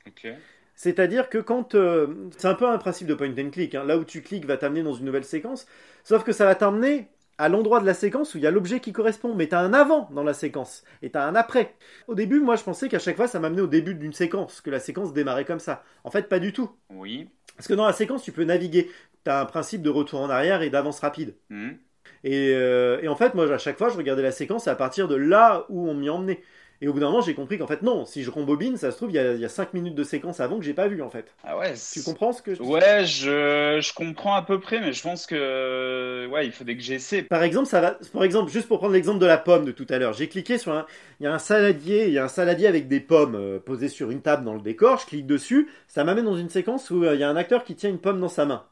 [0.07, 0.26] Ok.
[0.74, 1.74] C'est-à-dire que quand...
[1.74, 2.06] euh,
[2.36, 3.74] c'est un peu un principe de point and click.
[3.74, 3.84] hein.
[3.84, 5.66] Là où tu cliques va t'amener dans une nouvelle séquence.
[6.02, 7.08] Sauf que ça va t'emmener
[7.38, 9.34] à l'endroit de la séquence où il y a l'objet qui correspond.
[9.34, 10.84] Mais tu as un avant dans la séquence.
[11.02, 11.74] Et tu as un après.
[12.08, 14.60] Au début, moi, je pensais qu'à chaque fois, ça m'amenait au début d'une séquence.
[14.60, 15.82] Que la séquence démarrait comme ça.
[16.04, 16.70] En fait, pas du tout.
[16.90, 17.28] Oui.
[17.56, 18.90] Parce que dans la séquence, tu peux naviguer.
[19.24, 21.34] Tu as un principe de retour en arrière et d'avance rapide.
[21.50, 21.78] Mhm.
[22.24, 25.09] Et, euh, et en fait, moi, à chaque fois, je regardais la séquence à partir
[25.09, 26.42] de là où on m'y emmenait.
[26.85, 28.98] Et au bout d'un moment, j'ai compris qu'en fait, non, si je rembobine, ça se
[28.98, 30.86] trouve, il y a, il y a 5 minutes de séquence avant que j'ai pas
[30.86, 31.32] vu, en fait.
[31.43, 31.73] Ah ouais.
[31.94, 35.27] Tu comprends ce que je Ouais, je, je comprends à peu près, mais je pense
[35.27, 37.23] que ouais, il faudrait que j'essaie.
[37.23, 37.98] Par exemple, ça va.
[38.12, 40.59] Par exemple, juste pour prendre l'exemple de la pomme de tout à l'heure, j'ai cliqué
[40.59, 40.85] sur un.
[41.20, 43.89] Il y a un saladier, il y a un saladier avec des pommes euh, posées
[43.89, 44.98] sur une table dans le décor.
[44.98, 47.65] Je clique dessus, ça m'amène dans une séquence où euh, il y a un acteur
[47.65, 48.66] qui tient une pomme dans sa main.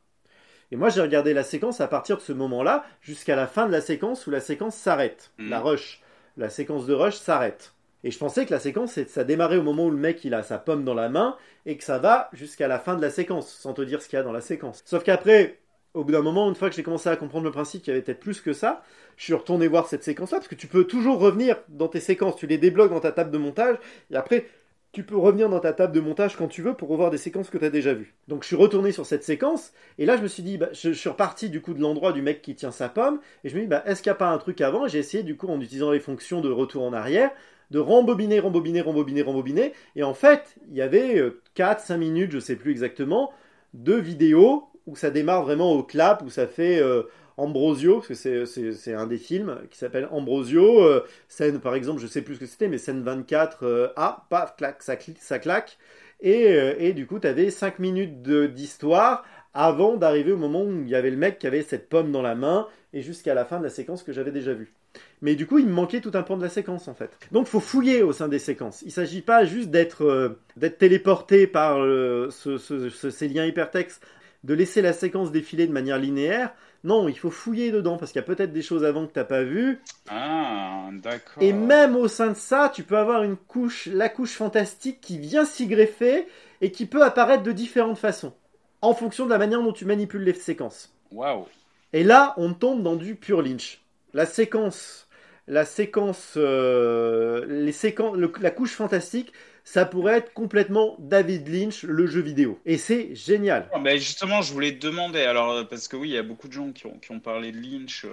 [0.72, 3.72] Et moi, j'ai regardé la séquence à partir de ce moment-là jusqu'à la fin de
[3.72, 5.30] la séquence où la séquence s'arrête.
[5.47, 6.02] La rush,
[6.36, 7.74] la séquence de rush s'arrête.
[8.04, 10.42] Et je pensais que la séquence, ça démarrait au moment où le mec il a
[10.42, 13.52] sa pomme dans la main et que ça va jusqu'à la fin de la séquence,
[13.52, 14.82] sans te dire ce qu'il y a dans la séquence.
[14.84, 15.60] Sauf qu'après,
[15.94, 17.96] au bout d'un moment, une fois que j'ai commencé à comprendre le principe qu'il y
[17.96, 18.82] avait peut-être plus que ça,
[19.16, 22.36] je suis retourné voir cette séquence-là, parce que tu peux toujours revenir dans tes séquences,
[22.36, 23.76] tu les débloques dans ta table de montage,
[24.10, 24.46] et après,
[24.92, 27.48] tu peux revenir dans ta table de montage quand tu veux pour revoir des séquences
[27.48, 28.14] que tu as déjà vues.
[28.28, 30.92] Donc je suis retourné sur cette séquence, et là je me suis dit, bah, je,
[30.92, 33.62] suis reparti du coup de l'endroit du mec qui tient sa pomme, et je me
[33.62, 34.86] dis, bah, est-ce qu'il n'y a pas un truc avant?
[34.88, 37.30] J'ai essayé du coup, en utilisant les fonctions de retour en arrière,
[37.72, 41.22] de rembobiner, rembobiner, rembobiner, rembobiner, et en fait, il y avait
[41.54, 43.32] 4-5 minutes, je sais plus exactement,
[43.74, 47.04] de vidéos où ça démarre vraiment au clap, où ça fait euh,
[47.36, 52.06] Ambrosio, parce que c'est- un des films qui s'appelle Ambrosio, euh, scène par exemple, je
[52.06, 55.38] sais plus ce que c'était, mais scène 24, euh, ah, paf, clac, ça, cli- ça
[55.38, 55.78] claque,
[56.20, 59.24] et, euh, et du coup, tu avais 5 minutes d'histoire
[59.54, 62.22] avant d'arriver au moment où il y avait le mec qui avait cette pomme dans
[62.22, 64.72] la main, et jusqu'à la fin de la séquence que j'avais déjà vue.
[65.20, 67.10] Mais du coup, il me manquait tout un pan de la séquence en fait.
[67.31, 68.82] Donc, faut fouiller au sein des séquences.
[68.82, 73.47] Il s'agit pas juste d'être euh, d'être téléporté par euh, ce- ce- ce- ces liens
[73.47, 74.05] hypertextes,
[74.44, 76.52] de laisser la séquence défiler de manière linéaire.
[76.85, 79.23] Non, il faut fouiller dedans parce qu'il y a peut-être des choses avant que t'as
[79.24, 79.78] pas vues.
[80.09, 81.40] Ah, d'accord.
[81.40, 85.19] Et même au sein de ça, tu peux avoir une couche, la couche fantastique qui
[85.19, 86.27] vient s'y greffer
[86.60, 88.32] et qui peut apparaître de différentes façons
[88.81, 90.93] en fonction de la manière dont tu manipules les séquences.
[91.12, 91.47] Waouh.
[91.93, 93.81] Et là, on tombe dans du pur Lynch.
[94.14, 95.09] La séquence,
[95.47, 99.32] la séquence, euh, les séquences, la couche fantastique,
[99.64, 102.60] ça pourrait être complètement David Lynch, le jeu vidéo.
[102.66, 103.68] Et c'est génial.
[103.72, 106.48] Ah, justement, je voulais te demander, alors, euh, parce que oui, il y a beaucoup
[106.48, 108.10] de gens qui ont, parlé de Lynch euh,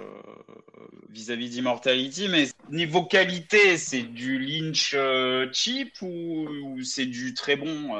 [1.10, 4.96] vis-à-vis d'Immortality, mais niveau qualité, c'est du Lynch
[5.52, 7.90] cheap ou, c'est du très bon,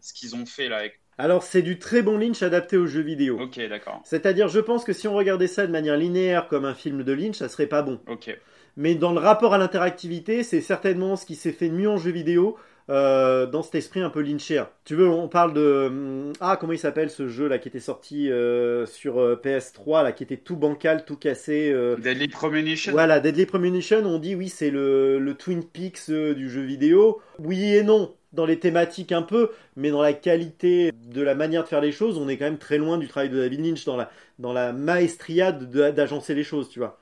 [0.00, 1.01] ce qu'ils ont fait là avec...
[1.18, 3.38] Alors, c'est du très bon Lynch adapté au jeu vidéo.
[3.40, 4.00] Ok, d'accord.
[4.04, 7.12] C'est-à-dire, je pense que si on regardait ça de manière linéaire comme un film de
[7.12, 8.00] Lynch, ça serait pas bon.
[8.08, 8.36] Ok.
[8.76, 11.98] Mais dans le rapport à l'interactivité, c'est certainement ce qui s'est fait de mieux en
[11.98, 12.56] jeu vidéo.
[12.90, 14.68] euh, dans cet esprit un peu lynchien.
[14.84, 17.78] Tu veux, on parle de hum, ah comment il s'appelle ce jeu là qui était
[17.78, 21.72] sorti euh, sur euh, PS3 là qui était tout bancal, tout cassé.
[21.98, 26.62] Deadly Premonition voilà, Deadly Premonition, on dit oui, c'est le, le Twin Peaks du jeu
[26.62, 27.20] vidéo.
[27.38, 31.64] Oui et non, dans les thématiques un peu, mais dans la qualité de la manière
[31.64, 33.84] de faire les choses, on est quand même très loin du travail de David Lynch
[33.84, 36.98] dans la, dans la maestria d'agencer les choses, tu vois.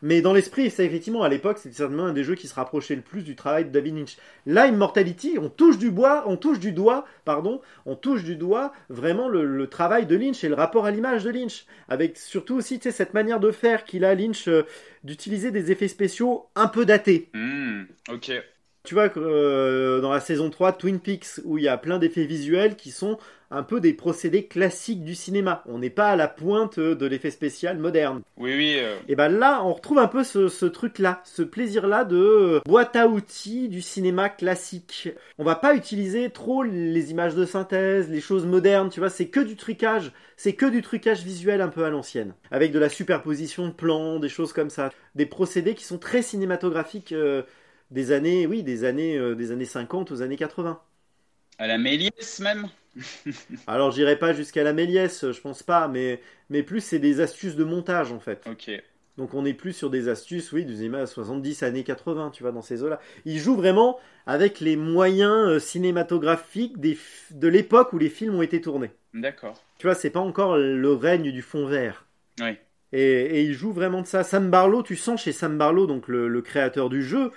[0.00, 2.94] Mais dans l'esprit, ça effectivement, à l'époque, c'était certainement un des jeux qui se rapprochait
[2.94, 4.16] le plus du travail de David Lynch.
[4.46, 8.72] Là, Immortality, on touche du bois, on touche du doigt, pardon, on touche du doigt
[8.88, 12.78] vraiment le, travail de Lynch et le rapport à l'image de Lynch, avec surtout aussi,
[12.78, 14.62] tu sais, cette manière de faire qu'il a Lynch euh,
[15.04, 17.28] d'utiliser des effets spéciaux un peu datés.
[17.34, 18.32] Hmm, ok.
[18.88, 21.98] Tu vois, euh, dans la saison 3 de Twin Peaks, où il y a plein
[21.98, 23.18] d'effets visuels qui sont
[23.50, 25.62] un peu des procédés classiques du cinéma.
[25.66, 28.22] On n'est pas à la pointe de l'effet spécial moderne.
[28.38, 28.76] Oui, oui.
[28.78, 32.60] euh, Et ben là, on retrouve un peu ce, ce truc-là, ce plaisir-là de euh,
[32.64, 35.10] boîte à outils du cinéma classique.
[35.36, 39.28] On va pas utiliser trop les images de synthèse, les choses modernes, tu vois, c'est
[39.28, 42.88] que du trucage, c'est que du trucage visuel un peu à l'ancienne, avec de la
[42.88, 47.42] superposition de plans, des choses comme ça, des procédés qui sont très cinématographiques euh,
[47.90, 50.80] des années, oui, des années, euh, des années 50 aux années 80.
[51.58, 52.68] à la Méliès même
[53.66, 56.20] Alors j'irai pas jusqu'à la Méliès, je pense pas, mais
[56.50, 58.46] mais plus c'est des astuces de montage en fait.
[58.46, 58.68] Ok.
[59.18, 62.52] Donc on est plus sur des astuces, oui, des images 70, années 80, tu vois,
[62.52, 63.00] dans ces eaux-là.
[63.24, 66.98] Il joue vraiment avec les moyens euh, cinématographiques des
[67.32, 68.92] de l'époque où les films ont été tournés.
[69.12, 69.58] D'accord.
[69.78, 72.06] Tu vois, c'est pas encore le règne du fond vert.
[72.40, 72.58] Oui.
[72.92, 74.24] Et, et il joue vraiment de ça.
[74.24, 77.32] Sam Barlow, tu sens chez Sam Barlow, donc le, le créateur du jeu,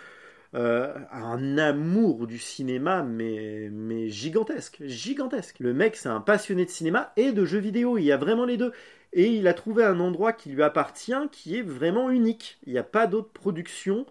[0.53, 5.59] euh, un amour du cinéma, mais, gigantesque, gigantesque.
[5.59, 7.97] Le mec, c'est un passionné de cinéma et de jeux vidéo.
[7.97, 8.73] Il y a vraiment les deux.
[9.13, 12.59] Et il a trouvé un endroit qui lui appartient, qui est vraiment unique.
[12.65, 14.05] Il n'y a pas d'autre production.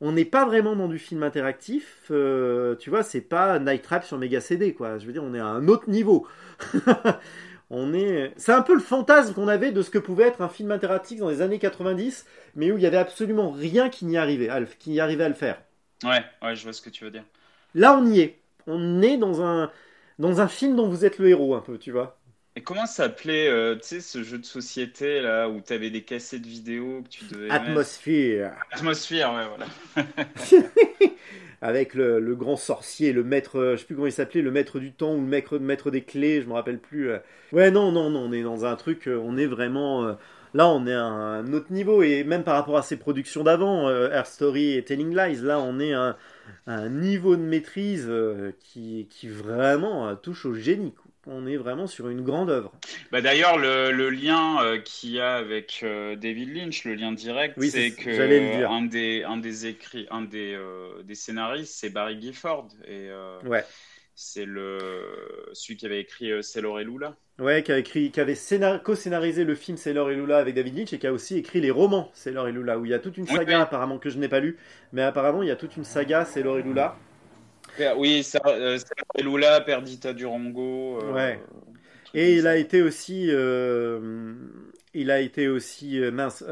[0.00, 2.06] On n'est pas vraiment dans du film interactif.
[2.10, 4.98] euh, tu vois, c'est pas Night Trap sur Mega CD, quoi.
[4.98, 6.26] Je veux dire, on est à un autre niveau.
[7.70, 10.48] On est, c'est un peu le fantasme qu'on avait de ce que pouvait être un
[10.48, 12.26] film interactif dans les années 90,
[12.56, 15.34] mais où il y avait absolument rien qui n'y arrivait, qui y arrivait à le
[15.34, 15.60] faire.
[16.04, 17.24] Ouais, ouais, je vois ce que tu veux dire.
[17.74, 18.38] Là, on y est.
[18.66, 19.70] On est dans un,
[20.18, 22.18] dans un film dont vous êtes le héros, un peu, tu vois.
[22.56, 26.02] Et comment s'appelait, euh, tu sais, ce jeu de société là où tu avais des
[26.02, 27.50] cassettes vidéo que tu devais.
[27.58, 27.64] mettre?
[27.64, 28.54] Atmosphère.
[28.70, 29.66] Atmosphère, ouais, voilà.
[31.60, 34.78] Avec le, le grand sorcier, le maître, je sais plus comment il s'appelait, le maître
[34.78, 37.10] du temps ou le maître, maître des clés, je me rappelle plus.
[37.10, 37.18] euh.
[37.52, 40.04] Ouais, non, non, non, on est dans un truc, euh, on est vraiment.
[40.06, 40.12] euh,
[40.54, 43.88] Là, on est à un autre niveau, et même par rapport à ses productions d'avant,
[43.88, 46.16] euh, Air Story et Telling Lies, là, on est à un,
[46.66, 50.94] à un niveau de maîtrise euh, qui, qui vraiment euh, touche au génie.
[51.26, 52.72] On est vraiment sur une grande œuvre.
[53.10, 57.12] Bah, D'ailleurs, le, le lien euh, qu'il y a avec euh, David Lynch, le lien
[57.12, 61.74] direct, Oui, c'est que le un des, un des écrits, un des, euh, des scénaristes,
[61.74, 62.68] c'est Barry Gifford.
[62.86, 63.64] Et euh, Ouais.
[64.14, 65.00] C'est le,
[65.52, 67.16] celui qui avait écrit euh, Sailor et Lula.
[67.40, 70.78] Ouais, qui a écrit, qui avait scénar- co-scénarisé le film Sailor et Lula avec David
[70.78, 73.00] Lynch et qui a aussi écrit les romans Sailor et Lula où il y a
[73.00, 73.62] toute une saga oui.
[73.62, 74.56] apparemment que je n'ai pas lu,
[74.92, 76.96] mais apparemment il y a toute une saga Sailor et Lula.
[77.96, 81.00] Oui, ça, euh, Sailor et Lula, Perdita Durango.
[81.02, 81.40] euh, Ouais.
[82.16, 84.34] Et il a été aussi, euh,
[84.94, 86.44] il a été aussi mince,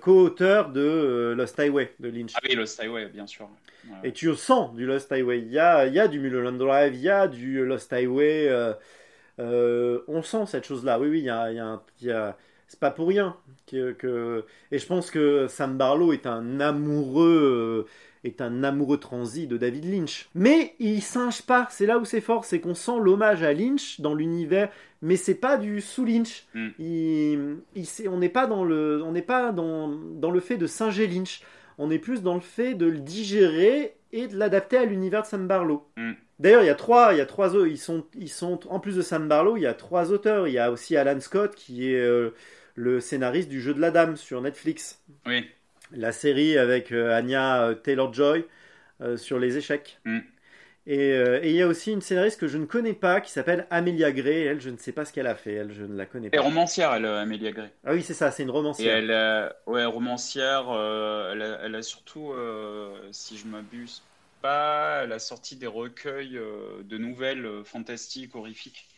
[0.00, 2.30] co-auteur de Lost Highway de Lynch.
[2.36, 3.48] Ah oui, Lost Highway, bien sûr.
[4.04, 5.40] Et tu sens du Lost Highway.
[5.40, 8.48] Il y a, il y a du Mulholland Drive, il y a du Lost Highway.
[8.48, 8.72] euh,
[9.40, 10.98] euh, on sent cette chose-là.
[10.98, 12.36] Oui, oui, il y a, il y a un- il y a-
[12.66, 13.36] c'est pas pour rien
[13.70, 17.88] que, que- Et je pense que Sam Barlow est un amoureux, euh,
[18.24, 20.28] est un amoureux transi de David Lynch.
[20.34, 21.68] Mais il singe pas.
[21.70, 24.70] C'est là où c'est fort, c'est qu'on sent l'hommage à Lynch dans l'univers,
[25.02, 26.46] mais c'est pas du sous Lynch.
[26.54, 26.68] Mm.
[26.80, 30.56] Il, il- c'est- on n'est pas dans le, on n'est pas dans, dans le fait
[30.56, 31.42] de singer Lynch.
[31.78, 35.26] On est plus dans le fait de le digérer et de l'adapter à l'univers de
[35.26, 35.86] Sam Barlow.
[35.96, 36.12] Mm.
[36.38, 38.96] D'ailleurs, il y a trois, il y a trois, ils sont, ils sont, en plus
[38.96, 40.46] de Sam Barlow, il y a trois auteurs.
[40.48, 42.30] Il y a aussi Alan Scott qui est euh,
[42.74, 45.48] le scénariste du Jeu de la Dame sur Netflix, Oui.
[45.92, 48.44] la série avec euh, Anya Taylor Joy
[49.16, 49.98] sur les échecs.
[50.04, 50.18] Mm.
[50.88, 53.30] Et, euh, et il y a aussi une scénariste que je ne connais pas qui
[53.30, 54.44] s'appelle Amelia Gray.
[54.44, 55.52] Elle, je ne sais pas ce qu'elle a fait.
[55.52, 56.42] Elle, je ne la connais Et pas.
[56.42, 57.68] romancière, elle, euh, Amélia Gray.
[57.84, 58.96] Ah oui, c'est ça, c'est une Et romancière.
[58.96, 62.32] elle, euh, ouais, romancière, euh, elle, a, elle a surtout,
[63.12, 64.02] si je m'abuse
[64.40, 66.40] pas, elle a sorti des recueils
[66.84, 68.88] de nouvelles fantastiques, horrifiques.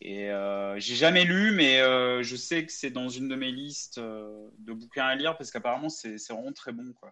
[0.00, 0.30] Et
[0.76, 1.80] j'ai jamais lu, mais
[2.22, 5.88] je sais que c'est dans une de mes listes de bouquins à lire parce qu'apparemment
[5.88, 7.10] c'est vraiment très bon, quoi.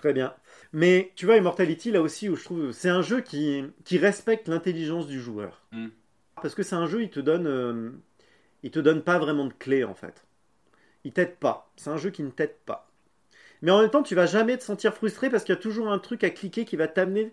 [0.00, 0.34] Très bien.
[0.72, 4.48] Mais tu vois, Immortality, là aussi, où je trouve, c'est un jeu qui, qui respecte
[4.48, 5.62] l'intelligence du joueur.
[5.72, 5.88] Mm.
[6.40, 7.90] Parce que c'est un jeu, il te donne, euh,
[8.62, 10.24] il te donne pas vraiment de clés en fait.
[11.04, 11.70] Il t'aide pas.
[11.76, 12.88] C'est un jeu qui ne t'aide pas.
[13.62, 15.90] Mais en même temps, tu vas jamais te sentir frustré parce qu'il y a toujours
[15.90, 17.30] un truc à cliquer qui va t'amener.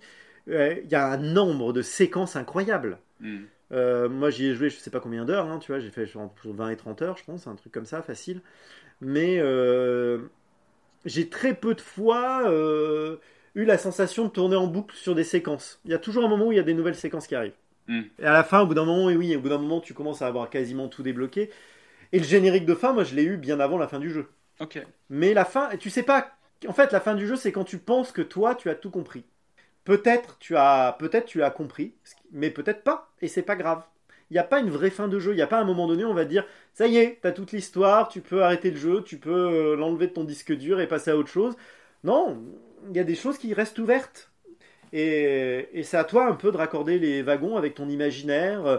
[0.50, 3.00] euh, Il y a un nombre de séquences incroyables.
[3.22, 3.38] Mm.
[3.72, 6.06] Euh, moi, j'y ai joué, je sais pas combien d'heures, hein, tu vois, j'ai fait
[6.06, 8.42] genre 20 et 30 heures, je pense, un truc comme ça, facile.
[9.02, 10.20] Mais euh,
[11.08, 13.18] j'ai très peu de fois euh,
[13.56, 15.80] eu la sensation de tourner en boucle sur des séquences.
[15.86, 17.56] Il y a toujours un moment où il y a des nouvelles séquences qui arrivent.
[17.88, 18.02] Mm.
[18.20, 19.94] Et à la fin, au bout d'un moment, et oui, au bout d'un moment, tu
[19.94, 21.50] commences à avoir quasiment tout débloqué.
[22.12, 24.28] Et le générique de fin, moi, je l'ai eu bien avant la fin du jeu.
[24.60, 24.80] Ok.
[25.10, 26.32] Mais la fin, tu sais pas.
[26.68, 28.90] En fait, la fin du jeu, c'est quand tu penses que toi, tu as tout
[28.90, 29.24] compris.
[29.86, 31.94] Peut-être tu as, peut-être tu as compris,
[32.32, 33.84] mais peut-être pas, et c'est pas grave.
[34.30, 35.32] Il n'y a pas une vraie fin de jeu.
[35.34, 37.52] Il n'y a pas un moment donné, on va dire, ça y est, t'as toute
[37.54, 40.88] l'histoire, tu peux arrêter le jeu, tu peux euh, l'enlever de ton disque dur et
[40.88, 41.56] passer à autre chose.
[42.04, 42.38] Non,
[42.90, 44.32] il y a des choses qui restent ouvertes.
[44.94, 48.66] Et, et c'est à toi un peu de raccorder les wagons avec ton imaginaire.
[48.66, 48.78] euh,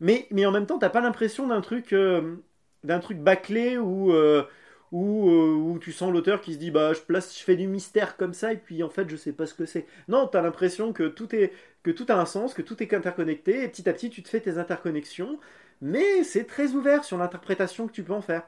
[0.00, 2.36] Mais, mais en même temps, t'as pas l'impression d'un truc, euh,
[2.84, 4.44] d'un truc bâclé euh,
[4.92, 7.66] où, euh, où tu sens l'auteur qui se dit bah je place, je fais du
[7.66, 9.86] mystère comme ça et puis en fait je sais pas ce que c'est.
[10.08, 11.52] Non, t'as l'impression que tout est,
[11.82, 14.28] que tout a un sens, que tout est interconnecté et petit à petit tu te
[14.28, 15.38] fais tes interconnexions,
[15.80, 18.42] mais c'est très ouvert sur l'interprétation que tu peux en faire.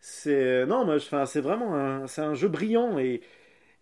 [0.00, 3.22] C'est non, moi, enfin, c'est vraiment un, c'est un jeu brillant et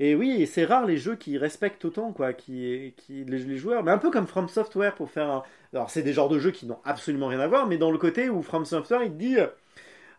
[0.01, 3.93] et oui, c'est rare les jeux qui respectent autant quoi, qui, qui les, joueurs, mais
[3.93, 5.45] un peu comme From Software pour faire.
[5.73, 7.99] Alors c'est des genres de jeux qui n'ont absolument rien à voir, mais dans le
[7.99, 9.37] côté où From Software il te dit,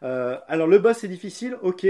[0.05, 1.87] euh, alors le boss est difficile, ok,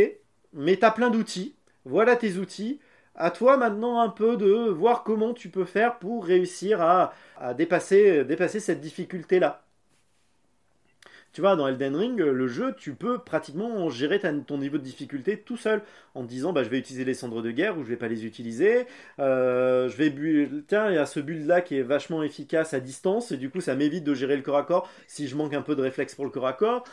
[0.54, 2.80] mais t'as plein d'outils, voilà tes outils.
[3.18, 7.14] À toi maintenant un peu de voir comment tu peux faire pour réussir à,
[7.54, 8.26] dépasser,
[8.60, 9.62] cette difficulté là.
[11.32, 15.38] Tu vois, dans Elden Ring, le jeu, tu peux pratiquement gérer ton niveau de difficulté
[15.38, 15.82] tout seul,
[16.14, 18.08] en te disant, bah, je vais utiliser les cendres de guerre ou je vais pas
[18.08, 18.86] les utiliser.
[19.20, 20.14] Euh, je vais
[20.66, 23.50] tiens, il y a ce build là qui est vachement efficace à distance, et du
[23.50, 25.82] coup, ça m'évite de gérer le corps à corps si je manque un peu de
[25.82, 26.86] réflexe pour le corps à corps.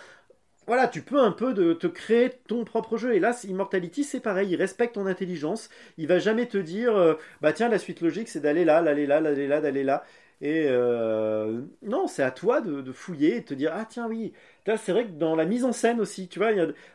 [0.67, 3.15] Voilà, tu peux un peu te créer ton propre jeu.
[3.15, 4.51] Et là, Immortality, c'est pareil.
[4.51, 5.69] Il respecte ton intelligence.
[5.99, 9.07] Il va jamais te dire, euh, bah tiens, la suite logique, c'est d'aller là, d'aller
[9.07, 10.05] là, d'aller là, d'aller là.
[10.41, 14.33] Et euh, non, c'est à toi de, fouiller et de te dire ah tiens oui.
[14.67, 16.51] C'est vrai que dans la mise en scène aussi, tu vois,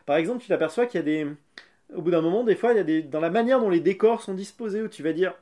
[0.06, 1.26] par exemple, tu t'aperçois qu'il y a des,
[1.94, 3.80] au bout d'un moment, des fois, il y a des, dans la manière dont les
[3.80, 5.34] décors sont disposés, où tu vas dire,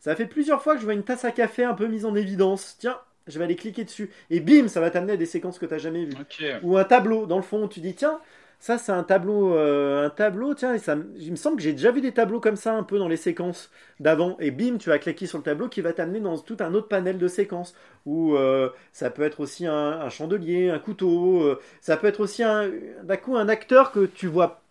[0.00, 2.14] ça fait plusieurs fois que je vois une tasse à café un peu mise en
[2.14, 2.76] évidence.
[2.78, 2.98] Tiens,
[3.30, 4.10] je vais aller cliquer dessus.
[4.30, 6.26] Et bim, ça va t'amener à des séquences que tu n'as jamais vues.
[6.62, 8.20] Ou un tableau, dans le fond, tu dis, tiens,
[8.58, 11.72] ça c'est un tableau, euh, un tableau, tiens, et ça, il me semble que j'ai
[11.72, 13.70] déjà vu des tableaux comme ça un peu dans les séquences
[14.00, 14.36] d'avant.
[14.40, 16.88] Et bim, tu vas cliquer sur le tableau qui va t'amener dans tout un autre
[16.88, 17.74] panel de séquences.
[18.06, 22.20] Ou euh, ça peut être aussi un, un chandelier, un couteau, euh, ça peut être
[22.20, 22.70] aussi un,
[23.02, 24.62] d'un coup un acteur que tu vois.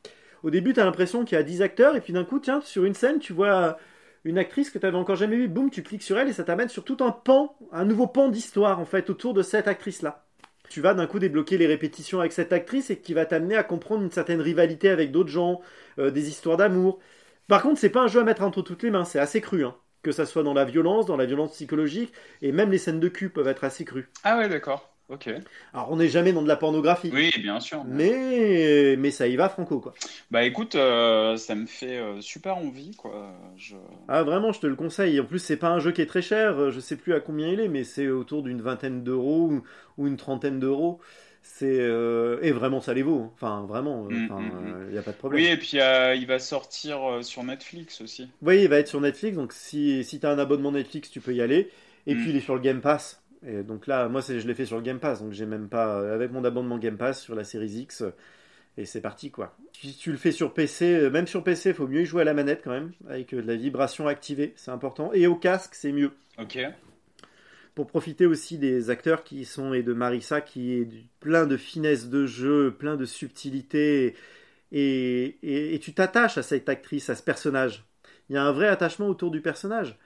[0.43, 2.61] Au début, tu as l'impression qu'il y a 10 acteurs, et puis d'un coup, tiens,
[2.61, 3.77] sur une scène, tu vois
[4.23, 6.43] une actrice que tu avais encore jamais vue, boum, tu cliques sur elle, et ça
[6.43, 10.25] t'amène sur tout un pan, un nouveau pan d'histoire, en fait, autour de cette actrice-là
[10.69, 13.63] tu vas d'un coup débloquer les répétitions avec cette actrice et qui va t'amener à
[13.63, 15.61] comprendre une certaine rivalité avec d'autres gens,
[15.97, 16.99] euh, des histoires d'amour.
[17.47, 19.65] Par contre, c'est pas un jeu à mettre entre toutes les mains, c'est assez cru,
[19.65, 19.75] hein.
[20.03, 23.09] que ça soit dans la violence, dans la violence psychologique, et même les scènes de
[23.09, 24.09] cul peuvent être assez crues.
[24.23, 24.95] Ah ouais, d'accord.
[25.09, 25.27] Ok.
[25.73, 27.83] Alors, on n'est jamais dans de la pornographie, Oui, bien sûr.
[27.83, 29.93] mais mais ça y va franco quoi.
[30.29, 33.33] Bah écoute, euh, ça me fait euh, super envie, quoi.
[33.57, 33.75] Je...
[34.07, 35.19] Ah vraiment, je te le conseille.
[35.19, 36.69] En plus, c'est pas un jeu qui est très cher.
[36.71, 39.63] Je sais plus à combien il est, mais c'est autour d'une vingtaine d'euros ou,
[39.97, 40.99] ou une trentaine d'euros.
[41.41, 43.31] C'est euh, et vraiment ça les vaut.
[43.33, 44.93] Enfin vraiment, il Mm, enfin, mm, mm.
[44.93, 45.41] y a pas de problème.
[45.41, 45.77] Oui, et puis
[46.21, 48.27] il va sortir sur Netflix aussi.
[48.43, 51.19] Oui, il va être sur Netflix, donc si, si tu as un abonnement Netflix, tu
[51.21, 51.71] peux y aller.
[52.05, 52.17] Et Mm.
[52.21, 53.21] puis il est sur le Game Pass.
[53.45, 56.01] Et donc là, moi, je l'ai fait sur le Game Pass, donc j'ai même pas.
[56.01, 58.03] euh, Avec mon abonnement Game Pass sur la série X,
[58.77, 59.55] et c'est parti quoi.
[59.73, 62.21] Si tu le fais sur PC, euh, même sur PC, il faut mieux y jouer
[62.21, 65.11] à la manette quand même, avec euh, de la vibration activée, c'est important.
[65.13, 66.11] Et au casque, c'est mieux.
[66.37, 66.59] Ok.
[67.75, 70.87] Pour profiter aussi des acteurs qui sont, et de Marissa, qui est
[71.21, 74.15] plein de finesse de jeu, plein de subtilité.
[74.71, 77.85] Et, et, et tu t'attaches à cette actrice, à ce personnage.
[78.29, 79.97] Il y a un vrai attachement autour du personnage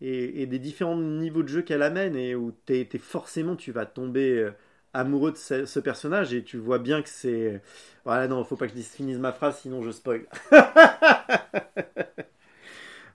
[0.00, 3.72] et, et des différents niveaux de jeu qu'elle amène et où t'es, t'es forcément tu
[3.72, 4.50] vas tomber euh,
[4.94, 7.62] amoureux de ce, ce personnage et tu vois bien que c'est
[8.04, 10.26] voilà non faut pas que je finisse ma phrase sinon je spoil.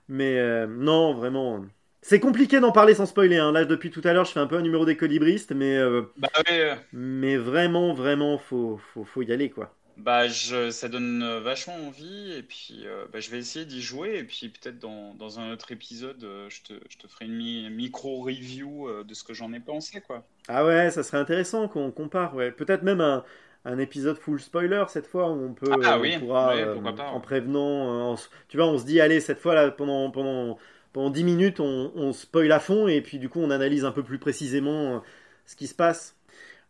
[0.08, 1.64] Mais euh, non vraiment
[2.02, 3.52] c'est compliqué d'en parler sans spoiler hein.
[3.52, 6.02] là depuis tout à l'heure je fais un peu un numéro des colibristes mais euh,
[6.16, 11.22] Bah ouais, mais vraiment vraiment faut, faut, faut y aller quoi bah je, ça donne
[11.22, 14.78] euh, vachement envie, et puis euh, bah, je vais essayer d'y jouer, et puis peut-être
[14.78, 19.04] dans, dans un autre épisode, euh, je te, je te ferai une mi- micro-review euh,
[19.04, 20.26] de ce que j'en ai pensé, quoi.
[20.48, 22.52] Ah ouais, ça serait intéressant qu'on compare, ouais.
[22.52, 23.24] Peut-être même un,
[23.64, 26.94] un épisode full spoiler cette fois où on peut, Ah on oui, pourra, ouais, pourquoi
[26.94, 28.16] pas, en prévenant, en
[28.48, 30.56] tu vois, on se dit allez cette fois là pendant pendant
[30.92, 33.90] pendant 10 minutes on, on spoil à fond et puis du coup on analyse un
[33.92, 35.02] peu plus précisément
[35.46, 36.16] ce qui se passe.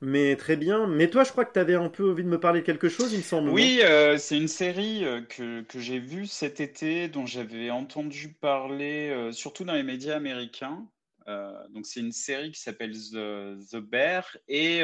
[0.02, 0.86] Mais très bien.
[0.86, 2.88] Mais toi, je crois que tu avais un peu envie de me parler de quelque
[2.88, 3.48] chose, il me semble.
[3.48, 8.34] Oui, euh, c'est une série euh, que, que j'ai vue cet été, dont j'avais entendu
[8.40, 10.86] parler, euh, surtout dans les médias américains.
[11.28, 14.80] Euh, donc c'est une série qui s'appelle The, The Bear, et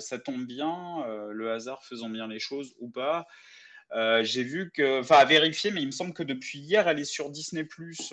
[0.00, 3.26] ça tombe bien, le hasard faisant bien les choses ou pas.
[4.22, 7.04] J'ai vu que, enfin à vérifier, mais il me semble que depuis hier, elle est
[7.04, 8.12] sur Disney Plus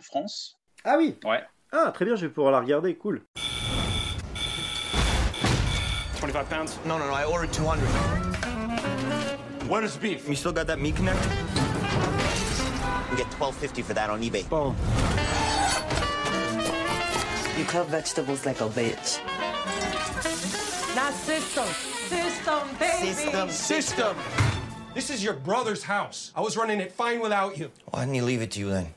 [0.00, 0.58] France.
[0.84, 1.14] Ah oui.
[1.24, 1.44] Ouais.
[1.70, 2.96] Ah très bien, je vais pouvoir la regarder.
[2.96, 3.22] Cool.
[6.28, 6.78] 25 pounds?
[6.84, 7.14] No, no, no.
[7.14, 7.86] I ordered 200.
[9.66, 10.28] Where is beef?
[10.28, 11.18] You still got that meat connect?
[13.10, 14.46] We get 12.50 for that on eBay.
[14.50, 14.76] Bon.
[17.58, 19.24] You cut vegetables like a bitch.
[20.94, 21.64] Not system.
[21.64, 23.12] System, baby.
[23.14, 23.50] System.
[23.50, 24.16] System!
[24.94, 26.30] This is your brother's house.
[26.36, 27.70] I was running it fine without you.
[27.86, 28.94] Why didn't he leave it to you then?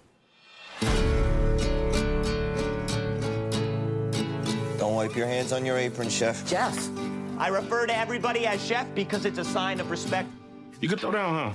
[4.77, 6.45] Don't wipe your hands on your apron, chef.
[6.45, 6.75] Jeff.
[7.41, 10.29] I refer to everybody as chef because it's a sign of respect.
[10.79, 11.53] You could throw down, huh?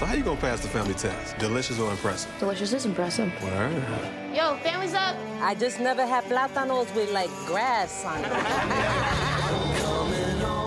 [0.00, 1.38] So how you gonna pass the family test?
[1.38, 2.28] Delicious or impressive?
[2.40, 3.32] Delicious is impressive.
[3.40, 3.70] Word.
[4.34, 5.14] Yo, family's up.
[5.40, 8.30] I just never had plátanos with like grass on it.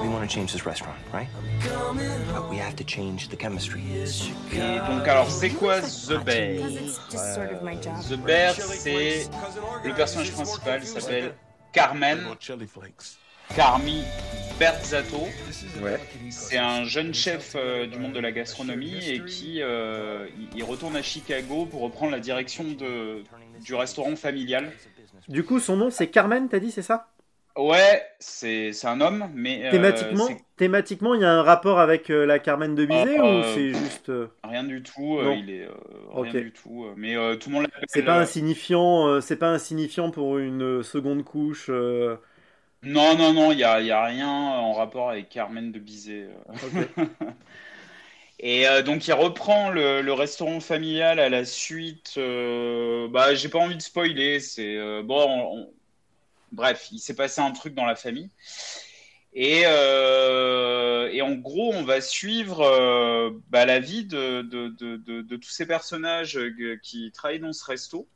[0.02, 1.28] We want to change this restaurant, right?
[2.32, 3.84] But we have to change the chemistry.
[4.54, 6.70] Et donc alors c'est quoi The Bear
[7.12, 8.02] Just sort of my job.
[8.08, 9.28] The Bear, c'est
[9.84, 11.34] le personnage principal s'appelle
[11.74, 12.20] Carmen.
[13.56, 14.04] Carmi
[14.60, 15.28] Berzatto.
[15.82, 16.00] Ouais.
[16.30, 20.96] C'est un jeune chef euh, du monde de la gastronomie et qui euh, il- retourne
[20.96, 23.24] à Chicago pour reprendre la direction de,
[23.64, 24.72] du restaurant familial.
[25.28, 27.08] Du coup, son nom c'est Carmen, t'as dit, c'est ça?
[27.56, 32.40] Ouais, c'est un homme, mais euh, Thématiquement, thématiquement, il y a un rapport avec la
[32.40, 34.12] Carmen de Bizet Euh, ou c'est juste
[34.44, 35.20] rien du tout.
[35.36, 35.68] il est
[36.16, 36.88] rien du tout.
[36.96, 37.86] mais tout le monde l'appelle.
[37.88, 41.70] c'est pas insignifiant, c'est pas insignifiant pour une seconde couche.
[42.84, 46.28] Non, non, non, il y a, y a rien en rapport avec Carmen de Bizet.
[46.28, 46.86] euh.
[48.40, 52.16] Et euh, donc il reprend le, le restaurant familial à la suite.
[52.18, 54.40] euh, bah, j'ai pas envie de spoiler.
[54.40, 55.22] C'est euh, bon.
[55.30, 55.74] on- on-
[56.52, 58.30] Bref, il s'est passé un truc dans la famille.
[59.34, 65.50] Et, et en gros, on va suivre bah, la vie de, de, de, de- tous
[65.50, 66.40] ces personnages
[66.84, 68.08] qui travaillent dans ce resto.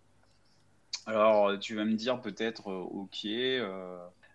[1.07, 3.26] Alors, tu vas me dire peut-être, ok,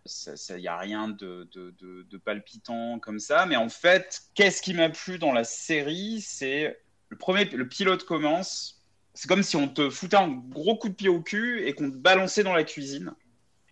[0.05, 5.19] il n'y a rien de, palpitant comme ça, mais en fait, qu'est-ce qui m'a plu
[5.19, 6.20] dans la série?
[6.20, 6.77] C'est
[7.09, 8.83] le premier, le pilote commence,
[9.15, 11.91] c'est comme si on te foutait un gros coup de pied au cul et qu'on
[11.91, 13.12] te balançait dans la cuisine.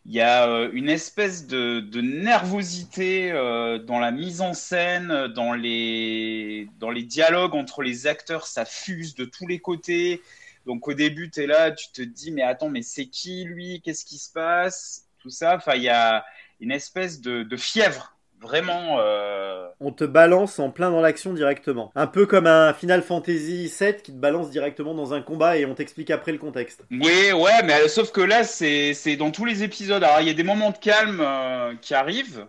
[0.07, 5.29] Il y a euh, une espèce de, de nervosité euh, dans la mise en scène,
[5.29, 10.23] dans les, dans les dialogues entre les acteurs, ça fuse de tous les côtés.
[10.65, 13.83] Donc au début, tu es là, tu te dis, mais attends, mais c'est qui lui?
[13.83, 15.10] Qu'est-ce qui se passe?
[15.23, 15.57] Tout ça.
[15.57, 16.25] Enfin, il y a
[16.61, 18.99] une espèce de, de fièvre, vraiment.
[19.01, 19.67] Euh...
[19.81, 21.91] On te balance en plein dans l'action directement.
[21.95, 25.65] Un peu comme un Final Fantasy VII qui te balance directement dans un combat et
[25.65, 26.85] on t'explique après le contexte.
[26.91, 30.03] Oui, ouais, mais sauf que là, c'est dans tous les épisodes.
[30.03, 32.47] Alors, il y a des moments de calme euh, qui arrivent.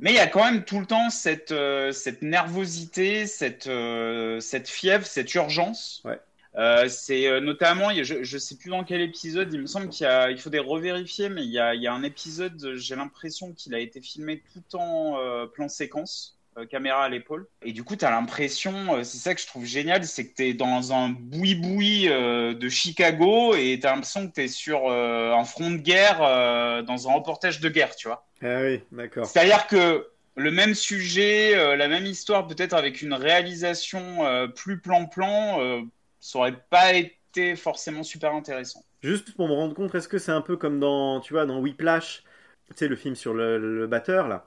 [0.00, 4.38] Mais il y a quand même tout le temps cette, euh, cette nervosité, cette, euh,
[4.38, 6.02] cette fièvre, cette urgence.
[6.04, 6.20] Ouais.
[6.58, 10.08] Euh, c'est euh, notamment, je ne sais plus dans quel épisode, il me semble qu'il
[10.30, 13.74] il des revérifier, mais il y a, il y a un épisode, j'ai l'impression qu'il
[13.74, 17.46] a été filmé tout en euh, plan séquence, euh, caméra à l'épaule.
[17.62, 20.48] Et du coup, tu as l'impression, c'est ça que je trouve génial, c'est que tu
[20.48, 25.44] es dans un boui-boui de Chicago et tu as l'impression que tu es sur un
[25.44, 26.18] front de guerre,
[26.82, 28.26] dans un reportage de guerre, tu vois.
[28.42, 29.26] Ah oui, d'accord.
[29.26, 35.84] C'est-à-dire que le même sujet, la même histoire, peut-être avec une réalisation plus plan-plan
[36.20, 38.82] ça aurait pas été forcément super intéressant.
[39.02, 41.60] Juste pour me rendre compte, est-ce que c'est un peu comme dans, tu vois, dans
[41.60, 42.24] Whiplash,
[42.66, 44.46] tu sais, le film sur le, le batteur, là,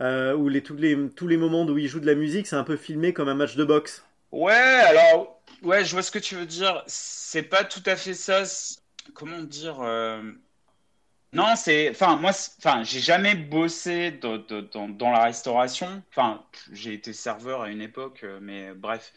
[0.00, 2.56] euh, où les, tous, les, tous les moments où il joue de la musique, c'est
[2.56, 4.04] un peu filmé comme un match de boxe?
[4.30, 6.82] Ouais, alors, ouais, je vois ce que tu veux dire.
[6.86, 8.44] C'est pas tout à fait ça.
[9.14, 10.22] Comment dire euh...
[11.34, 11.90] Non, c'est.
[11.90, 16.02] Enfin, moi, enfin, j'ai jamais bossé dans, dans, dans la restauration.
[16.10, 19.12] Enfin, j'ai été serveur à une époque, mais bref.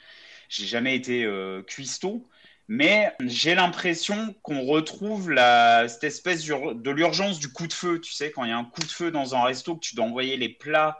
[0.49, 2.27] J'ai jamais été euh, cuistot,
[2.67, 7.99] mais j'ai l'impression qu'on retrouve la, cette espèce de l'urgence du coup de feu.
[8.01, 9.95] Tu sais, quand il y a un coup de feu dans un resto, que tu
[9.95, 10.99] dois envoyer les plats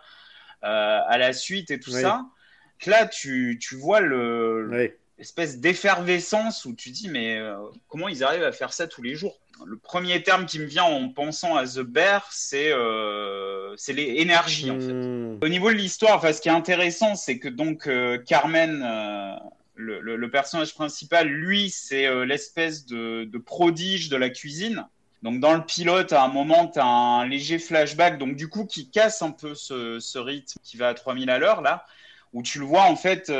[0.63, 2.01] euh, à la suite et tout oui.
[2.01, 2.25] ça.
[2.85, 4.91] Là, tu, tu vois le, oui.
[5.17, 7.55] espèce d'effervescence où tu dis, mais euh,
[7.87, 9.39] comment ils arrivent à faire ça tous les jours?
[9.65, 14.71] Le premier terme qui me vient en pensant à The Bear, c'est euh, fait.
[14.71, 15.37] Hmm.
[15.41, 19.35] Au niveau de l'histoire, enfin, ce qui est intéressant, c'est que donc euh, Carmen, euh,
[19.75, 24.85] le, le, le, personnage principal, lui, c'est l'espèce de, de, prodige de la cuisine.
[25.23, 28.65] Donc dans le pilote, à un moment, tu as un léger flashback, donc du coup
[28.65, 31.85] qui casse un peu ce, ce rythme qui va à 3000 à l'heure là,
[32.31, 33.31] où tu le vois en fait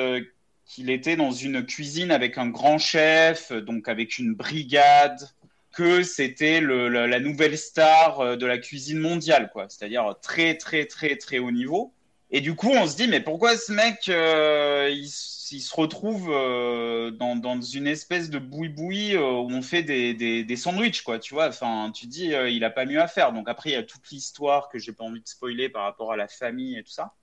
[0.65, 5.29] qu'il était dans une cuisine avec un grand chef, donc avec une brigade
[5.75, 9.67] que c'était la nouvelle star euh, de la cuisine mondiale, quoi.
[9.67, 11.93] C'est-à-dire très, très, très, très haut niveau.
[12.31, 17.11] Et du coup, on se dit, mais pourquoi ce mec, euh, il, se retrouve euh,
[17.11, 21.49] dans, une espèce de boui-boui où on fait des, des, sandwichs, quoi, tu vois?
[21.49, 23.31] Enfin, tu dis, il a pas mieux à faire.
[23.31, 26.11] Donc après, il y a toute l'histoire que j'ai pas envie de spoiler par rapport
[26.11, 27.13] à la famille et tout ça.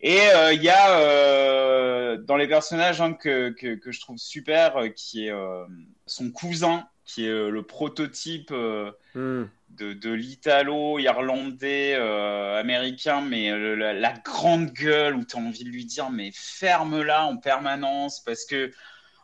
[0.00, 0.18] Et
[0.52, 5.32] il y a dans les personnages hein, que, que, que, je trouve super, qui est
[6.06, 9.44] son cousin, qui est euh, le prototype euh, mm.
[9.70, 15.70] de, de l'italo-irlandais euh, américain, mais la, la, grande gueule où tu as envie de
[15.70, 18.72] lui dire mais ferme-la en permanence parce que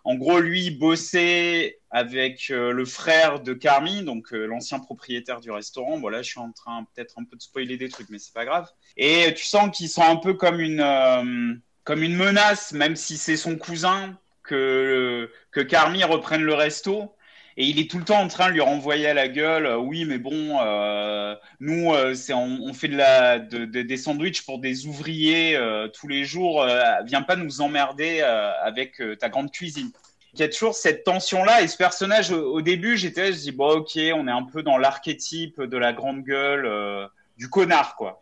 [0.04, 6.00] en gros lui bossait avec le frère de Carmi, donc l'ancien propriétaire du restaurant.
[6.00, 8.44] Voilà, je suis en train peut-être un peu de spoiler des trucs, mais c'est pas
[8.44, 8.68] grave.
[8.96, 13.36] Et tu sens qu'ils sont un peu comme une comme une menace, même si c'est
[13.36, 17.14] son cousin, que que Carmi reprenne le resto
[17.56, 19.76] et il est tout le temps en train de lui renvoyer à la gueule euh,
[19.76, 24.44] oui mais bon euh, nous euh, c'est on, fait de la de, de, des sandwichs
[24.44, 26.66] pour des ouvriers euh, tous les jours
[27.04, 29.90] viens pas nous emmerder avec ta grande cuisine.
[30.34, 33.38] Il y a toujours cette tension là et ce personnage au, au début j'étais je
[33.38, 37.96] dis bon ok on est un peu dans l'archétype de la grande gueule du connard
[37.96, 38.22] quoi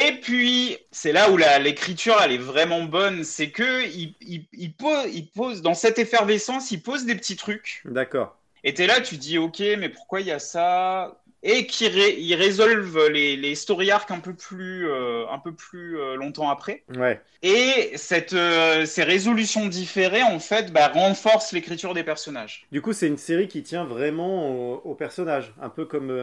[0.00, 4.72] et puis, c'est là où l'écriture, elle est vraiment bonne, c'est que il, il, il,
[4.72, 7.82] pose, il pose, dans cette effervescence, il pose des petits trucs.
[7.84, 8.36] D'accord.
[8.64, 11.18] Et t'es là, tu dis, ok, mais pourquoi il y a ça?
[11.44, 15.52] Et qui ré, il résolve les, les story arcs un peu plus, euh, un peu
[15.52, 16.84] plus euh, longtemps après.
[16.96, 17.20] Ouais.
[17.42, 22.68] Et cette, euh, ces résolutions différées, en fait, bah, renforcent l'écriture des personnages.
[22.70, 26.16] Du coup, c'est une série qui tient vraiment aux au personnages, un peu comme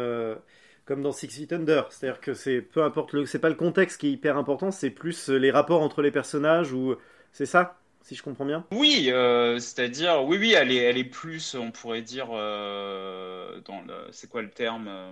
[0.89, 4.01] comme dans Six Feet Under, c'est-à-dire que c'est peu importe le, c'est pas le contexte
[4.01, 6.95] qui est hyper important, c'est plus les rapports entre les personnages ou
[7.31, 8.65] c'est ça, si je comprends bien?
[8.71, 13.81] Oui, euh, c'est-à-dire oui, oui, elle est, elle est plus, on pourrait dire, euh, dans
[13.81, 15.11] le, c'est quoi le terme, euh,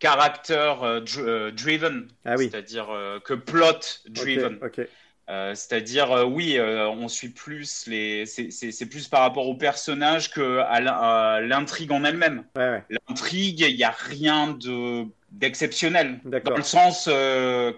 [0.00, 2.48] caractère dr driven, ah oui.
[2.50, 2.88] c'est-à-dire
[3.24, 4.56] que plot driven.
[4.56, 4.88] Okay, okay.
[5.30, 8.26] Euh, C'est-à-dire, euh, oui, euh, on suit plus les.
[8.26, 12.44] c'est- plus par rapport au personnage que à l'in- à l'intrigue en elle-même.
[12.56, 12.82] Ouais, ouais.
[13.08, 16.20] L'intrigue, il n'y a rien de d'exceptionnel.
[16.24, 17.08] Dans le sens,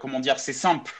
[0.01, 0.91] comment dire, c'est simple.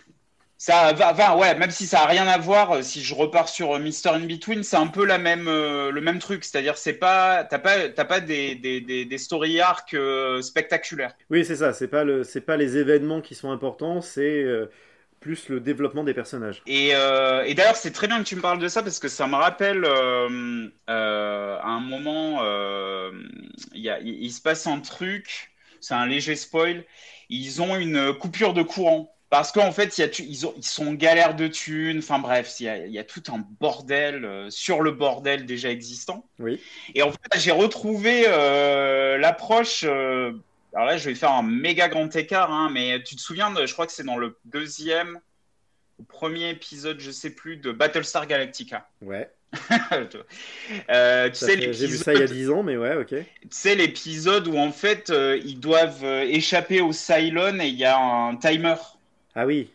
[0.57, 3.77] Ça va, va, ouais, même si ça a rien à voir, si je repars sur
[3.77, 6.45] Mister In Between, c'est un peu la même, le même truc.
[6.45, 9.97] C'est-à-dire, c'est pas, t'as pas, t'as pas des, des, des, des story arcs
[10.41, 11.13] spectaculaires.
[11.29, 11.73] Oui, c'est ça.
[11.73, 14.45] C'est pas le, c'est pas les événements qui sont importants, c'est
[15.25, 16.61] plus le développement des personnages.
[16.67, 19.07] Et, euh, et d'ailleurs, c'est très bien que tu me parles de ça parce que
[19.07, 22.43] ça me rappelle euh, euh, à un moment,
[23.73, 26.85] il se passe un truc, c'est un léger spoil.
[27.29, 29.11] Ils ont une coupure de courant.
[29.31, 31.97] Parce qu'en fait, y a ils, ont, ils sont en galère de thunes.
[31.97, 35.47] Enfin bref, il y a, il y a tout un bordel euh, sur le bordel
[35.47, 36.29] déjà existant.
[36.39, 36.61] Oui.
[36.93, 39.83] Et en fait, j'ai retrouvé euh, l'approche.
[39.87, 40.33] euh,
[40.75, 43.65] alors là, je vais faire un méga grand écart, hein, mais tu te souviens, de,
[43.65, 45.19] je crois que c'est dans le deuxième
[45.97, 48.87] ou premier épisode, je sais plus, de Battlestar Galactica.
[49.01, 49.31] Ouais.
[50.89, 52.95] Euh, tu Ça sais, fait- J'ai vu ça il y a 10 ans, mais ouais,
[52.95, 53.09] ok.
[53.09, 57.75] tu sais, l'épisode où en fait euh, ils doivent euh, échapper au Cylon et il
[57.75, 58.75] y a un timer.
[59.33, 59.69] Ah oui.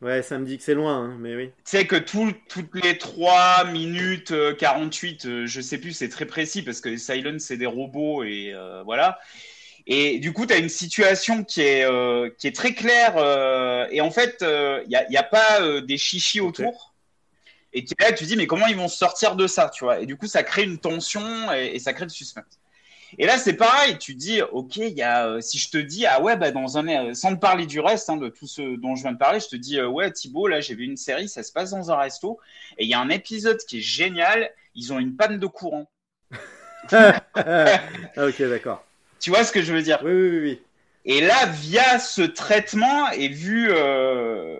[0.00, 1.46] Ouais, ça me dit que c'est loin, hein, mais oui.
[1.48, 6.08] Tu sais que tout- toutes les 3 minutes euh, 48, euh, je sais plus, c'est
[6.08, 9.18] très précis parce que les Cylons c'est des robots et euh, voilà.
[9.88, 13.86] Et du coup, tu as une situation qui est, euh, qui est très claire euh,
[13.90, 16.94] et en fait, il n'y a, pas euh, des chichis autour.
[17.72, 19.84] Et tu es là, tu te dis, mais comment ils vont sortir de ça, tu
[19.84, 20.00] vois?
[20.00, 22.58] Et du coup, ça crée une tension et, et ça crée le suspense.
[23.16, 26.04] Et là, c'est pareil, tu te dis, ok, y a, euh, si je te dis,
[26.04, 28.76] ah ouais, bah, dans un, euh, sans te parler du reste, hein, de tout ce
[28.76, 30.98] dont je viens de parler, je te dis, euh, ouais, Thibaut, là, j'ai vu une
[30.98, 32.38] série, ça se passe dans un resto,
[32.76, 35.90] et il y a un épisode qui est génial, ils ont une panne de courant.
[36.90, 38.84] ok, d'accord.
[39.20, 40.60] Tu vois ce que je veux dire Oui, oui, oui.
[41.04, 44.56] Et là, via ce traitement, et vu, euh,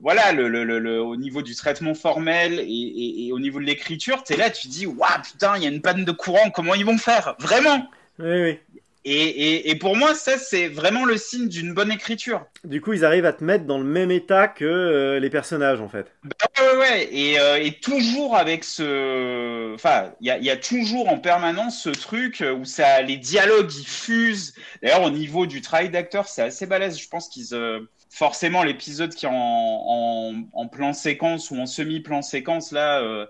[0.00, 3.60] voilà, le, le, le, le- au niveau du traitement formel et, et, et au niveau
[3.60, 6.04] de l'écriture, tu es là, tu te dis, waouh, putain, il y a une panne
[6.04, 7.36] de courant, comment ils vont faire?
[7.38, 7.86] Vraiment?
[8.18, 8.60] Oui, oui.
[9.04, 12.46] Et, et, et pour moi, ça, c'est vraiment le signe d'une bonne écriture.
[12.64, 15.80] Du coup, ils arrivent à te mettre dans le même état que euh, les personnages,
[15.80, 16.06] en fait.
[16.22, 17.08] Bah ouais, ouais, ouais.
[17.12, 19.74] Et, euh, et toujours avec ce.
[19.74, 23.86] Enfin, il y y a toujours en permanence ce truc où ça, les dialogues ils
[23.86, 24.54] fusent.
[24.82, 26.98] D'ailleurs, au niveau du travail d'acteur, c'est assez balèze.
[26.98, 27.54] Je pense qu'ils.
[27.54, 27.80] euh,
[28.14, 33.24] Forcément, l'épisode qui est en, en, en plan séquence ou en semi-plan séquence, là, euh,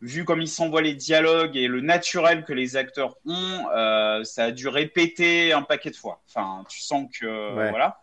[0.00, 4.44] vu comme ils s'envoient les dialogues et le naturel que les acteurs ont, euh, ça
[4.44, 6.22] a dû répéter un paquet de fois.
[6.28, 7.54] Enfin, tu sens que.
[7.54, 7.70] Ouais.
[7.70, 8.00] Voilà.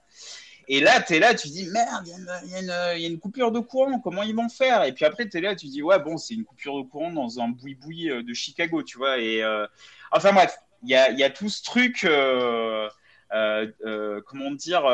[0.68, 3.18] Et là, tu es là, tu dis merde, il y a une- y, y a
[3.20, 4.84] coupure de courant, comment ils vont faire?
[4.84, 7.12] Et puis après, tu es là, tu dis ouais, bon, c'est une coupure de courant
[7.12, 9.20] dans un boui-boui euh, de Chicago, tu vois.
[9.20, 9.68] Et euh,
[10.12, 12.90] enfin bref, il y a, il y a tout ce truc, euh,
[14.26, 14.86] comment dire,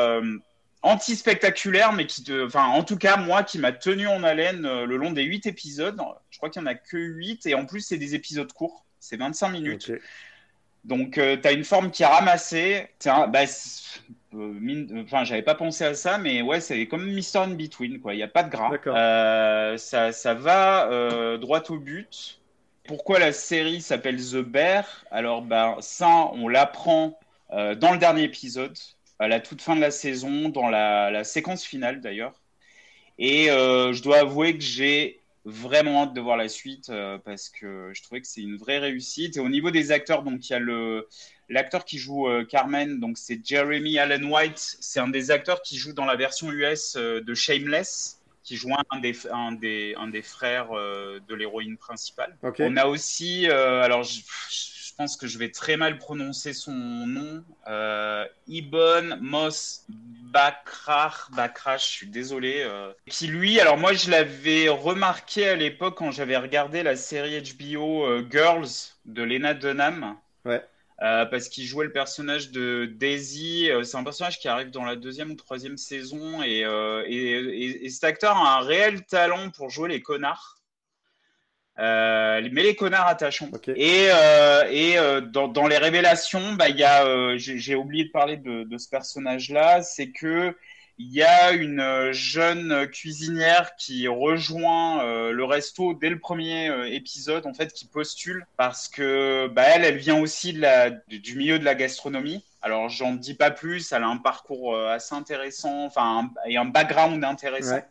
[0.82, 2.46] anti-spectaculaire, mais qui te.
[2.46, 5.46] Enfin, en tout cas, moi, qui m'a tenu en haleine euh, le long des huit
[5.46, 6.00] épisodes.
[6.30, 8.84] Je crois qu'il n'y en a que huit, et en plus, c'est des épisodes courts,
[9.00, 9.92] c'est 25 minutes.
[10.84, 12.88] Donc, tu as une forme qui est ramassée.
[12.98, 17.04] C'est un- bah, euh, mine- Enfin, j'avais pas pensé à ça, mais ouais, c'est comme
[17.12, 18.14] Mister in Between, quoi.
[18.14, 18.70] Il n'y a pas de gras.
[18.86, 22.40] Euh, ça, ça va euh, droit au but.
[22.84, 25.04] Pourquoi la série s'appelle The Bear?
[25.12, 27.18] Alors, bah, ça, on l'apprend
[27.52, 28.76] euh, dans le dernier épisode,
[29.22, 32.42] à la toute fin de la saison, dans la, la séquence finale d'ailleurs.
[33.18, 37.48] Et euh, je dois avouer que j'ai vraiment hâte de voir la suite euh, parce
[37.48, 39.36] que je trouvais que c'est une vraie réussite.
[39.36, 41.08] Et au niveau des acteurs, donc il y a le
[41.48, 44.58] l'acteur qui joue euh, Carmen, donc c'est Jeremy Allen White.
[44.80, 48.98] C'est un des acteurs qui joue dans la version US de Shameless, qui joue un
[48.98, 52.36] des un des un des frères de l'héroïne principale.
[52.58, 54.20] On a aussi, alors je,
[54.50, 61.78] je pense que je vais très mal prononcer son nom, euh, Ibn Mos Bakrar, Bakrar,
[61.78, 66.36] je suis désolé, euh, qui lui, alors moi je l'avais remarqué à l'époque quand j'avais
[66.36, 68.68] regardé la série HBO euh, Girls
[69.04, 70.16] de Lena Dunham.
[70.44, 70.62] Ouais.
[71.02, 73.68] Euh, parce qu'il jouait le personnage de Daisy.
[73.70, 76.42] Euh, c'est un personnage qui arrive dans la deuxième ou troisième saison.
[76.44, 80.61] Et, et, et- et cet acteur a un réel talent pour jouer les connards.
[81.78, 83.48] Euh, mais les connards attachants.
[83.76, 88.04] Et, euh, et euh, dans, dans les révélations, bah, il y a, euh, j'ai oublié
[88.04, 90.54] de parler de, de ce personnage-là, c'est que
[90.98, 96.94] il y a une euh, jeune cuisinière qui rejoint euh, le resto dès le premier
[96.94, 101.36] épisode, en fait, qui postule parce que bah, elle, elle vient aussi de la, du
[101.36, 102.44] milieu de la gastronomie.
[102.60, 107.24] Alors, j'en dis pas plus, elle a un parcours assez intéressant, enfin, et un background
[107.24, 107.84] intéressant Ouais.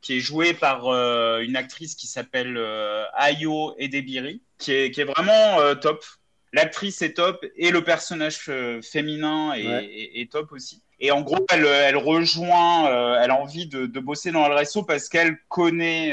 [0.00, 5.00] Qui est jouée par euh, une actrice qui s'appelle euh, Ayo Edebiri, qui est, qui
[5.00, 6.04] est vraiment euh, top.
[6.52, 9.84] l'actrice est top et le personnage euh, féminin est, Ouais.
[9.84, 10.82] est- est top aussi.
[11.00, 12.88] Et en gros, elle, elle rejoint,
[13.22, 16.12] elle a envie de, de bosser dans El Resto parce qu'elle connaît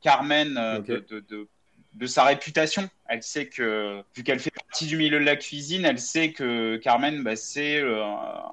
[0.00, 0.54] Carmen
[0.86, 1.48] de, de, de-
[1.94, 2.88] de sa réputation.
[3.06, 6.76] Elle sait que, vu qu'elle fait partie du milieu de la cuisine, elle sait que
[6.78, 7.82] Carmen, bah, c'est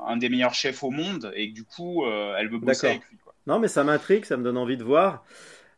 [0.08, 2.06] un des meilleurs chefs au monde et que du coup,
[2.38, 3.18] elle veut bosser avec lui.
[3.24, 3.29] Quoi.
[3.50, 5.26] Non, mais ça m'intrigue, ça me donne envie de voir.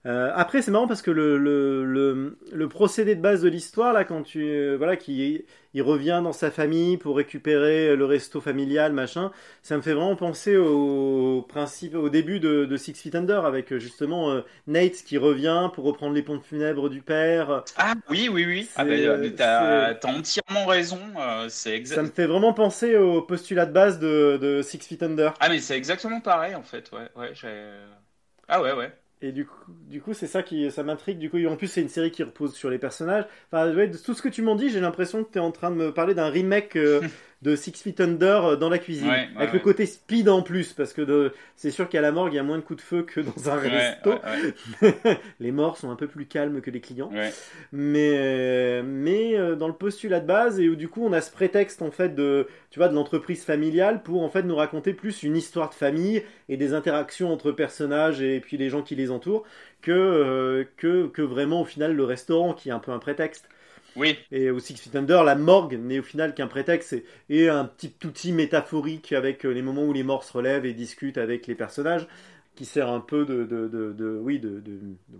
[0.07, 3.93] Euh, après, c'est marrant parce que le, le, le, le procédé de base de l'histoire,
[3.93, 4.43] là, quand tu.
[4.43, 9.77] euh, voilà, qui il revient dans sa famille pour récupérer le resto familial, machin, ça
[9.77, 13.79] me fait vraiment penser au principe, au début de, de Six Feet Under, avec euh,
[13.79, 17.65] justement euh, Nate qui revient pour reprendre les pompes funèbres du père.
[17.75, 18.69] Ah oui, oui, oui.
[18.75, 20.99] Ah, euh, t'as, t'as entièrement raison.
[21.17, 22.01] euh, c'est Ça exact.
[22.01, 25.33] me fait vraiment penser au postulat de base de, de Six Feet Under.
[25.39, 26.91] Ah mais c'est exactement pareil en fait.
[26.91, 27.33] Ouais, ouais.
[27.35, 27.79] j'ai-
[28.47, 28.93] Ah ouais, ouais.
[29.23, 31.19] Et du coup, du coup, c'est ça qui, ça m'intrigue.
[31.19, 33.25] Du coup, en plus, c'est une série qui repose sur les personnages.
[33.51, 35.51] Enfin, ouais, de tout ce que tu m'en dis, j'ai l'impression que tu es en
[35.51, 37.01] train de me parler d'un remake euh,
[37.41, 40.41] de Six Feet Under euh, dans la cuisine, Ouais, ouais, avec le côté speed en
[40.43, 42.77] plus, parce que de- c'est sûr qu'à la morgue, il y a moins de coups
[42.77, 44.11] de feu que dans un resto.
[45.39, 47.09] les morts sont un peu plus calmes que les clients.
[47.71, 51.21] Mais, euh, mais euh, dans le postulat de base, et où du coup on a
[51.21, 54.93] ce prétexte en fait de, tu vois, de l'entreprise familiale pour en fait nous raconter
[54.93, 58.95] plus une histoire de famille et des interactions entre personnages et puis les gens qui
[58.95, 59.43] les entourent
[59.81, 63.47] que, euh, que, que vraiment au final le restaurant qui est un peu un prétexte.
[63.95, 64.17] Oui.
[64.31, 66.95] Et au Six Feet Under, la morgue n'est au final qu'un prétexte
[67.29, 70.73] et, un petit outil métaphorique avec euh, les moments où les morts se relèvent et
[70.73, 72.07] discutent avec les personnages
[72.55, 74.61] qui sert un peu de, de, de, de- oui, de-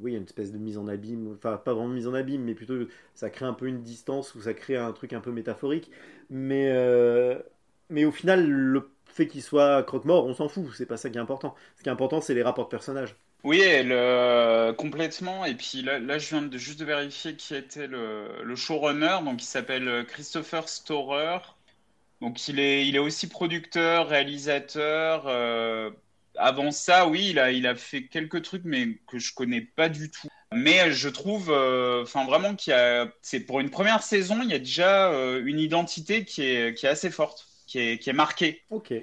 [0.02, 2.76] oui, une espèce de mise en abîme, enfin pas vraiment mise en abîme, mais plutôt
[3.15, 5.91] ça crée un peu une distance ou ça crée un truc un peu métaphorique.
[6.30, 7.39] Mais, euh,
[7.89, 11.18] mais au final, le fait qu'il soit croque-mort, on s'en fout, c'est pas ça qui
[11.18, 11.56] est important.
[11.77, 13.15] Ce qui est important, c'est les rapports de personnages.
[13.43, 15.45] Oui, elle, euh, complètement.
[15.45, 19.18] Et puis là, là, je viens de juste de vérifier qui était le, le showrunner.
[19.26, 21.39] Donc, il s'appelle euh, Christopher Storer.
[22.22, 25.27] Donc, il est, il est aussi producteur, réalisateur.
[25.27, 25.91] euh,
[26.38, 29.89] avant ça, oui, il a, il a fait quelques trucs, mais que je connais pas
[29.89, 30.27] du tout.
[30.53, 34.49] Mais je trouve, euh, enfin vraiment, qu'il y a, c'est pour une première saison, il
[34.49, 35.11] y a déjà
[35.43, 38.61] une identité qui est, qui est assez forte, qui est, qui est marquée.
[38.69, 38.93] Ok.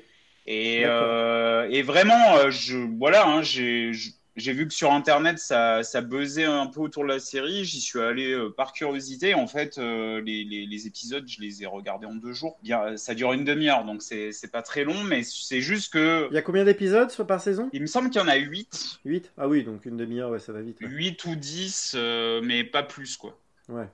[0.46, 3.92] Et, euh, et vraiment, je, voilà, hein, j'ai
[4.38, 7.64] j'ai vu que sur Internet, ça, ça buzzait un peu autour de la série.
[7.64, 9.34] J'y suis allé euh, par curiosité.
[9.34, 12.58] En fait, euh, les, les, les épisodes, je les ai regardés en deux jours.
[12.62, 16.28] Bien, ça dure une demi-heure, donc c'est pas très long, mais c'est juste que...
[16.30, 17.68] Il y a combien d'épisodes par saison?
[17.72, 19.00] Il me semble qu'il y en a 8.
[19.04, 20.80] 8 Ah oui, donc une demi-heure, ouais, ça va vite.
[20.80, 20.88] ouais.
[20.88, 23.38] 8 ou 10, euh, mais pas plus, quoi.
[23.68, 23.86] Ouais.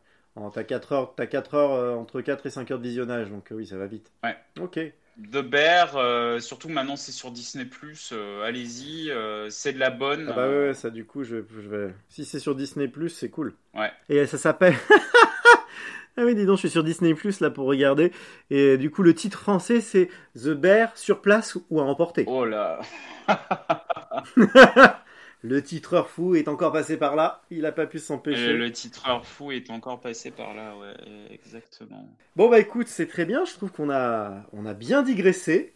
[0.52, 3.48] T'as 4 heures, t'as 4 heures euh, entre 4 et 5 heures de visionnage, donc
[3.52, 4.10] oui, ça va vite.
[4.24, 4.36] Ouais.
[4.60, 4.80] Ok.
[5.16, 7.68] The Bear, euh, surtout maintenant c'est sur Disney+,
[8.12, 10.26] euh, allez-y, euh, c'est de la bonne.
[10.28, 11.94] Ah bah ouais, ouais, ça du coup, je, je vais.
[12.08, 13.54] Si c'est sur Disney c'est cool.
[13.74, 13.92] Ouais.
[14.08, 14.74] Et ça s'appelle.
[16.16, 18.10] ah oui, dis donc, je suis sur Disney là pour regarder.
[18.50, 22.24] Et du coup, le titre français c'est The Bear sur place ou à emporter.
[22.26, 22.80] Oh là.
[25.46, 27.42] le titreur fou est encore passé par là.
[27.50, 28.48] Il a pas pu s'empêcher.
[28.48, 30.94] Euh, le titreur fou est encore passé par là, ouais,
[31.30, 32.08] exactement.
[32.34, 33.44] Bon bah écoute, c'est très bien.
[33.44, 35.74] Je trouve qu'on a, on a bien digressé.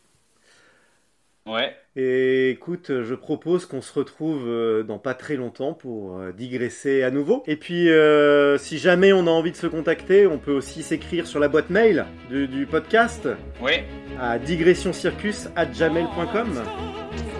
[1.45, 1.77] Ouais.
[1.97, 7.03] Et écoute, je propose qu'on se retrouve euh, dans pas très longtemps pour euh, digresser
[7.03, 7.43] à nouveau.
[7.47, 11.27] Et puis, euh, si jamais on a envie de se contacter, on peut aussi s'écrire
[11.27, 13.29] sur la boîte mail du, du podcast
[13.63, 13.85] Ouais.
[14.19, 16.63] à digressioncircus@gmail.com.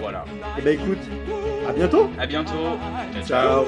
[0.01, 0.25] Voilà.
[0.57, 0.97] Et ben écoute,
[1.69, 2.09] à bientôt.
[2.17, 2.79] À bientôt.
[3.25, 3.65] Ciao.